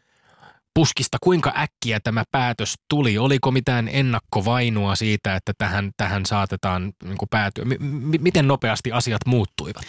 puskista, 0.74 1.18
kuinka 1.20 1.52
äkkiä 1.58 2.00
tämä 2.00 2.24
päätös 2.30 2.74
tuli? 2.88 3.18
Oliko 3.18 3.50
mitään 3.50 3.88
ennakkovainua 3.88 4.96
siitä, 4.96 5.36
että 5.36 5.52
tähän, 5.58 5.90
tähän 5.96 6.26
saatetaan 6.26 6.92
niin 7.04 7.16
päätyä? 7.30 7.64
M- 7.64 8.20
miten 8.20 8.48
nopeasti 8.48 8.92
asiat 8.92 9.20
muuttuivat? 9.26 9.84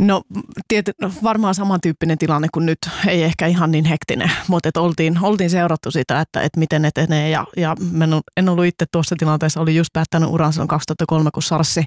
No, 0.00 0.22
tiety, 0.68 0.92
no 1.00 1.10
varmaan 1.22 1.54
samantyyppinen 1.54 2.18
tilanne 2.18 2.48
kuin 2.52 2.66
nyt, 2.66 2.78
ei 3.06 3.22
ehkä 3.22 3.46
ihan 3.46 3.70
niin 3.70 3.84
hektinen, 3.84 4.30
mutta 4.48 4.68
et 4.68 4.76
oltiin, 4.76 5.18
oltiin 5.22 5.50
seurattu 5.50 5.90
sitä, 5.90 6.20
että, 6.20 6.42
että 6.42 6.58
miten 6.58 6.84
etenee. 6.84 7.30
Ja, 7.30 7.46
ja 7.56 7.76
en 8.36 8.48
ollut 8.48 8.64
itse 8.64 8.86
tuossa 8.92 9.16
tilanteessa, 9.18 9.60
oli 9.60 9.76
just 9.76 9.92
päättänyt 9.92 10.28
uran 10.28 10.52
silloin 10.52 10.68
2003, 10.68 11.30
kun 11.34 11.42
Sarsi, 11.42 11.84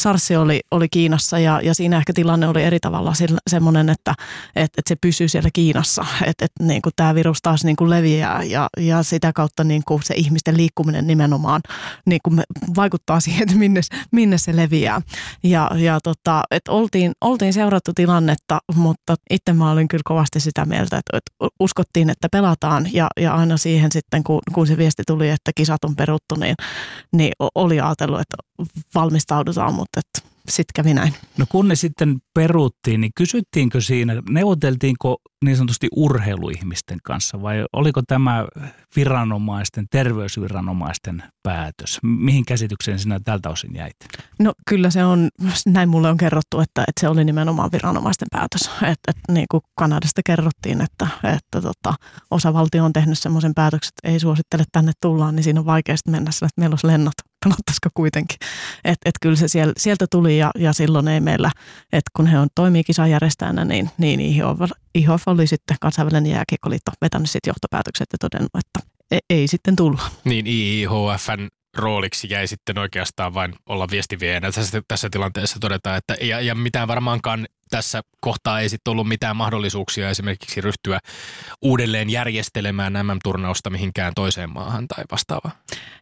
Sarsi 0.00 0.36
oli, 0.36 0.60
oli 0.70 0.88
Kiinassa. 0.88 1.38
Ja, 1.38 1.60
ja 1.60 1.74
siinä 1.74 1.96
ehkä 1.96 2.12
tilanne 2.12 2.48
oli 2.48 2.62
eri 2.62 2.80
tavalla 2.80 3.12
semmoinen, 3.50 3.88
että, 3.88 4.14
että, 4.56 4.62
että 4.78 4.88
se 4.88 4.96
pysyy 5.00 5.28
siellä 5.28 5.50
Kiinassa, 5.52 6.06
että, 6.26 6.44
että 6.44 6.64
niin 6.64 6.82
tämä 6.96 7.14
virus 7.14 7.38
taas 7.42 7.64
niin 7.64 7.76
kuin 7.76 7.90
leviää 7.90 8.42
ja, 8.42 8.68
ja 8.80 9.02
sitä 9.02 9.32
kautta 9.32 9.64
niin 9.64 9.82
kuin 9.86 10.02
se 10.02 10.14
ihmisten 10.14 10.56
liikkuminen 10.56 11.06
nimenomaan 11.06 11.60
niin 12.06 12.20
kuin 12.24 12.40
vaikuttaa 12.76 13.20
siihen, 13.26 13.42
että 13.42 13.56
minne, 13.56 13.80
minne 14.12 14.38
se 14.38 14.56
leviää. 14.56 15.02
Ja, 15.42 15.70
ja 15.74 16.00
tota, 16.00 16.42
että 16.50 16.72
oltiin, 16.72 17.12
oltiin 17.20 17.55
seurattu 17.56 17.92
tilannetta, 17.94 18.58
mutta 18.74 19.14
itse 19.30 19.52
mä 19.52 19.70
olin 19.70 19.88
kyllä 19.88 20.02
kovasti 20.04 20.40
sitä 20.40 20.64
mieltä, 20.64 20.98
että, 20.98 21.48
uskottiin, 21.60 22.10
että 22.10 22.28
pelataan 22.32 22.88
ja, 22.92 23.08
ja 23.20 23.34
aina 23.34 23.56
siihen 23.56 23.92
sitten, 23.92 24.24
kun, 24.24 24.40
kun 24.54 24.66
se 24.66 24.76
viesti 24.76 25.02
tuli, 25.06 25.28
että 25.28 25.50
kisat 25.54 25.84
on 25.84 25.96
peruttu, 25.96 26.34
niin, 26.34 26.54
niin 27.12 27.32
oli 27.54 27.80
ajatellut, 27.80 28.20
että 28.20 28.36
valmistaudutaan, 28.94 29.74
mutta 29.74 30.00
että 30.00 30.28
sitten 30.48 30.72
kävi 30.74 30.94
näin. 30.94 31.14
No 31.38 31.46
kun 31.48 31.68
ne 31.68 31.74
sitten 31.74 32.18
peruttiin, 32.34 33.00
niin 33.00 33.12
kysyttiinkö 33.16 33.80
siinä, 33.80 34.22
neuvoteltiinko 34.30 35.16
niin 35.46 35.56
sanotusti 35.56 35.88
urheiluihmisten 35.96 36.98
kanssa 37.02 37.42
vai 37.42 37.64
oliko 37.72 38.02
tämä 38.06 38.46
viranomaisten, 38.96 39.86
terveysviranomaisten 39.90 41.22
päätös? 41.42 41.98
Mihin 42.02 42.44
käsitykseen 42.44 42.98
sinä 42.98 43.20
tältä 43.24 43.48
osin 43.48 43.74
jäit? 43.74 43.96
No 44.38 44.52
kyllä 44.68 44.90
se 44.90 45.04
on, 45.04 45.28
näin 45.66 45.88
mulle 45.88 46.10
on 46.10 46.16
kerrottu, 46.16 46.60
että, 46.60 46.84
että 46.88 47.00
se 47.00 47.08
oli 47.08 47.24
nimenomaan 47.24 47.72
viranomaisten 47.72 48.28
päätös. 48.30 48.70
Että, 48.74 49.10
että 49.10 49.32
niin 49.32 49.46
kuin 49.50 49.62
Kanadasta 49.74 50.20
kerrottiin, 50.26 50.80
että, 50.80 51.08
että 51.36 51.60
tota, 51.60 51.94
osavaltio 52.30 52.84
on 52.84 52.92
tehnyt 52.92 53.18
semmoisen 53.18 53.54
päätöksen, 53.54 53.88
että 53.88 54.12
ei 54.12 54.20
suosittele 54.20 54.64
tänne 54.72 54.92
tullaan, 55.02 55.36
niin 55.36 55.44
siinä 55.44 55.60
on 55.60 55.66
vaikea 55.66 55.96
mennä 56.08 56.30
että 56.30 56.60
meillä 56.60 56.72
olisi 56.72 56.86
lennot 56.86 57.14
pelottaisiko 57.44 57.88
kuitenkin. 57.94 58.38
Että 58.84 59.08
et 59.08 59.14
kyllä 59.22 59.36
se 59.36 59.48
sieltä, 59.48 59.72
sieltä 59.76 60.06
tuli 60.10 60.38
ja, 60.38 60.50
ja 60.58 60.72
silloin 60.72 61.08
ei 61.08 61.20
meillä, 61.20 61.50
että 61.92 62.10
kun 62.16 62.26
he 62.26 62.38
on 62.38 62.48
toimii 62.54 62.84
kisajärjestäjänä, 62.84 63.64
niin, 63.64 63.90
niin 63.98 64.20
IHF, 64.20 64.70
IHF 64.94 65.28
oli 65.36 65.46
sitten 65.46 65.76
kansainvälinen 65.80 66.32
jääkiekkoliitto 66.32 66.92
vetänyt 67.00 67.30
sitten 67.30 67.50
johtopäätökset 67.50 68.06
ja 68.12 68.18
todennut, 68.20 68.50
että 68.54 68.90
ei, 69.10 69.20
ei 69.30 69.48
sitten 69.48 69.76
tulla. 69.76 70.02
Niin 70.24 70.46
IIHFn 70.46 71.48
rooliksi 71.76 72.26
jäi 72.30 72.46
sitten 72.46 72.78
oikeastaan 72.78 73.34
vain 73.34 73.54
olla 73.66 73.86
viestiviejänä 73.90 74.52
tässä, 74.52 74.82
tässä 74.88 75.10
tilanteessa 75.10 75.58
todeta, 75.60 75.96
että 75.96 76.16
ja, 76.20 76.40
ja 76.40 76.54
mitään 76.54 76.88
varmaankaan 76.88 77.46
tässä 77.70 78.02
kohtaa 78.20 78.60
ei 78.60 78.68
sitten 78.68 78.90
ollut 78.90 79.08
mitään 79.08 79.36
mahdollisuuksia 79.36 80.10
esimerkiksi 80.10 80.60
ryhtyä 80.60 80.98
uudelleen 81.62 82.10
järjestelemään 82.10 82.92
nämä 82.92 83.16
turnausta 83.24 83.70
mihinkään 83.70 84.12
toiseen 84.14 84.50
maahan 84.50 84.88
tai 84.88 85.04
vastaavaa? 85.12 85.50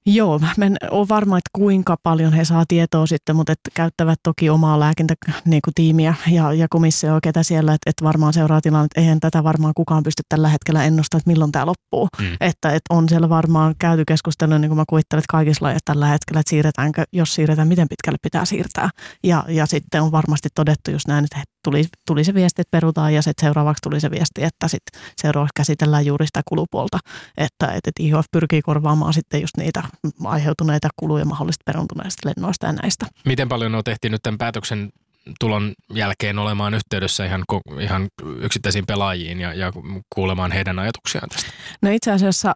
Joo, 0.06 0.38
mä 0.38 0.66
en 0.66 0.76
ole 0.90 1.08
varma, 1.08 1.38
että 1.38 1.50
kuinka 1.52 1.96
paljon 2.02 2.32
he 2.32 2.44
saa 2.44 2.64
tietoa 2.68 3.06
sitten, 3.06 3.36
mutta 3.36 3.52
että 3.52 3.70
käyttävät 3.74 4.18
toki 4.22 4.50
omaa 4.50 4.80
lääkintätiimiä 4.80 6.14
niin 6.26 6.34
ja, 6.36 6.52
ja 6.52 6.66
komissio 6.70 7.18
ketä 7.22 7.42
siellä, 7.42 7.74
että, 7.74 7.90
että 7.90 8.04
varmaan 8.04 8.32
seuraa 8.32 8.60
tilanne, 8.60 8.84
että 8.84 9.00
eihän 9.00 9.20
tätä 9.20 9.44
varmaan 9.44 9.74
kukaan 9.76 10.02
pysty 10.02 10.22
tällä 10.28 10.48
hetkellä 10.48 10.84
ennustamaan, 10.84 11.20
että 11.20 11.30
milloin 11.30 11.52
tämä 11.52 11.66
loppuu. 11.66 12.08
Mm. 12.18 12.36
Että, 12.40 12.68
että 12.68 12.94
on 12.94 13.08
siellä 13.08 13.28
varmaan 13.28 13.74
käyty 13.78 14.04
keskustelua, 14.04 14.58
niin 14.58 14.68
kuin 14.68 14.78
mä 14.78 14.84
kuvittelen, 14.88 15.18
että 15.18 15.32
kaikissa 15.32 15.64
lajeissa 15.64 15.84
tällä 15.84 16.06
hetkellä, 16.06 16.40
että 16.40 16.50
siirretäänkö, 16.50 17.04
jos 17.12 17.34
siirretään, 17.34 17.68
miten 17.68 17.88
pitkälle 17.88 18.18
pitää 18.22 18.44
siirtää. 18.44 18.90
Ja, 19.24 19.44
ja 19.48 19.66
sitten 19.66 20.02
on 20.02 20.12
varmasti 20.12 20.48
todettu 20.54 20.90
just 20.90 21.08
näin, 21.08 21.24
että 21.24 21.53
tuli, 21.64 21.84
tuli 22.06 22.24
se 22.24 22.34
viesti, 22.34 22.62
että 22.62 22.70
perutaan 22.70 23.14
ja 23.14 23.22
sitten 23.22 23.46
seuraavaksi 23.46 23.82
tuli 23.82 24.00
se 24.00 24.10
viesti, 24.10 24.44
että 24.44 24.68
sitten 24.68 25.00
seuraavaksi 25.16 25.52
käsitellään 25.56 26.06
juuri 26.06 26.26
sitä 26.26 26.42
kulupuolta, 26.44 26.98
että, 27.36 27.66
että 27.66 27.90
IHF 28.00 28.26
pyrkii 28.32 28.62
korvaamaan 28.62 29.14
sitten 29.14 29.40
just 29.40 29.56
niitä 29.56 29.82
aiheutuneita 30.24 30.88
kuluja 30.96 31.24
mahdollisesti 31.24 31.62
peruntuneista 31.64 32.28
lennoista 32.28 32.66
ja 32.66 32.72
näistä. 32.72 33.06
Miten 33.24 33.48
paljon 33.48 33.74
on 33.74 33.84
tehty 33.84 34.08
nyt 34.08 34.22
tämän 34.22 34.38
päätöksen 34.38 34.92
tulon 35.40 35.72
jälkeen 35.94 36.38
olemaan 36.38 36.74
yhteydessä 36.74 37.24
ihan, 37.24 37.44
ihan 37.80 38.08
yksittäisiin 38.40 38.86
pelaajiin 38.86 39.40
ja, 39.40 39.54
ja 39.54 39.72
kuulemaan 40.14 40.52
heidän 40.52 40.78
ajatuksiaan 40.78 41.28
tästä? 41.28 41.50
No 41.82 41.90
itse 41.90 42.12
asiassa 42.12 42.54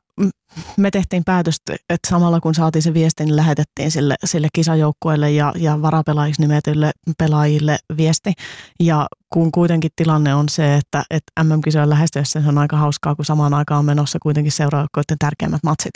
me 0.77 0.91
tehtiin 0.91 1.25
päätöstä, 1.25 1.73
että 1.73 2.09
samalla 2.09 2.41
kun 2.41 2.55
saatiin 2.55 2.83
se 2.83 2.95
viesti, 2.95 3.25
niin 3.25 3.37
lähetettiin 3.37 3.91
sille, 3.91 4.15
sille 4.25 4.49
kisajoukkueelle 4.53 5.31
ja, 5.31 5.53
ja 5.57 5.83
varapelaajiksi 5.83 6.43
nimetyille 6.43 6.91
pelaajille 7.19 7.79
viesti. 7.97 8.33
Ja 8.81 9.07
kun 9.33 9.53
kuitenkin 9.53 9.91
tilanne 9.97 10.35
on 10.35 10.49
se, 10.49 10.75
että, 10.75 11.05
että 11.11 11.45
MM-kisojen 11.45 11.91
lähestyessä 11.91 12.41
se 12.41 12.49
on 12.49 12.59
aika 12.59 12.77
hauskaa, 12.77 13.15
kun 13.15 13.25
samaan 13.25 13.55
aikaan 13.55 13.79
on 13.79 13.85
menossa 13.85 14.19
kuitenkin 14.23 14.53
seuraavakoiden 14.53 15.19
tärkeimmät 15.19 15.63
matsit, 15.63 15.93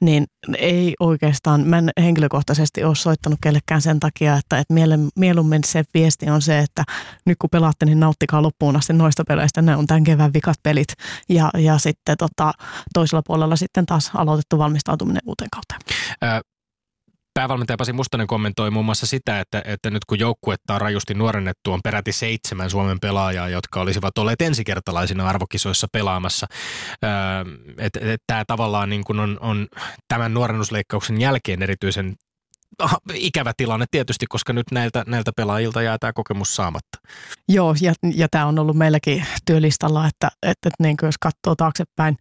niin 0.00 0.24
ei 0.58 0.94
oikeastaan, 1.00 1.60
mä 1.60 1.78
en 1.78 1.90
henkilökohtaisesti 2.00 2.84
ole 2.84 2.94
soittanut 2.94 3.38
kellekään 3.42 3.82
sen 3.82 4.00
takia, 4.00 4.36
että, 4.36 4.58
että 4.58 4.74
mieluummin 5.16 5.64
se 5.64 5.84
viesti 5.94 6.30
on 6.30 6.42
se, 6.42 6.58
että 6.58 6.84
nyt 7.26 7.38
kun 7.38 7.50
pelaatte, 7.50 7.86
niin 7.86 8.00
nauttikaa 8.00 8.42
loppuun 8.42 8.76
asti 8.76 8.92
noista 8.92 9.24
peleistä, 9.28 9.62
ne 9.62 9.76
on 9.76 9.86
tämän 9.86 10.04
kevään 10.04 10.32
vikat 10.32 10.56
pelit. 10.62 10.88
Ja, 11.28 11.50
ja 11.58 11.78
sitten 11.78 12.16
tota, 12.18 12.52
toisella 12.94 13.22
puolella 13.26 13.56
sitten 13.56 13.83
taas 13.86 14.10
aloitettu 14.14 14.58
valmistautuminen 14.58 15.22
uuteen 15.26 15.50
kauteen. 15.50 15.80
Päävalmentaja 17.34 17.76
Pasi 17.76 17.92
Mustonen 17.92 18.26
kommentoi 18.26 18.70
muun 18.70 18.84
muassa 18.84 19.06
sitä, 19.06 19.40
että, 19.40 19.62
että 19.64 19.90
nyt 19.90 20.04
kun 20.04 20.18
joukkuetta 20.18 20.74
on 20.74 20.80
rajusti 20.80 21.14
nuorennettu, 21.14 21.72
on 21.72 21.80
peräti 21.84 22.12
seitsemän 22.12 22.70
Suomen 22.70 23.00
pelaajaa, 23.00 23.48
jotka 23.48 23.80
olisivat 23.80 24.18
olleet 24.18 24.42
ensikertalaisina 24.42 25.28
arvokisoissa 25.28 25.86
pelaamassa. 25.92 26.46
Että 27.78 28.00
et, 28.00 28.08
et, 28.08 28.20
tämä 28.26 28.44
tavallaan 28.46 28.88
niin 28.88 29.04
kuin 29.04 29.20
on, 29.20 29.38
on 29.40 29.66
tämän 30.08 30.34
nuorennusleikkauksen 30.34 31.20
jälkeen 31.20 31.62
erityisen 31.62 32.14
ikävä 33.14 33.52
tilanne 33.56 33.86
tietysti, 33.90 34.26
koska 34.26 34.52
nyt 34.52 34.66
näiltä, 34.72 35.04
näiltä 35.06 35.32
pelaajilta 35.36 35.82
jää 35.82 35.98
tämä 35.98 36.12
kokemus 36.12 36.56
saamatta. 36.56 36.98
Joo, 37.48 37.74
ja, 37.80 37.94
ja 38.14 38.28
tämä 38.28 38.46
on 38.46 38.58
ollut 38.58 38.76
meilläkin 38.76 39.26
työlistalla, 39.46 40.06
että, 40.06 40.28
että, 40.42 40.68
että 40.68 40.82
niin 40.82 40.96
jos 41.02 41.18
katsoo 41.18 41.54
taaksepäin 41.56 42.16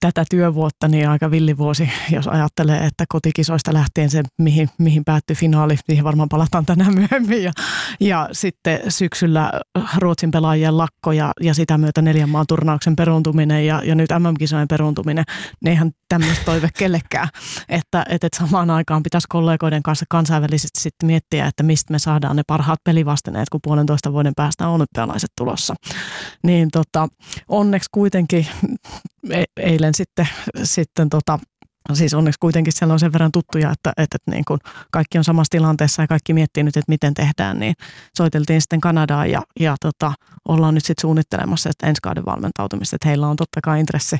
tätä 0.00 0.24
työvuotta, 0.30 0.88
niin 0.88 1.08
aika 1.08 1.30
villivuosi, 1.30 1.90
jos 2.10 2.28
ajattelee, 2.28 2.86
että 2.86 3.04
kotikisoista 3.08 3.72
lähtien 3.72 4.10
se, 4.10 4.22
mihin, 4.38 4.70
mihin 4.78 5.04
päättyi 5.04 5.36
finaali, 5.36 5.76
siihen 5.86 6.04
varmaan 6.04 6.28
palataan 6.28 6.66
tänään 6.66 6.94
myöhemmin. 6.94 7.42
Ja, 7.42 7.52
ja 8.00 8.28
sitten 8.32 8.80
syksyllä 8.88 9.52
Ruotsin 9.96 10.30
pelaajien 10.30 10.78
lakko 10.78 11.12
ja, 11.12 11.32
ja 11.40 11.54
sitä 11.54 11.78
myötä 11.78 12.02
neljän 12.02 12.30
maan 12.30 12.46
turnauksen 12.48 12.96
peruuntuminen 12.96 13.66
ja, 13.66 13.82
ja 13.84 13.94
nyt 13.94 14.10
MM-kisojen 14.18 14.68
peruuntuminen, 14.68 15.24
ne 15.60 15.70
eihän 15.70 15.90
tämmöistä 16.08 16.44
toive 16.44 16.68
kellekään. 16.78 17.28
Että, 17.68 18.04
että, 18.08 18.26
että 18.26 18.38
samaan 18.38 18.70
aikaan 18.70 19.02
pitäisi 19.02 19.26
kollegoiden 19.28 19.82
kanssa 19.86 20.06
kansainvälisesti 20.08 20.80
sitten 20.80 21.06
miettiä, 21.06 21.46
että 21.46 21.62
mistä 21.62 21.92
me 21.92 21.98
saadaan 21.98 22.36
ne 22.36 22.42
parhaat 22.46 22.78
pelivastineet, 22.84 23.48
kun 23.48 23.60
puolentoista 23.62 24.12
vuoden 24.12 24.32
päästä 24.36 24.68
on 24.68 24.74
olympialaiset 24.74 25.30
tulossa. 25.38 25.74
Niin 26.42 26.68
tota, 26.72 27.08
onneksi 27.48 27.88
kuitenkin 27.92 28.46
e-, 29.30 29.44
eilen 29.56 29.94
sitten, 29.94 30.28
sitten 30.62 31.08
tota, 31.08 31.38
siis 31.94 32.14
onneksi 32.14 32.40
kuitenkin 32.40 32.72
siellä 32.72 32.92
on 32.92 33.00
sen 33.00 33.12
verran 33.12 33.32
tuttuja, 33.32 33.70
että, 33.70 33.90
että, 33.90 34.16
että 34.16 34.30
niin 34.30 34.44
kuin 34.44 34.60
kaikki 34.90 35.18
on 35.18 35.24
samassa 35.24 35.50
tilanteessa 35.50 36.02
ja 36.02 36.06
kaikki 36.06 36.32
miettii 36.32 36.62
nyt, 36.62 36.76
että 36.76 36.92
miten 36.92 37.14
tehdään, 37.14 37.58
niin 37.58 37.74
soiteltiin 38.16 38.60
sitten 38.60 38.80
Kanadaan 38.80 39.30
ja, 39.30 39.42
ja 39.60 39.76
tota, 39.80 40.12
ollaan 40.48 40.74
nyt 40.74 40.84
sitten 40.84 41.00
suunnittelemassa 41.00 41.70
että 41.70 41.86
ensi 41.86 42.02
kauden 42.02 42.26
valmentautumista, 42.26 42.96
että 42.96 43.08
heillä 43.08 43.28
on 43.28 43.36
totta 43.36 43.60
kai 43.60 43.80
intressi, 43.80 44.16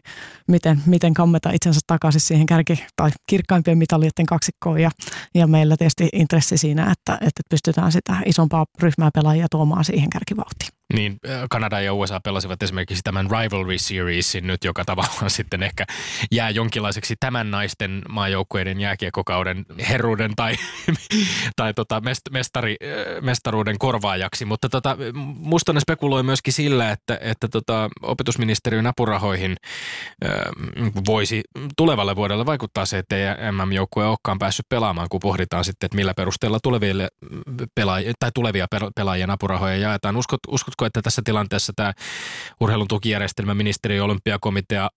miten, 0.49 0.83
miten 0.87 1.15
kammeta 1.15 1.51
itsensä 1.51 1.81
takaisin 1.87 2.21
siihen 2.21 2.47
kärki- 2.47 2.87
tai 2.97 3.11
kirkkaimpien 3.27 3.79
mitalien 3.79 4.11
kaksikkoon 4.29 4.81
ja, 4.81 4.91
ja 5.35 5.47
meillä 5.47 5.77
tietysti 5.77 6.09
intressi 6.13 6.59
siinä, 6.59 6.83
että, 6.83 7.19
että 7.21 7.43
pystytään 7.51 7.93
sitä 7.93 8.17
isompaa 8.27 8.67
ryhmää 8.83 9.11
pelaajia 9.15 9.47
tuomaan 9.51 9.85
siihen 9.85 10.11
kärkivauhtiin. 10.11 10.71
Niin, 10.95 11.19
Kanada 11.51 11.81
ja 11.81 11.95
USA 11.95 12.21
pelasivat 12.21 12.63
esimerkiksi 12.63 13.03
tämän 13.03 13.29
Rivalry 13.31 13.79
Seriesin 13.79 14.47
nyt, 14.47 14.65
joka 14.65 14.85
tavallaan 14.85 15.31
sitten 15.41 15.63
ehkä 15.63 15.85
jää 16.33 16.51
jonkinlaiseksi 16.51 17.15
tämän 17.21 17.51
naisten 17.57 18.03
maajoukkueiden 18.09 18.81
jääkiekokauden 18.81 19.67
herruuden 19.89 20.33
tai, 20.37 20.57
tai 21.61 21.75
tota 21.75 22.03
mestari, 22.31 22.77
mestaruuden 23.21 23.79
korvaajaksi. 23.79 24.45
Mutta 24.45 24.69
tota, 24.69 24.97
Mustonen 25.39 25.81
spekuloi 25.81 26.23
myöskin 26.23 26.53
sillä, 26.53 26.91
että, 26.91 27.19
että 27.21 27.49
tota, 27.49 27.89
opetusministeriön 28.03 28.87
apurahoihin 28.87 29.57
ö, 30.25 30.29
voisi 31.07 31.43
tulevalle 31.77 32.17
vuodelle 32.17 32.47
vaikuttaa 32.47 32.87
se, 32.87 32.99
että 32.99 33.17
ei 33.17 33.53
MM-joukkue 33.53 34.07
olekaan 34.07 34.39
päässyt 34.39 34.67
pelaamaan, 34.69 35.09
kun 35.11 35.21
pohditaan 35.21 35.65
sitten, 35.65 35.87
että 35.87 35.97
millä 35.97 36.15
perusteella 36.15 36.59
tuleville 36.63 37.09
pelaajia, 37.75 38.13
tai 38.19 38.31
tulevia 38.35 38.67
pelaajien 38.97 39.31
apurahoja 39.31 39.77
jaetaan. 39.77 40.17
Uskot, 40.17 40.41
uskot 40.49 40.77
usko, 40.77 40.87
että 40.87 41.03
tässä 41.03 41.23
tilanteessa 41.25 41.73
tämä 41.77 41.93
urheilun 42.61 42.89
tukijärjestelmä, 42.89 43.55
ministeri 43.55 43.97
ja 43.97 44.05
olympiakomitea 44.05 44.91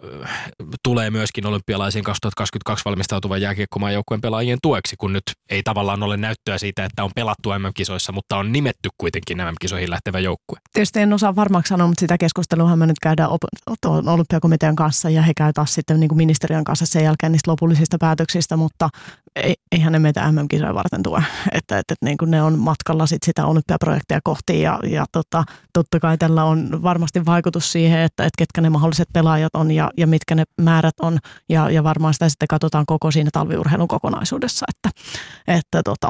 tulee 0.84 1.10
myöskin 1.10 1.46
olympialaisiin 1.46 2.04
2022 2.54 2.86
valmistautuvan 2.86 3.42
jääkiekkomaajoukkueen 3.42 4.22
pelaajien 4.22 4.58
tueksi, 4.62 4.96
kun 5.00 5.14
nyt 5.14 5.24
ei 5.50 5.64
tavallaan 5.64 6.04
ole 6.04 6.18
näyttöä 6.18 6.58
siitä, 6.58 6.86
että 6.86 7.04
on 7.04 7.12
pelattu 7.16 7.50
MM-kisoissa, 7.50 8.12
mutta 8.12 8.38
on 8.38 8.52
nimetty 8.52 8.90
kuitenkin 8.98 9.38
MM-kisoihin 9.38 9.90
lähtevä 9.90 10.20
joukkue. 10.20 10.58
Tietysti 10.74 11.00
en 11.00 11.14
osaa 11.14 11.36
varmaksi 11.36 11.70
sanoa, 11.70 11.88
mutta 11.88 12.00
sitä 12.00 12.18
keskustelua 12.18 12.76
me 12.76 12.86
nyt 12.86 13.00
käydään 13.02 13.30
olympiakomitean 13.86 14.76
kanssa 14.76 15.10
ja 15.10 15.22
he 15.22 15.34
käy 15.38 15.54
taas 15.54 15.74
sitten 15.74 16.00
niin 16.00 16.10
kuin 16.10 16.18
ministeriön 16.18 16.64
kanssa 16.64 16.86
sen 16.86 17.04
jälkeen 17.04 17.32
niistä 17.32 17.52
lopullisista 17.52 17.98
päätöksistä, 17.98 18.58
mutta 18.58 18.90
eihän 19.72 19.94
ne 19.94 20.00
meitä 20.00 20.32
MM-kisoja 20.32 20.74
varten 20.74 21.04
tue. 21.04 21.24
Että, 21.52 21.80
että, 21.80 21.94
että 21.94 22.06
niin 22.06 22.18
kuin 22.18 22.32
ne 22.32 22.42
on 22.42 22.60
matkalla 22.60 23.06
sit 23.06 23.24
sitä 23.24 23.46
olympiaprojektia 23.46 24.20
kohti 24.24 24.62
ja, 24.62 24.80
ja 24.84 25.06
tota, 25.12 25.44
totta 25.74 26.00
kai 26.00 26.18
tällä 26.18 26.44
on 26.44 26.84
varmasti 26.84 27.26
vaikutus 27.26 27.72
siihen, 27.72 28.00
että, 28.00 28.24
että 28.24 28.38
ketkä 28.38 28.62
ne 28.62 28.70
mahdolliset 28.70 29.08
pelaajat 29.14 29.56
on 29.56 29.72
ja, 29.72 29.92
ja 29.98 30.08
mitkä 30.08 30.36
ne 30.36 30.44
määrät 30.62 31.00
on 31.02 31.18
ja, 31.50 31.70
ja 31.70 31.84
varmaan 31.84 32.14
sitä 32.14 32.30
sitten 32.30 32.48
katsotaan 32.48 32.86
koko 32.86 33.12
siinä 33.12 33.30
talviurheilun 33.34 33.88
kokonaisuudessa, 33.88 34.66
että, 34.70 35.02
että 35.48 35.84
tota, 35.84 36.10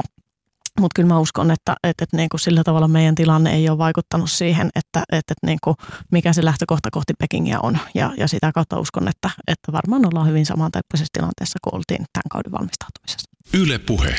mutta 0.80 0.96
kyllä 0.96 1.08
mä 1.08 1.18
uskon, 1.18 1.50
että, 1.50 1.76
että, 1.82 2.04
että 2.04 2.16
niin 2.16 2.28
kuin 2.28 2.40
sillä 2.40 2.64
tavalla 2.64 2.88
meidän 2.88 3.14
tilanne 3.14 3.52
ei 3.54 3.68
ole 3.68 3.78
vaikuttanut 3.78 4.30
siihen, 4.30 4.66
että, 4.66 5.02
että, 5.12 5.18
että 5.18 5.46
niin 5.46 5.58
kuin 5.64 5.76
mikä 6.12 6.32
se 6.32 6.44
lähtökohta 6.44 6.88
kohti 6.90 7.14
Pekingiä 7.18 7.58
on. 7.62 7.78
Ja, 7.94 8.12
ja 8.16 8.28
sitä 8.28 8.52
kautta 8.52 8.80
uskon, 8.80 9.08
että, 9.08 9.30
että 9.48 9.72
varmaan 9.72 10.06
ollaan 10.06 10.28
hyvin 10.28 10.46
samantyyppisessä 10.46 11.10
tilanteessa 11.12 11.58
kuin 11.64 11.74
oltiin 11.74 12.04
tämän 12.12 12.30
kauden 12.30 12.52
valmistautumisessa. 12.52 13.30
Yle 13.54 13.78
Puhe. 13.78 14.14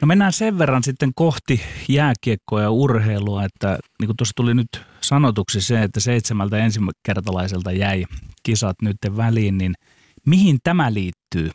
No 0.00 0.06
mennään 0.06 0.32
sen 0.32 0.58
verran 0.58 0.82
sitten 0.82 1.12
kohti 1.14 1.60
jääkiekkoa 1.88 2.62
ja 2.62 2.70
urheilua, 2.70 3.44
että 3.44 3.78
niin 4.00 4.06
kuin 4.06 4.16
tuossa 4.16 4.32
tuli 4.36 4.54
nyt 4.54 4.68
sanotuksi 5.00 5.60
se, 5.60 5.82
että 5.82 6.00
seitsemältä 6.00 6.56
ensikertalaiselta 6.56 7.72
jäi 7.72 8.04
kisat 8.42 8.76
nyt 8.82 8.96
väliin, 9.16 9.58
niin 9.58 9.74
mihin 10.26 10.58
tämä 10.64 10.94
liittyy? 10.94 11.50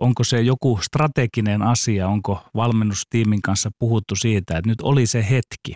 Onko 0.00 0.24
se 0.24 0.40
joku 0.40 0.78
strateginen 0.82 1.62
asia? 1.62 2.08
Onko 2.08 2.42
valmennustiimin 2.54 3.42
kanssa 3.42 3.70
puhuttu 3.78 4.16
siitä, 4.16 4.58
että 4.58 4.70
nyt 4.70 4.80
oli 4.80 5.06
se 5.06 5.26
hetki, 5.30 5.74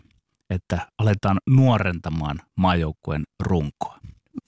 että 0.51 0.87
aletaan 0.99 1.39
nuorentamaan 1.51 2.39
maajoukkueen 2.57 3.23
runkoa? 3.43 3.99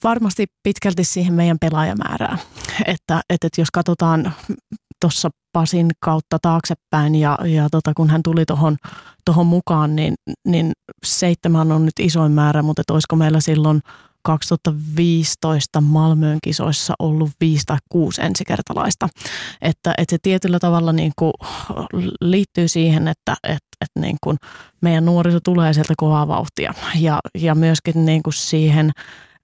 Varmasti 0.05 0.47
pitkälti 0.62 1.05
siihen 1.05 1.35
meidän 1.35 1.59
pelaajamäärään. 1.61 2.39
Että, 2.87 3.20
että 3.31 3.49
jos 3.59 3.70
katsotaan 3.70 4.33
tuossa 5.01 5.31
Pasin 5.53 5.91
kautta 6.01 6.39
taaksepäin 6.43 7.14
ja, 7.14 7.39
ja 7.45 7.68
tota, 7.70 7.93
kun 7.97 8.11
hän 8.11 8.22
tuli 8.22 8.45
tuohon 8.45 8.77
tohon 9.25 9.47
mukaan, 9.47 9.97
niin, 9.97 10.14
niin 10.47 10.72
seitsemän 11.05 11.72
on 11.72 11.85
nyt 11.85 12.01
isoin 12.01 12.33
määrä, 12.33 12.62
mutta 12.62 12.83
olisiko 12.91 13.16
meillä 13.16 13.41
silloin 13.41 13.81
2015 14.25 15.81
Malmöön 15.81 16.39
kisoissa 16.43 16.95
ollut 16.99 17.31
viisi 17.41 17.64
tai 17.66 17.79
kuusi 17.89 18.22
ensikertalaista. 18.22 19.09
Että, 19.62 19.95
että 19.99 20.12
se 20.12 20.18
tietyllä 20.22 20.59
tavalla 20.59 20.93
niin 20.93 21.12
kuin 21.16 21.33
liittyy 22.20 22.68
siihen, 22.68 23.09
että, 23.09 23.37
että, 23.43 23.68
että 23.81 24.01
niin 24.01 24.16
kuin 24.25 24.37
meidän 24.81 25.05
nuoriso 25.05 25.41
tulee 25.41 25.72
sieltä 25.72 25.95
kovaa 25.97 26.29
vauhtia 26.29 26.75
ja, 27.01 27.20
ja 27.39 27.55
myöskin 27.55 28.07
niin 28.07 28.22
kuin 28.22 28.35
siihen– 28.35 28.91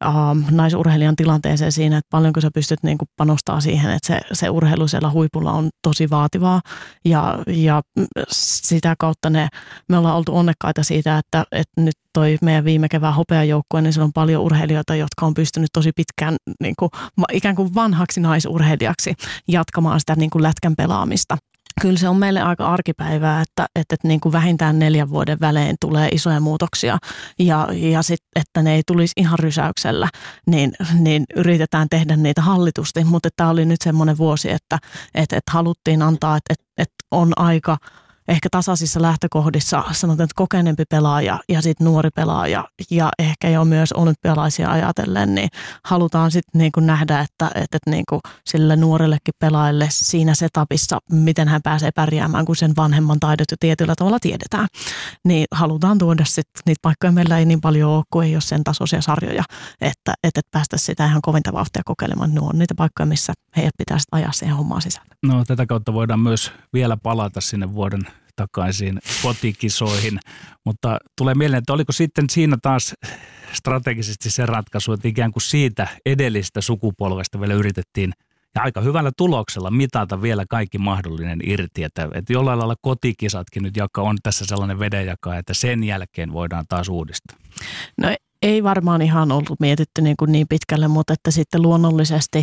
uh, 0.06 0.50
naisurheilijan 0.50 1.16
tilanteeseen 1.16 1.72
siinä, 1.72 1.98
että 1.98 2.08
paljonko 2.10 2.40
sä 2.40 2.50
pystyt 2.54 2.82
niin 2.82 2.98
kuin 2.98 3.08
panostaa 3.16 3.60
siihen, 3.60 3.90
että 3.90 4.06
se, 4.06 4.20
se 4.32 4.50
urheilu 4.50 4.88
siellä 4.88 5.10
huipulla 5.10 5.52
on 5.52 5.68
tosi 5.82 6.10
vaativaa. 6.10 6.60
Ja, 7.04 7.38
ja 7.46 7.82
sitä 8.28 8.94
kautta 8.98 9.30
ne, 9.30 9.48
me 9.88 9.98
ollaan 9.98 10.16
oltu 10.16 10.36
onnekkaita 10.36 10.82
siitä, 10.82 11.18
että, 11.18 11.44
että 11.52 11.80
nyt 11.80 11.94
toi 12.12 12.38
meidän 12.42 12.64
viime 12.64 12.88
kevään 12.88 13.14
hopeajoukkue, 13.14 13.82
niin 13.82 13.92
siellä 13.92 14.04
on 14.04 14.12
paljon 14.12 14.42
urheilijoita, 14.42 14.94
jotka 14.94 15.26
on 15.26 15.34
pystynyt 15.34 15.70
tosi 15.72 15.92
pitkään 15.96 16.36
niin 16.62 16.74
kuin, 16.78 16.90
ikään 17.32 17.56
kuin 17.56 17.74
vanhaksi 17.74 18.20
naisurheilijaksi 18.20 19.14
jatkamaan 19.48 20.00
sitä 20.00 20.14
niin 20.16 20.30
kuin 20.30 20.42
lätkän 20.42 20.76
pelaamista 20.76 21.36
kyllä 21.80 21.98
se 21.98 22.08
on 22.08 22.16
meille 22.16 22.40
aika 22.40 22.68
arkipäivää, 22.68 23.40
että, 23.40 23.66
että, 23.74 23.94
että 23.94 24.08
niin 24.08 24.20
kuin 24.20 24.32
vähintään 24.32 24.78
neljän 24.78 25.10
vuoden 25.10 25.40
välein 25.40 25.76
tulee 25.80 26.08
isoja 26.12 26.40
muutoksia. 26.40 26.98
Ja, 27.38 27.68
ja 27.72 28.02
sit, 28.02 28.20
että 28.36 28.62
ne 28.62 28.74
ei 28.74 28.82
tulisi 28.86 29.12
ihan 29.16 29.38
rysäyksellä, 29.38 30.08
niin, 30.46 30.72
niin 30.98 31.24
yritetään 31.36 31.88
tehdä 31.88 32.16
niitä 32.16 32.42
hallitusti, 32.42 33.04
mutta 33.04 33.28
tämä 33.36 33.50
oli 33.50 33.64
nyt 33.64 33.82
semmoinen 33.82 34.18
vuosi, 34.18 34.50
että, 34.50 34.78
että, 35.14 35.36
että 35.36 35.52
haluttiin 35.52 36.02
antaa, 36.02 36.36
että, 36.36 36.54
että, 36.78 36.94
on 37.10 37.32
aika– 37.36 37.76
ehkä 38.30 38.48
tasaisissa 38.50 39.02
lähtökohdissa 39.02 39.84
sanotaan, 39.92 40.24
että 40.24 40.34
kokeneempi 40.36 40.84
pelaaja 40.90 41.40
ja 41.48 41.62
sitten 41.62 41.84
nuori 41.84 42.10
pelaaja 42.14 42.64
ja 42.90 43.10
ehkä 43.18 43.48
jo 43.48 43.64
myös 43.64 43.92
olympialaisia 43.92 44.70
ajatellen, 44.70 45.34
niin 45.34 45.48
halutaan 45.84 46.30
sitten 46.30 46.58
niin 46.58 46.72
kuin 46.72 46.86
nähdä, 46.86 47.20
että, 47.20 47.46
että, 47.46 47.60
että 47.62 47.90
niin 47.90 48.04
kuin 48.08 48.20
sille 48.46 48.76
nuorellekin 48.76 49.34
pelaajalle 49.38 49.88
siinä 49.90 50.34
setupissa, 50.34 50.98
miten 51.12 51.48
hän 51.48 51.62
pääsee 51.62 51.90
pärjäämään, 51.94 52.44
kun 52.44 52.56
sen 52.56 52.72
vanhemman 52.76 53.20
taidot 53.20 53.50
jo 53.50 53.56
tietyllä 53.60 53.94
tavalla 53.96 54.18
tiedetään, 54.20 54.68
niin 55.24 55.46
halutaan 55.52 55.98
tuoda 55.98 56.24
sitten 56.24 56.62
niitä 56.66 56.78
paikkoja. 56.82 57.12
Meillä 57.12 57.38
ei 57.38 57.44
niin 57.44 57.60
paljon 57.60 57.90
ole, 57.90 58.04
kun 58.10 58.24
ei 58.24 58.34
ole 58.34 58.40
sen 58.40 58.64
tasoisia 58.64 59.02
sarjoja, 59.02 59.44
että, 59.80 59.99
että, 60.00 60.14
että 60.24 60.40
päästä 60.50 60.78
sitä 60.78 61.06
ihan 61.06 61.22
kovinta 61.22 61.52
vauhtia 61.52 61.82
kokeilemaan. 61.84 62.34
Ne 62.34 62.40
on 62.40 62.58
niitä 62.58 62.74
paikkoja, 62.74 63.06
missä 63.06 63.32
heidät 63.56 63.74
pitää 63.78 63.98
ajaa 64.12 64.32
siihen 64.32 64.56
hommaan 64.56 64.82
sisälle. 64.82 65.14
No 65.26 65.44
tätä 65.44 65.66
kautta 65.66 65.92
voidaan 65.92 66.20
myös 66.20 66.52
vielä 66.72 66.96
palata 66.96 67.40
sinne 67.40 67.74
vuoden 67.74 68.02
takaisin 68.36 68.98
kotikisoihin, 69.22 70.18
mutta 70.64 70.98
tulee 71.18 71.34
mieleen, 71.34 71.58
että 71.58 71.72
oliko 71.72 71.92
sitten 71.92 72.30
siinä 72.30 72.56
taas 72.62 72.94
strategisesti 73.52 74.30
se 74.30 74.46
ratkaisu, 74.46 74.92
että 74.92 75.08
ikään 75.08 75.32
kuin 75.32 75.42
siitä 75.42 75.88
edellistä 76.06 76.60
sukupolvesta 76.60 77.40
vielä 77.40 77.54
yritettiin 77.54 78.12
ja 78.54 78.62
aika 78.62 78.80
hyvällä 78.80 79.10
tuloksella 79.16 79.70
mitata 79.70 80.22
vielä 80.22 80.44
kaikki 80.50 80.78
mahdollinen 80.78 81.38
irti, 81.44 81.84
että, 81.84 82.08
että 82.14 82.32
jollain 82.32 82.58
lailla 82.58 82.76
kotikisatkin 82.82 83.62
nyt 83.62 83.76
jaka 83.76 84.02
on 84.02 84.16
tässä 84.22 84.44
sellainen 84.48 84.78
vedenjaka, 84.78 85.36
että 85.36 85.54
sen 85.54 85.84
jälkeen 85.84 86.32
voidaan 86.32 86.64
taas 86.68 86.88
uudistaa. 86.88 87.36
No 87.98 88.08
ei 88.42 88.62
varmaan 88.62 89.02
ihan 89.02 89.32
ollut 89.32 89.60
mietitty 89.60 90.02
niin, 90.02 90.16
kuin 90.16 90.32
niin 90.32 90.46
pitkälle, 90.48 90.88
mutta 90.88 91.12
että 91.12 91.30
sitten 91.30 91.62
luonnollisesti 91.62 92.42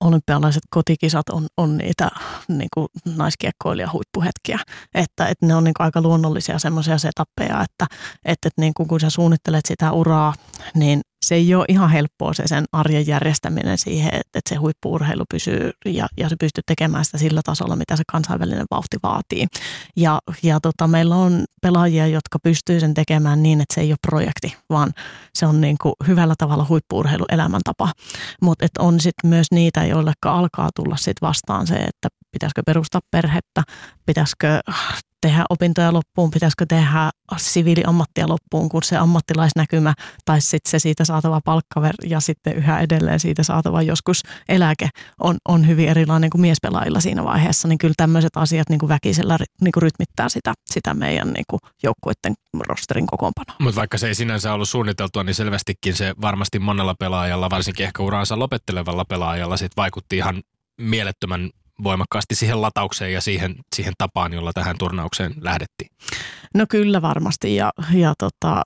olympialaiset 0.00 0.62
kotikisat 0.70 1.28
on, 1.28 1.46
on 1.56 1.78
niitä 1.78 2.10
niin 2.48 2.68
kuin 2.74 2.88
naiskiekkoilija 3.16 3.90
huippuhetkiä, 3.92 4.58
että, 4.94 5.28
että 5.28 5.46
ne 5.46 5.54
on 5.54 5.64
niin 5.64 5.74
kuin 5.76 5.84
aika 5.84 6.00
luonnollisia 6.00 6.58
semmoisia 6.58 6.98
setappeja, 6.98 7.62
että, 7.62 7.86
että, 8.24 8.48
että 8.48 8.60
niin 8.60 8.74
kuin 8.74 8.88
kun 8.88 9.00
sä 9.00 9.10
suunnittelet 9.10 9.66
sitä 9.68 9.92
uraa, 9.92 10.34
niin 10.74 11.00
se 11.22 11.34
ei 11.34 11.54
ole 11.54 11.64
ihan 11.68 11.90
helppoa 11.90 12.34
se 12.34 12.42
sen 12.46 12.64
arjen 12.72 13.06
järjestäminen 13.06 13.78
siihen, 13.78 14.14
että, 14.14 14.38
että 14.38 14.48
se 14.48 14.54
huippuurheilu 14.54 15.24
pysyy 15.30 15.70
ja, 15.84 16.06
ja 16.16 16.28
se 16.28 16.36
pystyy 16.40 16.62
tekemään 16.66 17.04
sitä 17.04 17.18
sillä 17.18 17.40
tasolla, 17.44 17.76
mitä 17.76 17.96
se 17.96 18.02
kansainvälinen 18.12 18.66
vauhti 18.70 18.96
vaatii. 19.02 19.46
Ja, 19.96 20.20
ja 20.42 20.60
tota, 20.60 20.86
meillä 20.86 21.16
on 21.16 21.44
pelaajia, 21.62 22.06
jotka 22.06 22.38
pystyy 22.38 22.80
sen 22.80 22.94
tekemään 22.94 23.42
niin, 23.42 23.60
että 23.60 23.74
se 23.74 23.80
ei 23.80 23.92
ole 23.92 23.98
projekti, 24.06 24.56
vaan 24.70 24.92
se 25.34 25.46
on 25.46 25.60
niin 25.60 25.76
kuin 25.82 25.94
hyvällä 26.06 26.34
tavalla 26.38 26.66
huippuurheilu 26.68 27.24
elämäntapa. 27.28 27.92
Mutta 28.42 28.66
on 28.78 29.00
sitten 29.00 29.30
myös 29.30 29.46
niitä, 29.50 29.86
joille 29.86 30.12
alkaa 30.26 30.70
tulla 30.74 30.96
sit 30.96 31.16
vastaan 31.22 31.66
se, 31.66 31.74
että 31.74 32.08
pitäisikö 32.32 32.62
perustaa 32.66 33.00
perhettä, 33.10 33.62
pitäisikö 34.06 34.60
tehdä 35.22 35.44
opintoja 35.50 35.92
loppuun, 35.92 36.30
pitäisikö 36.30 36.66
tehdä 36.68 37.10
siviiliammattia 37.36 38.28
loppuun, 38.28 38.68
kun 38.68 38.82
se 38.82 38.96
ammattilaisnäkymä 38.96 39.94
tai 40.24 40.40
sitten 40.40 40.70
se 40.70 40.78
siitä 40.78 41.04
saatava 41.04 41.40
palkkaver 41.44 41.94
ja 42.06 42.20
sitten 42.20 42.56
yhä 42.56 42.80
edelleen 42.80 43.20
siitä 43.20 43.42
saatava 43.42 43.82
joskus 43.82 44.22
eläke 44.48 44.88
on, 45.20 45.36
on 45.48 45.66
hyvin 45.68 45.88
erilainen 45.88 46.30
kuin 46.30 46.40
miespelaajilla 46.40 47.00
siinä 47.00 47.24
vaiheessa, 47.24 47.68
niin 47.68 47.78
kyllä 47.78 47.94
tämmöiset 47.96 48.36
asiat 48.36 48.68
niin 48.68 48.78
kuin 48.78 48.88
väkisellä 48.88 49.38
niin 49.60 49.72
kuin 49.72 49.82
rytmittää 49.82 50.28
sitä, 50.28 50.52
sitä 50.70 50.94
meidän 50.94 51.32
niin 51.32 51.44
kuin 51.50 51.60
joukkuiden 51.82 52.34
rosterin 52.68 53.06
kokoonpanoa. 53.06 53.56
Mutta 53.58 53.80
vaikka 53.80 53.98
se 53.98 54.06
ei 54.06 54.14
sinänsä 54.14 54.54
ollut 54.54 54.68
suunniteltua, 54.68 55.24
niin 55.24 55.34
selvästikin 55.34 55.94
se 55.94 56.14
varmasti 56.20 56.58
monella 56.58 56.94
pelaajalla, 56.98 57.50
varsinkin 57.50 57.86
ehkä 57.86 58.02
uraansa 58.02 58.38
lopettelevalla 58.38 59.04
pelaajalla, 59.04 59.56
sit 59.56 59.72
vaikutti 59.76 60.16
ihan 60.16 60.42
mielettömän 60.80 61.50
voimakkaasti 61.84 62.34
siihen 62.34 62.62
lataukseen 62.62 63.12
ja 63.12 63.20
siihen, 63.20 63.54
siihen 63.76 63.92
tapaan, 63.98 64.32
jolla 64.32 64.52
tähän 64.52 64.78
turnaukseen 64.78 65.34
lähdettiin? 65.40 65.90
No 66.54 66.66
kyllä 66.68 67.02
varmasti 67.02 67.56
ja, 67.56 67.72
ja, 67.92 68.14
tota, 68.18 68.62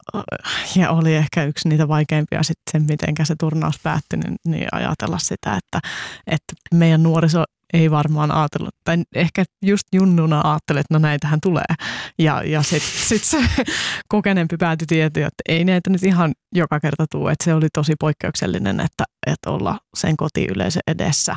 ja 0.76 0.90
oli 0.90 1.14
ehkä 1.14 1.44
yksi 1.44 1.68
niitä 1.68 1.88
vaikeimpia 1.88 2.42
sitten 2.42 2.82
miten 2.82 3.26
se 3.26 3.34
turnaus 3.40 3.78
päättyi, 3.82 4.18
niin, 4.18 4.36
niin 4.44 4.68
ajatella 4.72 5.18
sitä, 5.18 5.56
että, 5.56 5.88
että 6.26 6.54
meidän 6.74 7.02
nuoriso 7.02 7.44
ei 7.72 7.90
varmaan 7.90 8.30
ajatellut, 8.30 8.74
tai 8.84 8.96
ehkä 9.14 9.44
just 9.62 9.86
junnuna 9.92 10.40
ajattelet, 10.44 10.80
että 10.80 10.94
no 10.94 10.98
näitähän 10.98 11.40
tulee. 11.40 11.74
Ja, 12.18 12.42
ja 12.42 12.62
sitten 12.62 12.90
sit 12.92 13.24
se 13.24 13.38
kokeneempi 14.08 14.56
päätyi 14.56 14.86
tieto, 14.86 15.20
että 15.20 15.42
ei 15.48 15.64
näitä 15.64 15.90
nyt 15.90 16.02
ihan 16.02 16.32
joka 16.54 16.80
kerta 16.80 17.04
tule. 17.10 17.32
Että 17.32 17.44
se 17.44 17.54
oli 17.54 17.68
tosi 17.72 17.92
poikkeuksellinen, 18.00 18.80
että, 18.80 19.04
että 19.26 19.50
olla 19.50 19.78
sen 19.96 20.16
kotiyleisö 20.16 20.80
edessä 20.86 21.36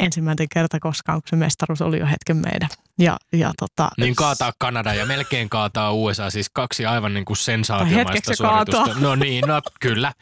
ensimmäinen 0.00 0.46
kerta 0.54 0.80
koskaan, 0.80 1.22
kun 1.22 1.28
se 1.28 1.36
mestaruus 1.36 1.82
oli 1.82 1.98
jo 1.98 2.06
hetken 2.06 2.36
meidän. 2.36 2.68
Ja, 2.98 3.16
ja 3.32 3.52
tota, 3.58 3.88
niin 3.98 4.14
kaataa 4.14 4.52
Kanada 4.58 4.94
ja 4.94 5.06
melkein 5.06 5.48
kaataa 5.48 5.92
USA, 5.92 6.30
siis 6.30 6.50
kaksi 6.52 6.86
aivan 6.86 7.14
niin 7.14 7.24
kuin 7.24 7.36
sensaatiomaista 7.36 8.36
suoritusta. 8.36 8.84
Kaataa. 8.84 9.00
No 9.00 9.14
niin, 9.14 9.44
no 9.46 9.60
kyllä. 9.80 10.12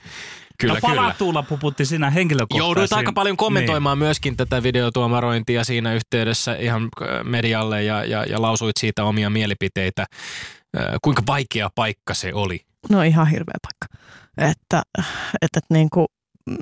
Kyllä, 0.58 0.74
no 0.74 0.80
kyllä. 0.80 0.94
palatuulla 0.94 1.42
puputti 1.42 1.84
sinä 1.84 2.10
henkilökohtaisesti. 2.10 2.68
Jouduit 2.68 2.92
aika 2.92 3.12
paljon 3.12 3.36
kommentoimaan 3.36 3.98
niin. 3.98 4.06
myöskin 4.06 4.36
tätä 4.36 4.62
videotuomarointia 4.62 5.64
siinä 5.64 5.94
yhteydessä 5.94 6.54
ihan 6.54 6.82
äh, 6.82 7.08
medialle 7.24 7.82
ja, 7.82 8.04
ja, 8.04 8.24
ja 8.24 8.42
lausuit 8.42 8.76
siitä 8.76 9.04
omia 9.04 9.30
mielipiteitä. 9.30 10.02
Äh, 10.02 10.84
Kuinka 11.02 11.22
vaikea 11.26 11.70
paikka 11.74 12.14
se 12.14 12.34
oli? 12.34 12.60
No 12.90 13.02
ihan 13.02 13.26
hirveä 13.26 13.56
paikka. 13.62 14.06
Että, 14.38 14.82
että, 14.98 15.02
että 15.42 15.60
niin 15.70 15.90
kuin, 15.90 16.06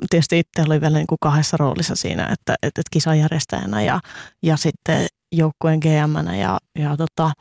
tietysti 0.09 0.39
itse 0.39 0.61
oli 0.67 0.81
vielä 0.81 0.97
niin 0.97 1.07
kuin 1.07 1.17
kahdessa 1.21 1.57
roolissa 1.57 1.95
siinä, 1.95 2.23
että, 2.23 2.53
että, 2.53 2.67
että 2.67 2.89
kisajärjestäjänä 2.91 3.81
ja, 3.81 3.99
ja 4.43 4.57
sitten 4.57 5.07
joukkueen 5.31 5.79
gm 5.79 6.33
ja, 6.39 6.57
ja 6.79 6.97
tota, 6.97 7.31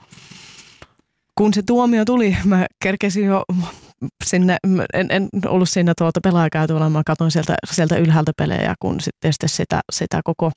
kun 1.39 1.55
se 1.55 1.63
tuomio 1.67 2.05
tuli, 2.05 2.37
mä 2.45 2.67
kerkesin 2.83 3.25
jo 3.25 3.45
sinne, 4.25 4.57
en, 4.95 5.07
en 5.11 5.29
ollut 5.47 5.69
siinä 5.69 5.93
tuolta 5.99 6.21
pelaajakäytävällä, 6.25 6.89
mä 6.89 7.03
katsoin 7.07 7.31
sieltä, 7.31 7.55
sieltä 7.71 7.97
ylhäältä 7.97 8.33
pelejä, 8.39 8.75
kun 8.81 9.01
sitten 9.01 9.33
sitä, 9.47 9.81
sitä 9.93 10.21
koko, 10.25 10.51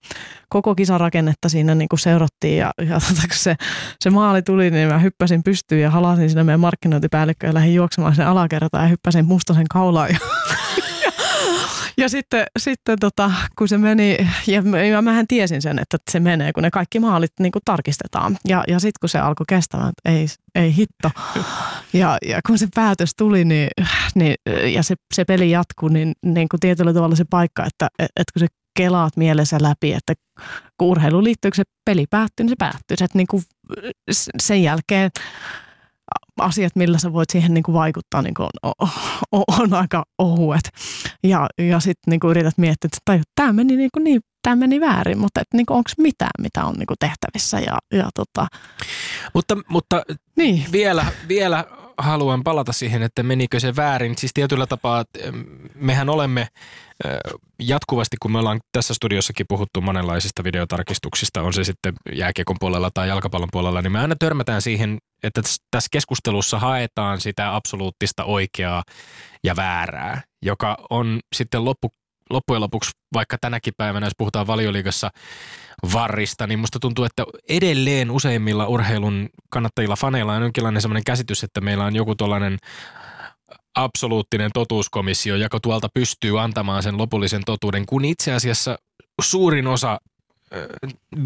koko 0.50 0.76
kisarakennetta 0.76 1.50
siinä 1.50 1.76
niin 1.76 1.90
kuin 1.90 2.00
seurattiin 2.00 2.58
ja, 2.58 2.72
ja 2.90 3.00
tota, 3.08 3.22
kun 3.22 3.38
se, 3.38 3.56
se 4.00 4.10
maali 4.10 4.42
tuli, 4.42 4.72
niin 4.72 4.88
mä 4.88 5.00
hyppäsin 5.00 5.44
pystyyn 5.44 5.82
ja 5.82 5.90
halasin 5.90 6.30
sinne 6.30 6.44
meidän 6.44 6.60
markkinointipäällikköön 6.60 7.50
ja 7.50 7.54
lähdin 7.54 7.76
juoksemaan 7.76 8.16
sen 8.16 8.28
alakertaan 8.28 8.84
ja 8.84 8.90
hyppäsin 8.90 9.26
mustasen 9.26 9.68
kaulaan 9.68 10.10
ja 10.10 10.20
ja 11.98 12.10
sitten, 12.10 12.46
sitten 12.60 13.00
tota, 13.00 13.32
kun 13.58 13.68
se 13.68 13.78
meni, 13.78 14.18
ja, 14.48 14.64
ja 14.92 15.02
mähän 15.02 15.28
tiesin 15.28 15.62
sen, 15.62 15.80
että 15.80 15.98
se 16.12 16.20
menee, 16.20 16.54
kun 16.54 16.64
ne 16.64 16.72
kaikki 16.72 17.00
maalit 17.00 17.32
niin 17.40 17.52
kuin 17.52 17.62
tarkistetaan. 17.66 18.38
Ja, 18.48 18.64
ja 18.68 18.80
sitten 18.80 19.00
kun 19.00 19.10
se 19.10 19.20
alkoi 19.20 19.46
kestämään, 19.50 19.90
että 19.90 20.12
ei, 20.12 20.28
ei 20.56 20.76
hitto. 20.76 21.12
Ja, 21.94 22.18
ja 22.26 22.40
kun 22.48 22.58
se 22.58 22.68
päätös 22.76 23.12
tuli 23.18 23.46
niin, 23.46 23.70
niin, 24.16 24.36
ja 24.74 24.84
se, 24.84 24.96
se 25.14 25.26
peli 25.26 25.52
jatkuu, 25.52 25.90
niin, 25.90 26.14
niin 26.26 26.50
kuin 26.50 26.60
tietyllä 26.60 26.94
tavalla 26.94 27.16
se 27.16 27.26
paikka, 27.30 27.66
että, 27.66 27.88
että 28.00 28.34
kun 28.34 28.40
se 28.40 28.48
kelaat 28.78 29.18
mielessä 29.18 29.58
läpi, 29.62 29.94
että 29.94 30.14
kun 30.78 30.88
urheiluun 30.88 31.24
liittyy, 31.24 31.52
kun 31.52 31.56
se 31.56 31.64
peli 31.86 32.06
päättyy, 32.10 32.44
niin 32.44 32.50
se 32.50 32.56
päättyy. 32.60 32.94
Että 32.94 33.18
niin 33.18 33.28
kuin 33.28 33.44
sen 34.40 34.64
jälkeen 34.64 35.12
asiat, 36.40 36.76
millä 36.76 36.98
sä 36.98 37.14
voit 37.14 37.30
siihen 37.30 37.54
niin 37.54 37.64
kuin 37.64 37.74
vaikuttaa, 37.74 38.22
niin 38.22 38.34
kuin 38.34 38.48
on, 38.64 38.90
on, 39.32 39.44
on 39.60 39.74
aika 39.74 40.04
ohuet. 40.18 40.70
Ja, 41.24 41.48
ja 41.58 41.80
sitten 41.80 42.12
niin 42.12 42.30
yrität 42.30 42.58
miettiä, 42.58 42.90
että 43.08 43.26
tämä 43.36 43.54
meni, 43.54 43.76
niin, 43.76 43.90
kuin 43.94 44.04
niin, 44.04 44.22
tämä 44.42 44.56
meni 44.56 44.80
väärin, 44.80 45.18
mutta 45.18 45.42
niin 45.54 45.66
onko 45.70 45.90
mitään, 45.98 46.32
mitä 46.42 46.66
on 46.66 46.76
niin 46.76 46.88
kuin 46.88 46.98
tehtävissä. 47.00 47.60
Ja, 47.60 47.78
ja 47.94 48.10
tota. 48.16 48.48
Mutta, 49.34 49.58
mutta 49.70 50.04
niin. 50.36 50.66
vielä, 50.72 51.06
vielä 51.28 51.66
haluan 51.98 52.44
palata 52.44 52.74
siihen, 52.74 53.04
että 53.04 53.24
menikö 53.24 53.60
se 53.60 53.76
väärin. 53.76 54.18
Siis 54.18 54.32
tietyllä 54.34 54.68
tapaa 54.68 55.06
mehän 55.76 56.10
olemme 56.10 56.48
jatkuvasti, 57.60 58.18
kun 58.22 58.32
me 58.32 58.40
ollaan 58.40 58.60
tässä 58.72 58.94
studiossakin 58.94 59.46
puhuttu 59.50 59.82
monenlaisista 59.82 60.44
videotarkistuksista, 60.44 61.42
on 61.42 61.54
se 61.54 61.64
sitten 61.64 61.94
jääkiekon 62.16 62.56
puolella 62.60 62.90
tai 62.94 63.08
jalkapallon 63.08 63.50
puolella, 63.52 63.82
niin 63.82 63.92
me 63.92 64.00
aina 64.00 64.16
törmätään 64.20 64.62
siihen, 64.62 64.98
että 65.24 65.42
tässä 65.72 65.88
keskustelussa 65.92 66.60
haetaan 66.60 67.22
sitä 67.22 67.56
absoluuttista 67.56 68.24
oikeaa 68.24 68.84
ja 69.44 69.56
väärää, 69.56 70.22
joka 70.46 70.78
on 70.90 71.20
sitten 71.36 71.66
loppu, 71.66 71.90
loppujen 72.30 72.62
lopuksi, 72.62 72.92
vaikka 73.14 73.38
tänäkin 73.42 73.74
päivänä, 73.78 74.06
jos 74.06 74.14
puhutaan 74.18 74.48
valioliigassa 74.48 75.10
varrista, 75.94 76.48
niin 76.48 76.60
musta 76.60 76.80
tuntuu, 76.80 77.06
että 77.06 77.24
edelleen 77.50 78.12
useimmilla 78.12 78.68
urheilun 78.68 79.30
kannattajilla, 79.50 79.96
faneilla 79.96 80.34
on 80.34 80.42
jonkinlainen 80.42 80.82
sellainen 80.82 81.04
käsitys, 81.04 81.44
että 81.44 81.62
meillä 81.62 81.86
on 81.86 81.96
joku 81.96 82.16
tuollainen 82.16 82.58
absoluuttinen 83.76 84.52
totuuskomissio, 84.54 85.36
joka 85.36 85.60
tuolta 85.60 85.90
pystyy 85.94 86.42
antamaan 86.42 86.84
sen 86.84 86.98
lopullisen 86.98 87.44
totuuden, 87.46 87.86
kun 87.86 88.06
itse 88.06 88.34
asiassa 88.34 88.78
suurin 89.22 89.68
osa 89.68 90.00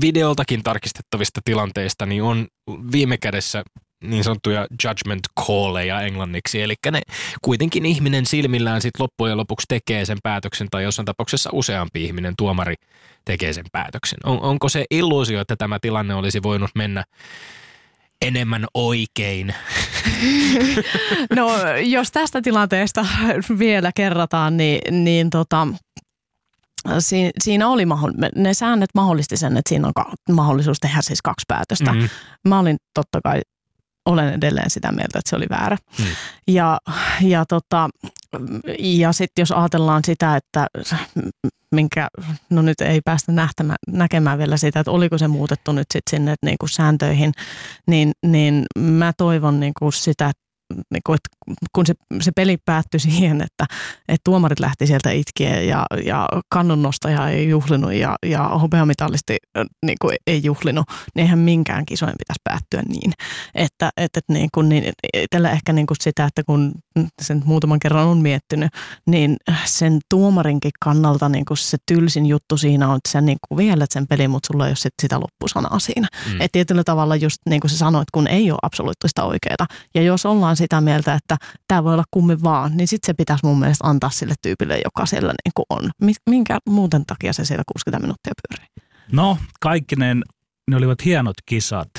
videoltakin 0.01 0.63
tarkistettavista 0.63 1.41
tilanteista 1.45 2.05
niin 2.05 2.23
on 2.23 2.47
viime 2.91 3.17
kädessä 3.17 3.63
niin 4.01 4.23
sanottuja 4.23 4.67
judgment 4.83 5.21
calleja 5.39 6.01
englanniksi, 6.01 6.61
eli 6.61 6.73
ne 6.91 7.01
kuitenkin 7.41 7.85
ihminen 7.85 8.25
silmillään 8.25 8.81
sit 8.81 8.99
loppujen 8.99 9.37
lopuksi 9.37 9.65
tekee 9.67 10.05
sen 10.05 10.17
päätöksen, 10.23 10.67
tai 10.71 10.83
jossain 10.83 11.05
tapauksessa 11.05 11.49
useampi 11.53 12.05
ihminen, 12.05 12.33
tuomari, 12.37 12.75
tekee 13.25 13.53
sen 13.53 13.65
päätöksen. 13.71 14.19
On, 14.23 14.41
onko 14.41 14.69
se 14.69 14.85
illuusio, 14.91 15.41
että 15.41 15.55
tämä 15.55 15.79
tilanne 15.79 16.15
olisi 16.15 16.43
voinut 16.43 16.71
mennä 16.75 17.03
enemmän 18.21 18.65
oikein? 18.73 19.55
No, 21.35 21.49
jos 21.83 22.11
tästä 22.11 22.41
tilanteesta 22.41 23.05
vielä 23.59 23.91
kerrataan, 23.95 24.57
niin, 24.57 25.03
niin 25.03 25.29
tota, 25.29 25.67
siinä 27.43 27.67
oli 27.67 27.83
ne 28.35 28.53
säännöt 28.53 28.89
mahdollisti 28.95 29.37
sen, 29.37 29.57
että 29.57 29.69
siinä 29.69 29.87
on 29.87 30.15
mahdollisuus 30.31 30.77
tehdä 30.79 31.01
siis 31.01 31.21
kaksi 31.21 31.45
päätöstä. 31.47 31.91
Mm-hmm. 31.91 32.09
Mä 32.47 32.59
olin 32.59 32.77
totta 32.93 33.19
kai 33.23 33.41
olen 34.05 34.33
edelleen 34.33 34.69
sitä 34.69 34.91
mieltä, 34.91 35.19
että 35.19 35.29
se 35.29 35.35
oli 35.35 35.45
väärä. 35.49 35.77
Mm. 35.99 36.05
Ja, 36.47 36.79
ja, 37.21 37.45
tota, 37.45 37.89
ja 38.79 39.11
sitten 39.11 39.41
jos 39.41 39.51
ajatellaan 39.51 40.01
sitä, 40.05 40.35
että 40.35 40.67
minkä, 41.71 42.07
no 42.49 42.61
nyt 42.61 42.81
ei 42.81 43.01
päästä 43.05 43.31
nähtämään, 43.31 43.77
näkemään 43.87 44.37
vielä 44.37 44.57
sitä, 44.57 44.79
että 44.79 44.91
oliko 44.91 45.17
se 45.17 45.27
muutettu 45.27 45.71
nyt 45.71 45.87
sitten 45.93 46.11
sinne 46.17 46.35
niin 46.45 46.57
kuin 46.59 46.69
sääntöihin, 46.69 47.31
niin, 47.87 48.11
niin 48.25 48.65
mä 48.77 49.13
toivon 49.17 49.59
niin 49.59 49.73
kuin 49.79 49.93
sitä, 49.93 50.31
niin 50.72 51.01
kuin, 51.05 51.15
että 51.15 51.30
kun 51.76 51.86
se, 51.86 51.93
se 52.22 52.32
peli 52.36 52.57
päättyi 52.65 52.99
siihen, 52.99 53.41
että, 53.41 53.65
että 54.07 54.22
tuomarit 54.24 54.59
lähti 54.59 54.88
sieltä 54.88 55.11
itkien 55.11 55.67
ja, 55.67 55.86
ja 56.05 56.28
kannunnostaja 56.49 57.30
ei 57.30 57.49
juhlinut 57.49 57.93
ja, 57.93 58.15
ja 58.26 58.43
hopeamitalisti 58.43 59.38
niin 59.86 59.97
kuin 60.01 60.15
ei 60.28 60.43
juhlinut, 60.43 60.86
niin 61.15 61.22
eihän 61.22 61.39
minkään 61.39 61.86
kisojen 61.86 62.15
pitäisi 62.17 62.41
päättyä 62.43 62.82
niin. 62.82 63.11
Että, 63.55 63.91
että, 63.97 64.19
että 64.19 64.34
niin 64.34 64.49
kuin, 64.53 64.69
niin, 64.69 64.93
itsellä 65.13 65.51
ehkä 65.51 65.74
niin 65.74 65.88
kuin 65.88 65.97
sitä, 66.01 66.26
että 66.26 66.43
kun 66.43 66.72
sen 67.22 67.41
muutaman 67.45 67.80
kerran 67.80 68.07
on 68.07 68.17
miettinyt, 68.17 68.72
niin 69.07 69.38
sen 69.65 69.99
tuomarinkin 70.09 70.72
kannalta 70.84 71.30
niin 71.30 71.45
kuin 71.45 71.57
se 71.57 71.78
tylsin 71.86 72.26
juttu 72.26 72.57
siinä 72.57 72.89
on, 72.89 72.97
että 72.97 73.09
sä 73.09 73.22
niin 73.22 73.38
kuin 73.47 73.57
viellät 73.57 73.91
sen 73.91 74.07
pelin, 74.07 74.32
mutta 74.32 74.47
sulla 74.47 74.65
ei 74.65 74.69
ole 74.69 74.76
sit 74.76 74.93
sitä 75.01 75.19
loppusanaa 75.19 75.80
siinä. 75.80 76.07
Mm. 76.28 76.34
Että 76.34 76.51
tietyllä 76.51 76.84
tavalla 76.84 77.15
just 77.15 77.38
niin 77.49 77.61
kuin 77.61 77.72
sä 77.72 77.78
sanoit, 77.78 78.11
kun 78.11 78.28
ei 78.28 78.51
ole 78.51 78.59
absoluuttista 78.61 79.24
oikeaa. 79.24 79.67
Ja 79.95 80.01
jos 80.01 80.26
ollaan 80.26 80.55
sitä 80.62 80.82
mieltä, 80.82 81.14
että 81.14 81.38
tämä 81.68 81.84
voi 81.84 81.93
olla 81.93 82.03
kummin 82.12 82.43
vaan, 82.43 82.78
niin 82.78 82.88
sitten 82.88 83.07
se 83.07 83.14
pitäisi 83.14 83.45
mun 83.45 83.59
mielestä 83.59 83.88
antaa 83.88 84.09
sille 84.09 84.34
tyypille, 84.41 84.82
joka 84.86 85.05
siellä 85.05 85.34
niin 85.45 85.51
kuin 85.55 85.66
on. 85.70 85.89
Minkä 86.30 86.57
muuten 86.70 87.05
takia 87.05 87.34
se 87.34 87.45
siellä 87.45 87.64
60 87.74 88.01
minuuttia 88.01 88.34
pyörii? 88.49 88.68
No, 89.12 89.38
kaikki 89.59 89.95
ne, 89.95 90.16
ne 90.68 90.76
olivat 90.76 91.05
hienot 91.05 91.36
kisat, 91.45 91.89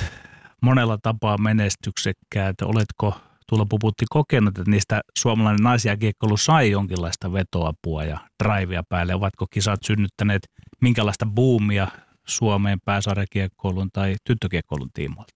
monella 0.62 0.98
tapaa 1.02 1.38
menestyksekkäät. 1.38 2.62
Oletko 2.62 3.14
tuolla 3.48 3.66
puputti 3.66 4.04
kokenut, 4.10 4.58
että 4.58 4.70
niistä 4.70 5.00
suomalainen 5.18 5.64
naisjääkiekkoilu 5.64 6.36
sai 6.36 6.70
jonkinlaista 6.70 7.32
vetoapua 7.32 8.04
ja 8.04 8.18
drivea 8.44 8.82
päälle? 8.88 9.14
Ovatko 9.14 9.46
kisat 9.50 9.80
synnyttäneet 9.82 10.42
minkälaista 10.80 11.26
boomia 11.26 11.88
Suomeen 12.26 12.80
pääsarjakiekkoilun 12.80 13.90
tai 13.92 14.16
tyttökiekkoilun 14.24 14.90
tiimoilta? 14.94 15.32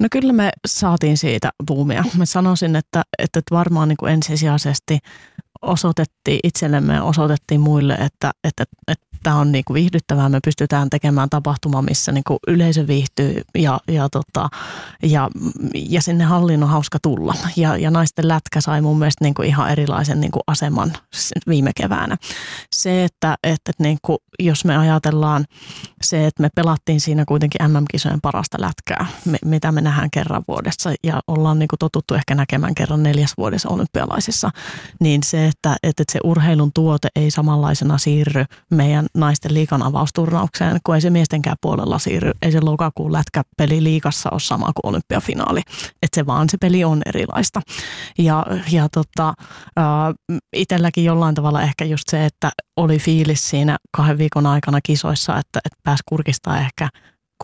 No 0.00 0.08
kyllä 0.12 0.32
me 0.32 0.50
saatiin 0.66 1.16
siitä 1.16 1.50
boomia. 1.66 2.04
Mä 2.16 2.26
sanoisin, 2.26 2.76
että, 2.76 3.02
että 3.18 3.40
varmaan 3.50 3.88
niin 3.88 3.96
kuin 3.96 4.12
ensisijaisesti 4.12 4.98
osoitettiin 5.62 6.40
itsellemme 6.44 6.94
ja 6.94 7.02
osoitettiin 7.02 7.60
muille, 7.60 7.94
että, 7.94 8.30
että, 8.44 8.64
että 8.88 9.06
tämä 9.22 9.36
on 9.36 9.52
niin 9.52 9.64
kuin 9.64 9.74
viihdyttävää. 9.74 10.28
Me 10.28 10.40
pystytään 10.44 10.90
tekemään 10.90 11.30
tapahtuma, 11.30 11.82
missä 11.82 12.12
niin 12.12 12.24
kuin 12.26 12.38
yleisö 12.46 12.86
viihtyy 12.86 13.42
ja, 13.54 13.80
ja, 13.88 14.08
tota, 14.08 14.48
ja, 15.02 15.30
ja 15.74 16.02
sinne 16.02 16.24
hallin 16.24 16.62
on 16.62 16.68
hauska 16.68 16.98
tulla. 17.02 17.34
Ja, 17.56 17.76
ja 17.76 17.90
naisten 17.90 18.28
lätkä 18.28 18.60
sai 18.60 18.80
mun 18.80 18.98
mielestä 18.98 19.24
niin 19.24 19.34
kuin 19.34 19.48
ihan 19.48 19.70
erilaisen 19.70 20.20
niin 20.20 20.30
kuin 20.30 20.42
aseman 20.46 20.92
viime 21.48 21.70
keväänä. 21.76 22.16
Se, 22.74 23.04
että, 23.04 23.36
että 23.42 23.72
niin 23.78 23.98
kuin, 24.02 24.18
jos 24.38 24.64
me 24.64 24.76
ajatellaan 24.76 25.44
se, 26.02 26.26
että 26.26 26.42
me 26.42 26.48
pelattiin 26.54 27.00
siinä 27.00 27.24
kuitenkin 27.24 27.70
MM-kisojen 27.70 28.20
parasta 28.20 28.58
lätkää, 28.60 29.06
mitä 29.44 29.72
me 29.72 29.80
nähdään 29.80 30.10
kerran 30.10 30.44
vuodessa 30.48 30.90
ja 31.04 31.20
ollaan 31.26 31.58
niin 31.58 31.68
kuin 31.68 31.78
totuttu 31.78 32.14
ehkä 32.14 32.34
näkemään 32.34 32.74
kerran 32.74 33.02
neljäs 33.02 33.34
vuodessa 33.38 33.68
olympialaisissa, 33.68 34.50
niin 35.00 35.22
se, 35.22 35.46
että, 35.46 35.76
että 35.82 36.04
se 36.12 36.20
urheilun 36.24 36.72
tuote 36.74 37.08
ei 37.16 37.30
samanlaisena 37.30 37.98
siirry 37.98 38.44
meidän 38.70 39.06
naisten 39.14 39.54
liikan 39.54 39.82
avausturnaukseen, 39.82 40.78
kun 40.84 40.94
ei 40.94 41.00
se 41.00 41.10
miestenkään 41.10 41.56
puolella 41.60 41.98
siirry. 41.98 42.32
Ei 42.42 42.52
se 42.52 42.60
lokakuun 42.60 43.12
lätkäpeli 43.12 43.82
liikassa 43.82 44.30
ole 44.30 44.40
sama 44.40 44.66
kuin 44.66 44.90
olympiafinaali. 44.90 45.60
Että 46.02 46.14
se 46.14 46.26
vaan 46.26 46.48
se 46.48 46.56
peli 46.58 46.84
on 46.84 47.02
erilaista. 47.06 47.60
Ja, 48.18 48.46
ja 48.70 48.88
tota, 48.88 49.34
itselläkin 50.56 51.04
jollain 51.04 51.34
tavalla 51.34 51.62
ehkä 51.62 51.84
just 51.84 52.04
se, 52.10 52.24
että 52.24 52.50
oli 52.76 52.98
fiilis 52.98 53.48
siinä 53.48 53.76
kahden 53.96 54.18
viikon 54.18 54.46
aikana 54.46 54.80
kisoissa, 54.82 55.38
että, 55.38 55.60
että 55.64 55.78
pääsi 55.84 56.02
kurkistaa 56.08 56.58
ehkä 56.58 56.88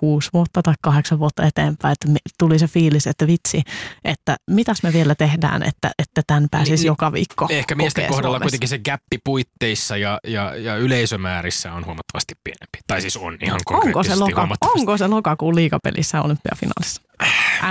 kuusi 0.00 0.30
vuotta 0.32 0.62
tai 0.62 0.74
kahdeksan 0.82 1.18
vuotta 1.18 1.46
eteenpäin, 1.46 1.92
että 1.92 2.20
tuli 2.38 2.58
se 2.58 2.66
fiilis, 2.66 3.06
että 3.06 3.26
vitsi, 3.26 3.62
että 4.04 4.36
mitäs 4.50 4.82
me 4.82 4.92
vielä 4.92 5.14
tehdään, 5.14 5.62
että, 5.62 5.90
että 5.98 6.22
tämän 6.26 6.46
pääsisi 6.50 6.82
Niin, 6.82 6.86
joka 6.86 7.12
viikko 7.12 7.46
Ehkä 7.50 7.74
miesten 7.74 8.06
kohdalla 8.06 8.28
Suomessa. 8.28 8.44
kuitenkin 8.44 8.68
se 8.68 8.78
gappi 8.78 9.18
puitteissa 9.24 9.96
ja, 9.96 10.20
ja, 10.26 10.56
ja 10.56 10.76
yleisömäärissä 10.76 11.72
on 11.72 11.86
huomattavasti 11.86 12.34
pienempi. 12.44 12.78
Tai 12.86 13.00
siis 13.00 13.16
on 13.16 13.38
ihan 13.42 13.54
Onko 13.54 13.58
se, 13.58 13.64
konkreettisesti 13.64 14.20
loka, 14.20 14.48
onko 14.60 14.98
se 14.98 15.06
lokakuun 15.06 15.54
liigapelissä 15.54 16.22
olympiafinaalissa? 16.22 17.02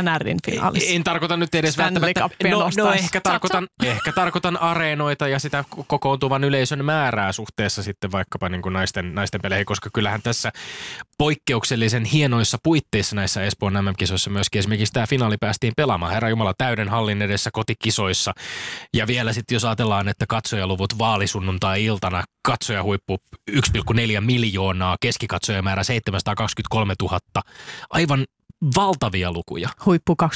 NRin 0.02 0.38
finaalissa. 0.46 0.94
En 0.94 1.04
tarkoita 1.04 1.38
nyt 1.38 1.56
edes 1.56 1.74
Stanley 1.74 2.02
välttämättä. 2.02 2.50
No, 2.50 2.70
no 2.78 2.94
ehkä, 2.94 3.22
tarkoitan, 3.22 3.68
ehkä 3.84 4.12
tarkoitan 4.12 4.58
areenoita 4.58 5.28
ja 5.28 5.40
sitä 5.40 5.64
kokoontuvan 5.88 6.44
yleisön 6.44 6.86
määrää 6.86 7.32
suhteessa 7.32 7.84
sitten 7.84 8.12
vaikkapa 8.12 8.50
niin 8.50 8.62
kuin 8.62 8.74
naisten, 8.74 9.16
naisten 9.16 9.42
peleihin, 9.42 9.66
koska 9.66 9.90
kyllähän 9.94 10.22
tässä 10.22 10.52
poikkeuksellisen 11.18 12.06
hienoissa 12.06 12.58
puitteissa 12.64 13.16
näissä 13.16 13.44
Espoon 13.44 13.74
MM-kisoissa 13.74 14.30
myöskin 14.30 14.60
esimerkiksi 14.60 14.94
tämä 14.94 15.08
finaali 15.08 15.38
päästiin 15.38 15.74
pelaamaan. 15.78 16.14
Herra 16.14 16.30
Jumala 16.30 16.54
täyden 16.58 16.90
hallin 16.90 17.22
edessä 17.22 17.50
kotikisoissa. 17.54 18.34
Ja 18.94 19.08
vielä 19.08 19.34
sitten 19.34 19.56
jos 19.56 19.66
ajatellaan, 19.66 20.08
että 20.08 20.26
katsojaluvut 20.28 20.98
vaalisunnuntai-iltana 20.98 22.24
katsojahuippu 22.48 23.18
1,4 23.52 24.22
miljoonaa, 24.22 24.98
keskikatsojamäärä 25.02 25.84
723 25.84 26.94
000. 27.02 27.20
Aivan 27.90 28.26
valtavia 28.76 29.32
lukuja. 29.32 29.70
huippu 29.86 30.16
2,5 30.24 30.28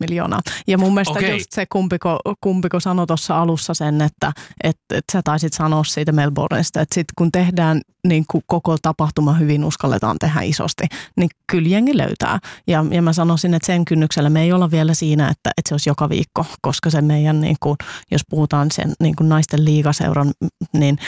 miljoonaa. 0.00 0.40
Ja 0.66 0.78
mun 0.78 0.94
mielestä 0.94 1.12
okay. 1.12 1.30
just 1.30 1.52
se, 1.52 1.66
kumpiko, 1.66 2.20
kumpiko 2.40 2.80
sanoi 2.80 3.06
tuossa 3.06 3.40
alussa 3.40 3.74
sen, 3.74 4.00
että 4.00 4.32
et, 4.64 4.78
et 4.94 5.04
sä 5.12 5.20
taisit 5.24 5.52
sanoa 5.52 5.84
siitä 5.84 6.12
Melbourneista, 6.12 6.80
että 6.80 6.94
sit 6.94 7.06
kun 7.16 7.32
tehdään 7.32 7.80
niin 8.08 8.24
kuin 8.30 8.44
koko 8.46 8.76
tapahtuma 8.82 9.32
hyvin 9.32 9.64
uskalletaan 9.64 10.16
tehdä 10.20 10.40
isosti, 10.40 10.84
niin 11.16 11.30
kyllä 11.50 11.68
jengi 11.68 11.96
löytää. 11.96 12.38
Ja, 12.66 12.84
ja 12.90 13.02
mä 13.02 13.12
sanoisin, 13.12 13.54
että 13.54 13.66
sen 13.66 13.84
kynnyksellä 13.84 14.30
me 14.30 14.42
ei 14.42 14.52
olla 14.52 14.70
vielä 14.70 14.94
siinä, 14.94 15.28
että, 15.28 15.50
että 15.56 15.68
se 15.68 15.74
olisi 15.74 15.90
joka 15.90 16.08
viikko, 16.08 16.46
koska 16.62 16.90
se 16.90 17.00
meidän, 17.00 17.40
niin 17.40 17.56
kuin, 17.60 17.76
jos 18.10 18.22
puhutaan 18.30 18.70
sen 18.70 18.92
niin 19.00 19.16
kuin 19.16 19.28
naisten 19.28 19.64
liigaseuran, 19.64 20.32
niin 20.72 20.98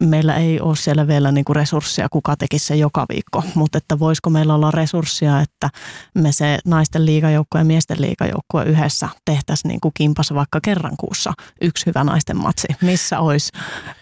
meillä 0.00 0.34
ei 0.34 0.60
ole 0.60 0.76
siellä 0.76 1.06
vielä 1.06 1.32
niin 1.32 1.44
resursseja, 1.52 2.08
kuka 2.08 2.36
tekisi 2.36 2.66
se 2.66 2.76
joka 2.76 3.06
viikko. 3.08 3.42
Mutta 3.54 3.78
että 3.78 3.98
voisiko 3.98 4.30
meillä 4.30 4.54
olla 4.54 4.70
resursseja, 4.70 5.40
että 5.40 5.70
me 6.16 6.32
se 6.32 6.58
naisten 6.64 7.06
liigajoukkue 7.06 7.60
ja 7.60 7.64
miesten 7.64 8.00
liigajoukkue 8.00 8.64
yhdessä 8.64 9.08
tehtäisiin 9.24 9.68
niin 9.68 9.80
kuin 9.80 9.92
kimpassa 9.94 10.34
vaikka 10.34 10.60
kerran 10.62 10.96
kuussa 10.96 11.32
yksi 11.60 11.86
hyvä 11.86 12.04
naisten 12.04 12.36
matsi, 12.36 12.68
missä 12.80 13.20
olisi 13.20 13.52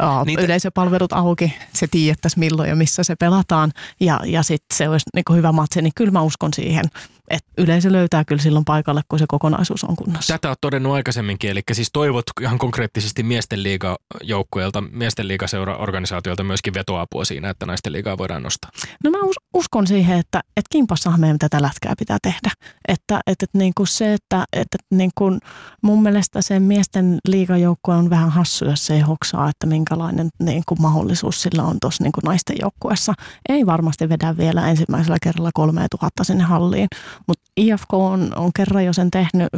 uh, 0.02 0.24
Niitä- 0.26 0.42
yleisöpalvelut 0.42 1.12
auki, 1.12 1.54
se 1.72 1.86
tiedettäisiin 1.86 2.40
milloin 2.40 2.68
ja 2.68 2.76
missä 2.76 3.02
se 3.02 3.16
pelataan. 3.16 3.72
Ja, 4.00 4.20
ja 4.24 4.42
sitten 4.42 4.76
se 4.76 4.88
olisi 4.88 5.10
niin 5.14 5.24
kuin 5.24 5.36
hyvä 5.36 5.52
matsi, 5.52 5.82
niin 5.82 5.92
kyllä 5.96 6.10
mä 6.10 6.22
uskon 6.22 6.54
siihen, 6.54 6.84
että 7.30 7.50
yleisö 7.58 7.92
löytää 7.92 8.24
kyllä 8.24 8.42
silloin 8.42 8.64
paikalle, 8.64 9.02
kun 9.08 9.18
se 9.18 9.24
kokonaisuus 9.28 9.84
on 9.84 9.96
kunnossa. 9.96 10.34
Tätä 10.34 10.48
olet 10.48 10.60
todennut 10.60 10.92
aikaisemmin, 10.92 11.36
eli 11.42 11.62
siis 11.72 11.88
toivot 11.92 12.24
ihan 12.40 12.58
konkreettisesti 12.58 13.22
miesten 13.22 13.62
liigajoukkueelta, 13.62 14.80
miesten 14.80 15.28
liigaseura-organisaatiolta 15.28 16.44
myöskin 16.44 16.74
vetoapua 16.74 17.24
siinä, 17.24 17.50
että 17.50 17.66
naisten 17.66 17.92
liigaa 17.92 18.18
voidaan 18.18 18.42
nostaa. 18.42 18.70
No 19.04 19.10
mä 19.10 19.18
us- 19.22 19.44
uskon 19.54 19.86
siihen, 19.86 20.18
että, 20.18 20.40
että 20.56 20.68
kimpassahan 20.70 21.20
meidän 21.20 21.38
tätä 21.38 21.62
lätkää 21.62 21.94
pitää 21.98 22.18
tehdä. 22.22 22.50
Että, 22.88 23.20
että, 23.26 23.44
että 23.44 23.58
niin 23.58 23.72
kuin 23.76 23.86
se, 23.86 24.12
että, 24.12 24.44
että 24.52 24.78
niin 24.90 25.10
kuin 25.14 25.40
mun 25.82 26.02
mielestä 26.02 26.42
se 26.42 26.60
miesten 26.60 27.18
liigajoukkue 27.28 27.94
on 27.94 28.10
vähän 28.10 28.30
hassu, 28.30 28.64
jos 28.64 28.86
se 28.86 28.94
ei 28.94 29.00
hoksaa, 29.00 29.48
että 29.48 29.66
minkälainen 29.66 30.28
niin 30.42 30.62
kuin 30.68 30.82
mahdollisuus 30.82 31.42
sillä 31.42 31.62
on 31.62 31.76
tuossa 31.80 32.04
niin 32.04 32.12
kuin 32.12 32.22
naisten 32.24 32.56
joukkueessa. 32.60 33.14
Ei 33.48 33.66
varmasti 33.66 34.08
vedä 34.08 34.36
vielä 34.36 34.68
ensimmäisellä 34.68 35.16
kerralla 35.22 35.50
3000 35.54 36.24
sinne 36.24 36.44
halliin, 36.44 36.88
IFK 37.56 37.94
on, 37.94 38.32
on 38.36 38.52
kerran 38.52 38.84
jo 38.84 38.92
sen 38.92 39.10
tehnyt. 39.10 39.48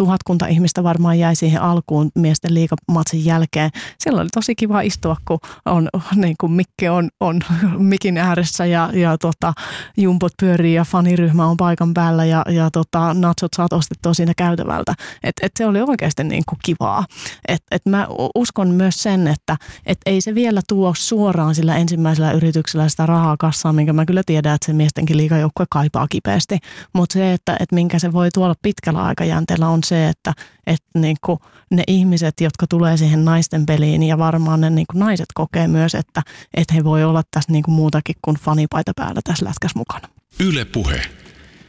Tuhatkunta 0.00 0.46
ihmistä 0.46 0.82
varmaan 0.82 1.18
jäi 1.18 1.36
siihen 1.36 1.62
alkuun 1.62 2.10
miesten 2.14 2.54
liigamatsin 2.54 3.24
jälkeen. 3.24 3.70
Siellä 3.98 4.20
oli 4.20 4.28
tosi 4.34 4.54
kiva 4.54 4.80
istua, 4.80 5.16
kun 5.28 5.38
on, 5.66 5.88
niin 6.14 6.34
kuin 6.40 6.52
Mikke 6.52 6.90
on, 6.90 7.08
on 7.20 7.40
mikin 7.78 8.18
ääressä 8.18 8.66
ja, 8.66 8.90
ja 8.92 9.18
tota, 9.18 9.52
jumpot 9.96 10.32
pyörii 10.40 10.74
ja 10.74 10.84
faniryhmä 10.84 11.46
on 11.46 11.56
paikan 11.56 11.94
päällä 11.94 12.24
ja, 12.24 12.42
ja 12.48 12.70
tota, 12.70 13.14
natsot 13.14 13.50
saat 13.56 13.72
ostettua 13.72 14.14
siinä 14.14 14.32
käytävältä. 14.36 14.94
Et, 15.24 15.34
et 15.42 15.52
se 15.58 15.66
oli 15.66 15.80
oikeasti 15.80 16.24
niin 16.24 16.42
kuin 16.48 16.58
kivaa. 16.64 17.04
Et, 17.48 17.62
et 17.70 17.86
mä 17.86 18.06
uskon 18.34 18.68
myös 18.68 19.02
sen, 19.02 19.28
että 19.28 19.56
et 19.86 19.98
ei 20.06 20.20
se 20.20 20.34
vielä 20.34 20.60
tuo 20.68 20.92
suoraan 20.96 21.54
sillä 21.54 21.76
ensimmäisellä 21.76 22.32
yrityksellä 22.32 22.88
sitä 22.88 23.06
rahaa 23.06 23.36
kassaan, 23.36 23.74
minkä 23.74 23.92
mä 23.92 24.06
kyllä 24.06 24.22
tiedän, 24.26 24.54
että 24.54 24.66
se 24.66 24.72
miestenkin 24.72 25.16
liigajoukkue 25.16 25.66
kaipaa 25.70 26.08
kipeästi. 26.08 26.58
Mutta 26.92 27.12
se, 27.12 27.32
että, 27.32 27.56
että 27.60 27.74
minkä 27.74 27.98
se 27.98 28.12
voi 28.12 28.28
tuolla 28.34 28.54
pitkällä 28.62 29.02
aikajänteellä 29.02 29.68
on 29.68 29.84
se, 29.90 30.08
että, 30.08 30.32
että 30.66 30.98
niin 30.98 31.16
kuin 31.24 31.38
ne 31.70 31.82
ihmiset, 31.86 32.40
jotka 32.40 32.66
tulee 32.66 32.96
siihen 32.96 33.24
naisten 33.24 33.66
peliin 33.66 34.02
ja 34.02 34.18
varmaan 34.18 34.60
ne 34.60 34.70
niin 34.70 34.86
kuin 34.90 35.00
naiset 35.00 35.28
kokee 35.34 35.68
myös, 35.68 35.94
että, 35.94 36.22
että 36.54 36.74
he 36.74 36.84
voi 36.84 37.04
olla 37.04 37.22
tässä 37.30 37.52
niin 37.52 37.62
kuin 37.62 37.74
muutakin 37.74 38.16
kuin 38.22 38.36
fanipaita 38.36 38.92
päällä 38.96 39.20
tässä 39.24 39.46
lätkässä 39.46 39.78
mukana. 39.78 40.08
Yle 40.40 40.64
Puhe. 40.64 41.19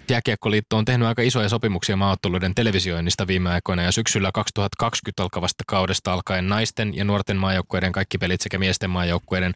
Jääkiekkoliitto 0.10 0.78
on 0.78 0.86
tehnyt 0.86 1.08
aika 1.08 1.22
isoja 1.22 1.50
sopimuksia 1.50 1.96
maaotteluiden 1.96 2.56
televisioinnista 2.56 3.28
viime 3.28 3.50
aikoina 3.50 3.84
ja 3.84 3.92
syksyllä 3.92 4.32
2020 4.34 5.24
alkavasta 5.24 5.64
kaudesta 5.68 6.14
alkaen 6.14 6.50
naisten 6.50 6.96
ja 6.96 7.04
nuorten 7.04 7.38
maajoukkueiden 7.38 7.92
kaikki 7.92 8.18
pelit 8.18 8.42
sekä 8.42 8.60
miesten 8.60 8.90
maajoukkueiden 8.90 9.54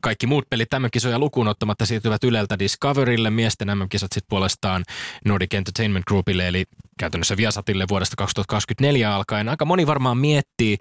kaikki 0.00 0.26
muut 0.26 0.50
pelit 0.50 0.70
tämän 0.70 0.90
kisoja 0.90 1.18
lukuun 1.18 1.48
ottamatta 1.48 1.86
siirtyvät 1.86 2.24
Yleltä 2.24 2.58
Discoverylle. 2.58 3.30
Miesten 3.30 3.78
MM-kisat 3.78 4.12
sitten 4.12 4.28
puolestaan 4.28 4.84
Nordic 5.24 5.54
Entertainment 5.54 6.04
Groupille 6.06 6.48
eli 6.48 6.64
käytännössä 6.98 7.36
Viasatille 7.36 7.84
vuodesta 7.90 8.16
2024 8.16 9.14
alkaen. 9.14 9.48
Aika 9.48 9.64
moni 9.64 9.86
varmaan 9.86 10.18
miettii, 10.18 10.78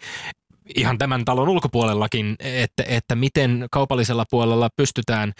ihan 0.75 0.97
tämän 0.97 1.25
talon 1.25 1.49
ulkopuolellakin, 1.49 2.35
että, 2.39 2.83
että 2.87 3.15
miten 3.15 3.67
kaupallisella 3.71 4.25
puolella 4.31 4.69
pystytään 4.75 5.33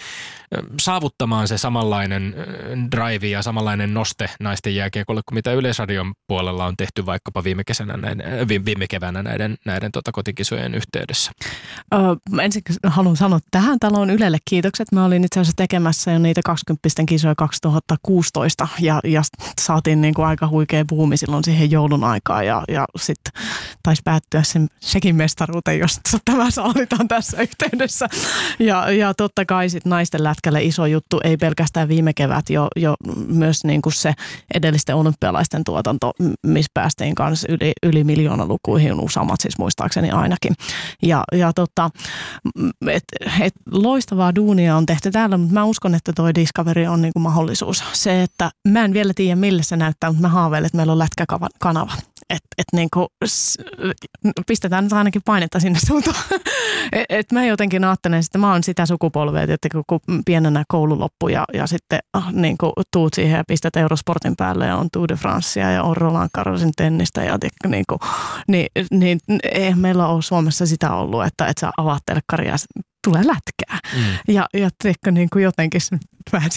ö, 0.56 0.64
saavuttamaan 0.82 1.48
se 1.48 1.58
samanlainen 1.58 2.36
ö, 2.38 2.44
drive 2.92 3.28
ja 3.28 3.42
samanlainen 3.42 3.94
noste 3.94 4.30
naisten 4.40 4.76
jääkiekolle 4.76 5.22
kuin 5.26 5.36
mitä 5.36 5.54
Yleisradion 5.54 6.14
puolella 6.28 6.66
on 6.66 6.78
tehty 6.78 7.06
vaikkapa 7.06 7.44
viime, 7.44 7.64
kesänä 7.64 7.94
ö, 7.94 8.48
vi- 8.48 8.66
viime 8.66 8.88
keväänä 8.88 9.24
näiden, 9.24 9.56
näiden 9.66 9.92
tota 9.92 10.12
kotikisojen 10.12 10.76
yhteydessä. 10.76 11.32
Öö, 11.94 12.00
ensin 12.42 12.62
haluan 12.84 13.18
sanoa 13.18 13.40
tähän 13.52 13.80
taloon 13.80 14.10
Ylelle 14.10 14.38
kiitokset. 14.50 14.92
Mä 14.92 15.06
olin 15.06 15.24
itse 15.24 15.40
asiassa 15.40 15.58
tekemässä 15.58 16.12
jo 16.12 16.20
niitä 16.20 16.42
20 16.46 16.90
kisoja 17.08 17.36
2016 17.36 18.68
ja, 18.80 19.00
ja 19.04 19.22
saatiin 19.62 20.02
niin 20.02 20.14
aika 20.18 20.48
huikea 20.48 20.86
buumi 20.86 21.18
silloin 21.18 21.44
siihen 21.44 21.72
joulun 21.72 22.04
aikaan 22.04 22.46
ja, 22.46 22.64
ja 22.68 22.86
sitten 22.98 23.44
taisi 23.84 24.02
päättyä 24.06 24.44
sen, 24.44 24.68
sekin 24.80 25.16
mestaruuteen, 25.20 25.80
jos 25.80 26.00
tämä 26.26 26.52
sallitaan 26.52 27.08
tässä 27.08 27.42
yhteydessä. 27.48 28.08
Ja, 28.60 28.92
ja 28.92 29.14
totta 29.14 29.46
kai 29.46 29.70
sitten 29.70 29.90
naisten 29.90 30.24
lätkälle 30.24 30.64
iso 30.64 30.86
juttu, 30.86 31.20
ei 31.24 31.38
pelkästään 31.38 31.88
viime 31.88 32.14
kevät, 32.14 32.50
jo, 32.50 32.68
jo 32.76 32.96
myös 33.28 33.64
niin 33.64 33.82
kuin 33.82 33.94
se 33.94 34.14
edellisten 34.54 34.96
olympialaisten 34.96 35.64
tuotanto, 35.64 36.12
missä 36.48 36.72
päästiin 36.74 37.16
kanssa 37.16 37.48
yli, 37.52 37.72
yli 37.84 38.04
miljoona 38.04 38.46
lukuihin, 38.46 39.00
useammat 39.00 39.42
siis 39.42 39.58
muistaakseni 39.58 40.12
ainakin. 40.12 40.54
Ja, 41.04 41.24
ja 41.32 41.54
tota, 41.54 41.90
et, 42.88 43.04
et 43.42 43.54
loistavaa 43.72 44.36
duunia 44.36 44.78
on 44.78 44.86
tehty 44.86 45.12
täällä, 45.12 45.38
mutta 45.38 45.54
mä 45.54 45.64
uskon, 45.64 45.96
että 45.96 46.14
toi 46.14 46.36
Discovery 46.36 46.86
on 46.86 47.02
niinku 47.02 47.20
mahdollisuus. 47.20 47.84
Se, 47.94 48.24
että 48.24 48.52
mä 48.68 48.86
en 48.86 48.94
vielä 48.94 49.14
tiedä, 49.16 49.36
millä 49.36 49.64
se 49.64 49.78
näyttää, 49.78 50.10
mutta 50.10 50.22
mä 50.22 50.30
haaveilen, 50.30 50.66
että 50.66 50.78
meillä 50.78 50.92
on 50.92 51.00
lätkäkanava. 51.00 51.88
Että 52.30 52.48
et 52.58 52.66
niinku, 52.74 53.08
pistetään 54.48 54.84
nyt 54.84 54.94
ainakin 54.94 55.22
painetta 55.26 55.60
sinne 55.60 55.80
suuntaan. 55.88 56.16
et, 56.92 57.06
et 57.10 57.32
mä 57.32 57.46
jotenkin 57.46 57.84
ajattelen, 57.84 58.20
että 58.20 58.38
mä 58.38 58.52
oon 58.52 58.64
sitä 58.64 58.86
sukupolvea, 58.86 59.44
että 59.44 59.70
kun, 59.88 60.00
pienenä 60.26 60.64
koulu 60.68 61.00
loppui 61.00 61.34
ja, 61.34 61.46
ja 61.54 61.68
sitten 61.68 62.00
ah, 62.14 62.34
niin 62.34 62.58
kuin 62.58 62.72
tuut 62.94 63.14
siihen 63.14 63.38
ja 63.38 63.44
pistät 63.48 63.76
Eurosportin 63.76 64.36
päälle 64.36 64.66
ja 64.66 64.78
on 64.78 64.90
Tour 64.92 65.08
de 65.08 65.16
Francea 65.16 65.72
ja 65.72 65.84
on 65.84 65.98
Roland 65.98 66.30
Garrosin 66.34 66.72
tennistä 66.78 67.24
ja 67.24 67.40
tiedätkö, 67.40 67.70
niin, 67.70 67.86
niin, 68.92 69.20
ei 69.52 69.76
meillä 69.76 70.08
ole 70.08 70.22
Suomessa 70.22 70.66
sitä 70.66 70.94
ollut, 70.94 71.26
että, 71.26 71.48
että 71.48 71.62
sä 71.62 71.72
avaat 71.78 72.04
telkkaria 72.06 72.56
tulee 73.04 73.28
lätkää. 73.28 73.80
Mm. 73.98 74.34
Ja, 74.36 74.48
ja 74.54 74.70
tiedätkö, 74.82 75.12
niin 75.12 75.30
kuin 75.30 75.44
jotenkin 75.44 75.82
se 75.82 75.98
vähän 76.32 76.50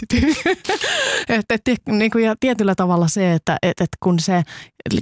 et, 1.29 1.45
et, 1.69 1.81
niin 1.89 2.11
kuin, 2.11 2.25
ja 2.25 2.35
tietyllä 2.41 2.75
tavalla 2.75 3.09
se, 3.09 3.33
että 3.33 3.59
et, 3.63 3.81
et 3.81 3.89
kun 4.01 4.21
se 4.21 4.43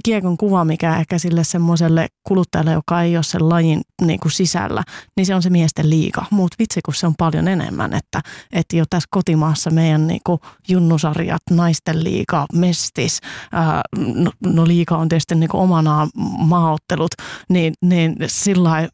kiekon 0.05 0.37
kuva, 0.37 0.65
mikä 0.65 0.97
ehkä 0.97 1.17
sille 1.17 1.43
semmoiselle 1.43 2.07
kuluttajalle, 2.23 2.71
joka 2.71 3.01
ei 3.01 3.17
ole 3.17 3.23
sen 3.23 3.49
lajin 3.49 3.81
niin 4.01 4.19
kuin 4.19 4.31
sisällä, 4.31 4.83
niin 5.17 5.25
se 5.25 5.35
on 5.35 5.41
se 5.41 5.49
miesten 5.49 5.89
liiga. 5.89 6.25
Mutta 6.29 6.55
vitsi, 6.59 6.79
kun 6.85 6.93
se 6.93 7.07
on 7.07 7.13
paljon 7.17 7.47
enemmän, 7.47 7.93
että, 7.93 8.21
että 8.51 8.75
jo 8.75 8.85
tässä 8.89 9.07
kotimaassa 9.11 9.69
meidän 9.69 10.07
niin 10.07 10.21
kuin 10.25 10.39
junnusarjat, 10.67 11.41
naisten 11.49 12.03
liiga, 12.03 12.45
mestis, 12.53 13.19
ää, 13.51 13.81
no, 13.97 14.31
no 14.45 14.67
liiga 14.67 14.97
on 14.97 15.09
tietysti 15.09 15.35
niin 15.35 15.49
kuin 15.49 15.61
omanaan 15.61 16.09
maaottelut, 16.37 17.11
niin, 17.49 17.73
niin 17.81 18.15
sillä 18.27 18.89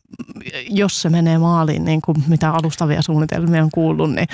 jos 0.69 1.01
se 1.01 1.09
menee 1.09 1.37
maaliin, 1.37 1.85
niin 1.85 2.01
kuin 2.01 2.23
mitä 2.37 2.51
alustavia 2.51 3.01
suunnitelmia 3.01 3.63
on 3.63 3.69
kuullut, 3.73 4.11
niin 4.11 4.27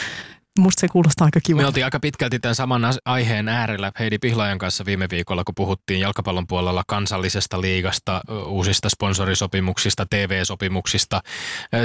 musta 0.60 0.82
se 0.82 0.88
kuulostaa 0.88 1.26
aika 1.26 1.40
kiva. 1.44 1.62
Me 1.62 1.68
oltiin 1.68 1.86
aika 1.86 2.00
pitkälti 2.00 2.40
tämän 2.40 2.56
saman 2.56 2.82
aiheen 3.06 3.48
äärellä 3.48 3.92
Heidi 4.00 4.18
Pihlajan 4.18 4.58
kanssa 4.58 4.86
viime 4.86 5.08
viikolla, 5.12 5.44
kun 5.44 5.56
puhuttiin 5.56 6.00
jalkapallon 6.00 6.48
puolella 6.48 6.84
kansallisesta 6.88 7.62
liigasta, 7.62 8.22
uusista 8.46 8.90
sponsorisopimuksista, 8.90 10.06
TV-sopimuksista 10.10 11.22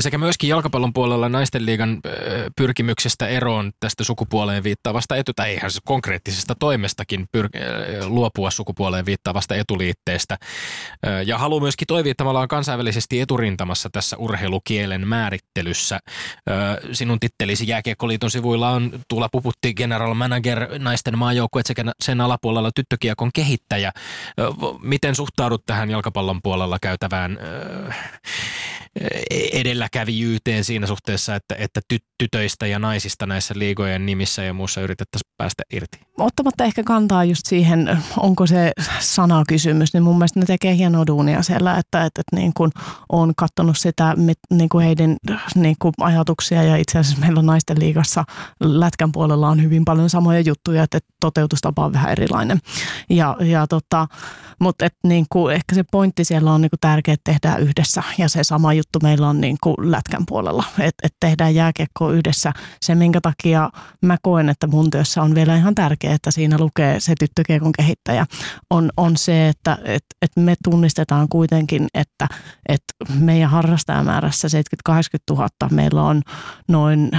sekä 0.01 0.19
myöskin 0.19 0.51
jalkapallon 0.51 0.93
puolella 0.93 1.29
naisten 1.29 1.67
liigan 1.67 2.01
pyrkimyksestä 2.57 3.29
eroon 3.29 3.73
tästä 3.81 4.05
sukupuoleen 4.05 4.63
viittaavasta 4.65 5.17
etu, 5.17 5.33
tai 5.37 5.59
se 5.69 5.81
konkreettisesta 5.85 6.55
toimestakin 6.55 7.27
pyr- 7.37 7.51
luopua 8.07 8.51
sukupuoleen 8.51 9.07
viittaavasta 9.07 9.55
etuliitteestä. 9.55 10.37
Ja 11.27 11.39
haluaa 11.39 11.61
myöskin 11.61 11.87
toivia 11.87 12.15
tavallaan 12.17 12.49
kansainvälisesti 12.49 13.21
eturintamassa 13.21 13.89
tässä 13.93 14.17
urheilukielen 14.17 15.09
määrittelyssä. 15.09 15.99
Sinun 16.93 17.21
tittelisi 17.21 17.69
Jääkiekkoliiton 17.69 18.31
sivuilla 18.31 18.58
on 18.67 18.91
Tuula 19.09 19.29
Puputti, 19.33 19.75
general 19.75 20.15
manager, 20.15 20.69
naisten 20.79 21.19
maajoukkueet 21.19 21.67
sekä 21.67 21.85
sen 22.01 22.21
alapuolella 22.21 22.71
tyttökiekon 22.75 23.31
kehittäjä. 23.35 23.93
Miten 24.83 25.15
suhtaudut 25.15 25.67
tähän 25.67 25.91
jalkapallon 25.91 26.43
puolella 26.43 26.79
käytävään 26.83 27.39
edelläkävijyyteen 29.53 30.65
siinä 30.65 30.87
suhteessa, 30.87 31.35
että, 31.35 31.55
että 31.59 31.81
tytöistä 32.19 32.67
ja 32.67 32.79
naisista 32.79 33.27
näissä 33.27 33.55
liigojen 33.57 34.07
nimissä 34.07 34.43
ja 34.43 34.55
muussa 34.55 34.81
yritettäisiin 34.81 35.31
päästä 35.37 35.63
irti? 35.73 35.99
Ottamatta 36.19 36.65
ehkä 36.65 36.83
kantaa 36.83 37.25
just 37.25 37.47
siihen, 37.47 37.99
onko 38.17 38.47
se 38.47 38.73
sanakysymys, 39.01 39.93
niin 39.93 40.03
mun 40.03 40.19
mielestä 40.19 40.41
ne 40.41 40.47
tekee 40.47 40.77
hienoa 40.77 41.07
duunia 41.07 41.43
siellä, 41.43 41.79
että, 41.79 42.05
että, 42.05 42.21
että 42.21 42.37
niin 42.37 42.53
kuin 42.57 42.71
on 43.09 43.33
katsonut 43.37 43.79
sitä 43.79 44.15
niin 44.51 44.69
kuin 44.69 44.85
heidän 44.85 45.17
niin 45.55 45.77
kuin 45.79 45.93
ajatuksia 46.01 46.63
ja 46.63 46.77
itse 46.77 46.99
asiassa 46.99 47.21
meillä 47.21 47.43
naisten 47.43 47.81
liigassa 47.81 48.25
lätkän 48.61 49.13
puolella 49.13 49.49
on 49.49 49.63
hyvin 49.63 49.85
paljon 49.85 50.11
samoja 50.11 50.41
juttuja, 50.41 50.83
että 50.83 50.99
toteutustapa 51.21 51.85
on 51.85 51.93
vähän 51.93 52.13
erilainen. 52.13 52.59
Ja, 53.11 53.37
ja 53.41 53.67
tota, 53.67 54.07
mutta 54.61 54.87
et 54.87 54.95
niin 55.05 55.27
kuin 55.29 55.55
ehkä 55.55 55.75
se 55.75 55.85
pointti 55.91 56.25
siellä 56.25 56.53
on 56.53 56.61
niin 56.61 56.71
kuin 56.71 56.81
tärkeää 56.81 57.17
tehdä 57.25 57.57
yhdessä 57.57 58.03
ja 58.19 58.29
se 58.29 58.45
sama 58.45 58.73
juttu 58.79 58.99
meillä 59.03 59.29
on 59.29 59.41
niin 59.41 59.57
kuin 59.63 59.77
lätkän 59.79 60.25
puolella, 60.29 60.65
että 60.79 61.07
et 61.07 61.15
tehdään 61.21 61.55
jääkiekkoa 61.55 62.13
yhdessä. 62.13 62.53
Se, 62.83 62.95
minkä 62.95 63.21
takia 63.21 63.71
mä 64.03 64.17
koen, 64.23 64.49
että 64.49 64.67
mun 64.67 64.91
työssä 64.91 65.23
on 65.23 65.35
vielä 65.35 65.57
ihan 65.57 65.75
tärkeää, 65.75 66.15
että 66.15 66.31
siinä 66.31 66.59
lukee 66.59 67.01
se 67.01 67.15
tyttökiekon 67.19 67.73
kehittäjä, 67.73 68.27
on, 68.71 68.91
on 68.97 69.17
se, 69.17 69.49
että 69.49 69.79
et, 69.85 70.05
et 70.23 70.31
me 70.37 70.55
tunnistetaan 70.65 71.29
kuitenkin, 71.29 71.87
että 71.95 72.29
et 72.69 72.83
meidän 73.19 73.51
harrastajamäärässä 73.51 74.49
70-80 74.89 74.93
000, 75.31 75.49
meillä 75.71 76.03
on 76.03 76.23
noin 76.69 77.11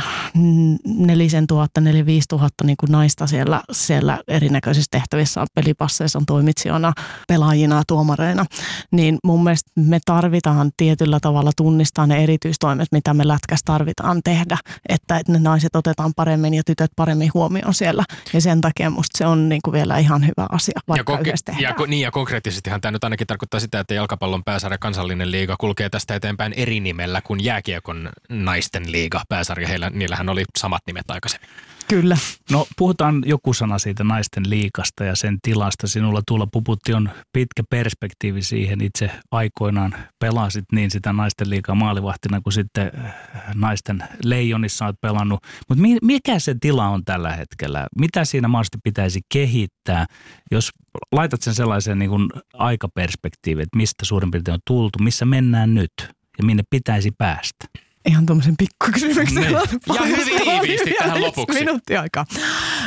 4 0.85 1.27
000, 1.51 1.67
4 1.79 2.05
5 2.05 2.27
000 2.31 2.49
niin 2.63 2.77
kuin 2.79 2.91
naista 2.91 3.27
siellä, 3.27 3.61
siellä 3.71 4.19
erinäköisissä 4.27 4.87
tehtävissä, 4.91 5.45
pelipasseissa 5.55 6.19
on 6.19 6.25
toimitsijana, 6.25 6.93
pelaajina, 7.27 7.83
tuomareina, 7.87 8.45
niin 8.91 9.17
mun 9.23 9.43
mielestä 9.43 9.71
me 9.75 9.99
tarvitaan 10.05 10.71
tietyllä 10.77 11.19
tavalla 11.21 11.48
tunnistaa 11.55 12.07
ne 12.07 12.23
erityistoimet, 12.23 12.87
mitä 12.91 13.13
me 13.13 13.27
lätkässä 13.27 13.63
tarvitaan 13.65 14.21
tehdä, 14.23 14.57
että, 14.89 15.17
että 15.17 15.31
ne 15.31 15.39
naiset 15.39 15.75
otetaan 15.75 16.13
paremmin 16.15 16.53
ja 16.53 16.63
tytöt 16.65 16.91
paremmin 16.95 17.31
huomioon 17.33 17.73
siellä. 17.73 18.03
Ja 18.33 18.41
sen 18.41 18.61
takia 18.61 18.89
musta 18.89 19.17
se 19.17 19.25
on 19.25 19.49
niin 19.49 19.61
kuin 19.65 19.71
vielä 19.71 19.97
ihan 19.97 20.21
hyvä 20.21 20.47
asia, 20.51 20.79
vaikka 20.87 21.13
ja, 21.13 21.17
konke- 21.17 21.61
ja, 21.61 21.75
niin 21.87 22.01
ja 22.01 22.11
konkreettisestihan 22.11 22.81
tämä 22.81 22.91
nyt 22.91 23.03
ainakin 23.03 23.27
tarkoittaa 23.27 23.59
sitä, 23.59 23.79
että 23.79 23.93
jalkapallon 23.93 24.43
pääsarja 24.43 24.77
kansallinen 24.77 25.31
liiga 25.31 25.55
kulkee 25.59 25.89
tästä 25.89 26.15
eteenpäin 26.15 26.53
eri 26.53 26.79
nimellä 26.79 27.21
kuin 27.21 27.43
jääkiekon 27.43 28.09
naisten 28.29 28.91
liiga 28.91 29.21
pääsarja. 29.29 29.67
Heillä, 29.67 29.89
niillähän 29.89 30.29
oli 30.29 30.43
samat 30.57 30.81
nimet 30.87 31.11
aikaisemmin. 31.11 31.49
Kyllä. 31.89 32.17
No 32.51 32.67
puhutaan 32.77 33.23
joku 33.25 33.53
sana 33.53 33.77
siitä 33.79 34.03
naisten 34.03 34.49
liikasta 34.49 35.03
ja 35.03 35.15
sen 35.15 35.37
tilasta. 35.41 35.87
Sinulla 35.87 36.21
tuolla 36.27 36.47
puputti 36.51 36.93
on 36.93 37.09
pitkä 37.33 37.63
perspektiivi 37.69 38.41
siihen. 38.41 38.81
Itse 38.81 39.11
aikoinaan 39.31 39.95
pelasit 40.19 40.65
niin 40.71 40.91
sitä 40.91 41.13
naisten 41.13 41.49
liikaa 41.49 41.75
maalivahtina 41.75 42.41
kuin 42.41 42.53
sitten 42.53 42.91
äh, 43.05 43.13
naisten 43.55 44.03
leijonissa 44.23 44.85
olet 44.85 45.01
pelannut. 45.01 45.39
Mutta 45.69 45.83
mikä 46.01 46.39
se 46.39 46.55
tila 46.61 46.87
on 46.87 47.05
tällä 47.05 47.31
hetkellä? 47.31 47.87
Mitä 47.99 48.25
siinä 48.25 48.47
maasti 48.47 48.77
pitäisi 48.83 49.19
kehittää, 49.33 50.05
jos 50.51 50.69
laitat 51.11 51.41
sen 51.41 51.53
sellaiseen 51.53 51.99
niin 51.99 52.09
kuin 52.09 52.29
aikaperspektiiviin, 52.53 53.63
että 53.63 53.77
mistä 53.77 54.05
suurin 54.05 54.31
piirtein 54.31 54.53
on 54.53 54.59
tultu, 54.67 54.99
missä 55.03 55.25
mennään 55.25 55.73
nyt 55.73 55.93
ja 56.37 56.43
minne 56.43 56.63
pitäisi 56.69 57.11
päästä? 57.17 57.65
Ihan 58.05 58.25
tuommoisen 58.25 58.55
pikkukysymyksen. 58.57 59.35
Niin. 59.43 59.51
Ja 59.95 60.01
hyvin 60.05 60.41
tiiviisti 60.43 60.95
tähän 60.99 61.21
lopuksi. 61.21 61.59
Minuutti 61.59 61.97
aikaa. 61.97 62.25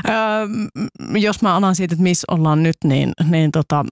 Öö, 0.08 0.46
jos 1.20 1.42
mä 1.42 1.56
alan 1.56 1.74
siitä, 1.74 1.94
että 1.94 2.02
missä 2.02 2.24
ollaan 2.30 2.62
nyt, 2.62 2.76
niin, 2.84 3.12
niin 3.30 3.52
tota, 3.52 3.84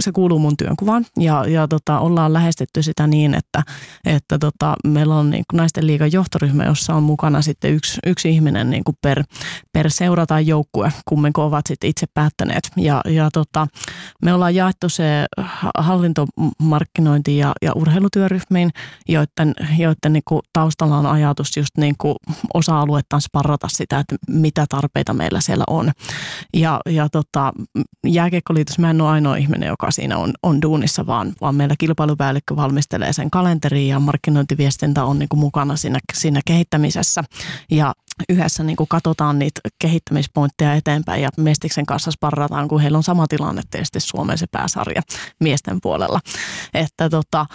se 0.00 0.12
kuuluu 0.12 0.38
mun 0.38 0.56
työnkuvaan. 0.56 1.06
Ja, 1.18 1.44
ja 1.48 1.68
tota, 1.68 1.98
ollaan 1.98 2.32
lähestetty 2.32 2.82
sitä 2.82 3.06
niin, 3.06 3.34
että, 3.34 3.62
että 4.04 4.38
tota, 4.38 4.74
meillä 4.86 5.14
on 5.14 5.30
niin 5.30 5.44
naisten 5.52 5.86
liigan 5.86 6.12
johtoryhmä, 6.12 6.64
jossa 6.64 6.94
on 6.94 7.02
mukana 7.02 7.42
sitten 7.42 7.72
yksi, 7.72 8.00
yksi 8.06 8.30
ihminen 8.30 8.70
niin 8.70 8.84
kuin 8.84 8.96
per, 9.02 9.24
per 9.72 9.90
seura 9.90 10.26
tai 10.26 10.46
joukkue, 10.46 10.92
kummenko 11.08 11.44
ovat 11.44 11.66
sitten 11.66 11.90
itse 11.90 12.06
päättäneet. 12.14 12.70
Ja, 12.76 13.00
ja 13.08 13.28
tota, 13.32 13.66
me 14.22 14.34
ollaan 14.34 14.54
jaettu 14.54 14.88
se 14.88 15.04
hallintomarkkinointi 15.78 17.38
ja, 17.38 17.52
ja 17.62 17.72
urheilutyöryhmiin, 17.72 18.70
joiden, 19.08 19.54
joiden 19.78 20.12
niin 20.12 20.22
kuin 20.28 20.42
taustalla 20.52 20.98
on 20.98 21.06
ajatus 21.06 21.56
just 21.56 21.70
niin 21.76 21.94
kuin 21.98 22.14
osa-aluettaan 22.54 23.22
sparrata 23.22 23.68
sitä, 23.70 23.98
että 23.98 24.16
mitä 24.28 24.66
tarpeita 24.68 25.12
meillä 25.24 25.40
siellä 25.40 25.64
on. 25.66 25.92
Ja, 26.54 26.80
ja 26.86 27.08
tota, 27.08 27.52
jääkiekkoliitos, 28.06 28.78
mä 28.78 28.90
en 28.90 29.00
ole 29.00 29.10
ainoa 29.10 29.36
ihminen, 29.36 29.66
joka 29.66 29.90
siinä 29.90 30.18
on, 30.18 30.32
on 30.42 30.62
duunissa, 30.62 31.06
vaan, 31.06 31.32
vaan 31.40 31.54
meillä 31.54 31.74
kilpailupäällikkö 31.78 32.56
valmistelee 32.56 33.12
sen 33.12 33.30
kalenteriin 33.30 33.88
ja 33.88 34.00
markkinointiviestintä 34.00 35.04
on 35.04 35.18
niin 35.18 35.28
kuin 35.28 35.40
mukana 35.40 35.76
siinä, 35.76 35.98
siinä 36.14 36.40
kehittämisessä. 36.44 37.24
Ja 37.70 37.94
yhdessä 38.28 38.62
niin 38.62 38.76
kuin 38.76 38.88
katsotaan 38.88 39.38
niitä 39.38 39.60
kehittämispointteja 39.78 40.74
eteenpäin 40.74 41.22
ja 41.22 41.28
Mestiksen 41.36 41.86
kanssa 41.86 42.10
sparrataan, 42.10 42.68
kun 42.68 42.80
heillä 42.80 42.98
on 42.98 43.02
sama 43.02 43.26
tilanne 43.26 43.62
tietysti 43.70 44.00
Suomen 44.00 44.38
se 44.38 44.46
pääsarja 44.52 45.02
miesten 45.40 45.80
puolella. 45.80 46.20
Että 46.74 47.10
tota, 47.10 47.46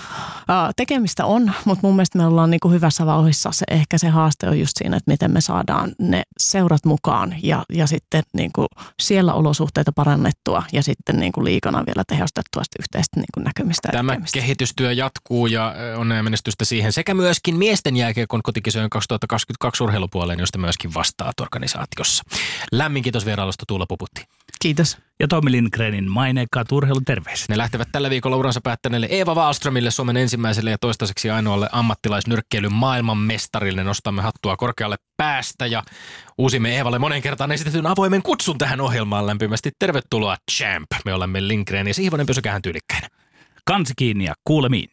tekemistä 0.75 1.25
on, 1.25 1.53
mutta 1.65 1.87
mun 1.87 1.95
mielestä 1.95 2.17
me 2.17 2.25
ollaan 2.25 2.49
niin 2.51 2.59
kuin 2.59 2.73
hyvässä 2.73 3.05
vauhissa. 3.05 3.51
Se, 3.51 3.65
ehkä 3.71 3.97
se 3.97 4.09
haaste 4.09 4.49
on 4.49 4.59
just 4.59 4.73
siinä, 4.77 4.97
että 4.97 5.11
miten 5.11 5.31
me 5.31 5.41
saadaan 5.41 5.91
ne 5.99 6.23
seurat 6.39 6.85
mukaan 6.85 7.35
ja, 7.43 7.63
ja 7.73 7.87
sitten 7.87 8.23
niin 8.33 8.51
kuin 8.55 8.67
siellä 9.01 9.33
olosuhteita 9.33 9.91
parannettua 9.91 10.63
ja 10.73 10.83
sitten 10.83 11.19
niin 11.19 11.31
kuin 11.31 11.45
liikana 11.45 11.85
vielä 11.85 12.03
tehostettua 12.07 12.63
yhteistä 12.79 13.19
niin 13.19 13.25
kuin 13.33 13.43
näkymistä. 13.43 13.89
Tämä 13.91 14.11
tekemistä. 14.11 14.39
kehitystyö 14.39 14.91
jatkuu 14.91 15.47
ja 15.47 15.75
on 15.97 16.07
menestystä 16.07 16.65
siihen 16.65 16.93
sekä 16.93 17.13
myöskin 17.13 17.55
miesten 17.55 17.95
jääkiekon 17.95 18.41
kotikisojen 18.43 18.89
2022 18.89 19.83
urheilupuoleen, 19.83 20.39
josta 20.49 20.59
myöskin 20.59 20.93
vastaat 20.93 21.39
organisaatiossa. 21.39 22.23
Lämmin 22.71 23.03
kiitos 23.03 23.25
vierailusta 23.25 23.63
Tuula 23.67 23.85
Puputti. 23.89 24.23
Kiitos. 24.61 24.97
Ja 25.19 25.27
Tomi 25.27 25.51
Lindgrenin 25.51 26.11
maineikkaat 26.11 26.71
urheiluterveiset. 26.71 27.49
Ne 27.49 27.57
lähtevät 27.57 27.87
tällä 27.91 28.09
viikolla 28.09 28.35
uransa 28.35 28.61
päättäneelle 28.63 29.07
Eeva 29.09 29.35
Wallströmille, 29.35 29.91
Suomen 29.91 30.17
ensimmäiselle 30.17 30.71
ja 30.71 30.77
toistaiseksi 30.77 31.29
ainoalle 31.29 31.69
ammattilaisnyrkkeilyn 31.71 32.73
maailmanmestarille. 32.73 33.83
Nostamme 33.83 34.21
hattua 34.21 34.57
korkealle 34.57 34.95
päästä 35.17 35.65
ja 35.65 35.83
uusimme 36.37 36.77
Eevalle 36.77 36.99
monen 36.99 37.21
kertaan 37.21 37.51
esitetyn 37.51 37.87
avoimen 37.87 38.23
kutsun 38.23 38.57
tähän 38.57 38.81
ohjelmaan 38.81 39.27
lämpimästi. 39.27 39.71
Tervetuloa 39.79 40.37
Champ. 40.51 40.87
Me 41.05 41.13
olemme 41.13 41.47
Lindgren 41.47 41.87
ja 41.87 41.93
Siivonen 41.93 42.25
pysykään 42.25 42.61
tyylikkäin. 42.61 43.03
Kansi 43.65 43.93
kiinni 43.97 44.25
ja 44.25 44.33
kuulemiin. 44.43 44.89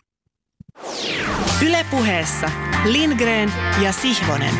Ylepuheessa 1.63 2.51
Lindgren 2.85 3.53
ja 3.83 3.93
Sihvonen. 3.93 4.55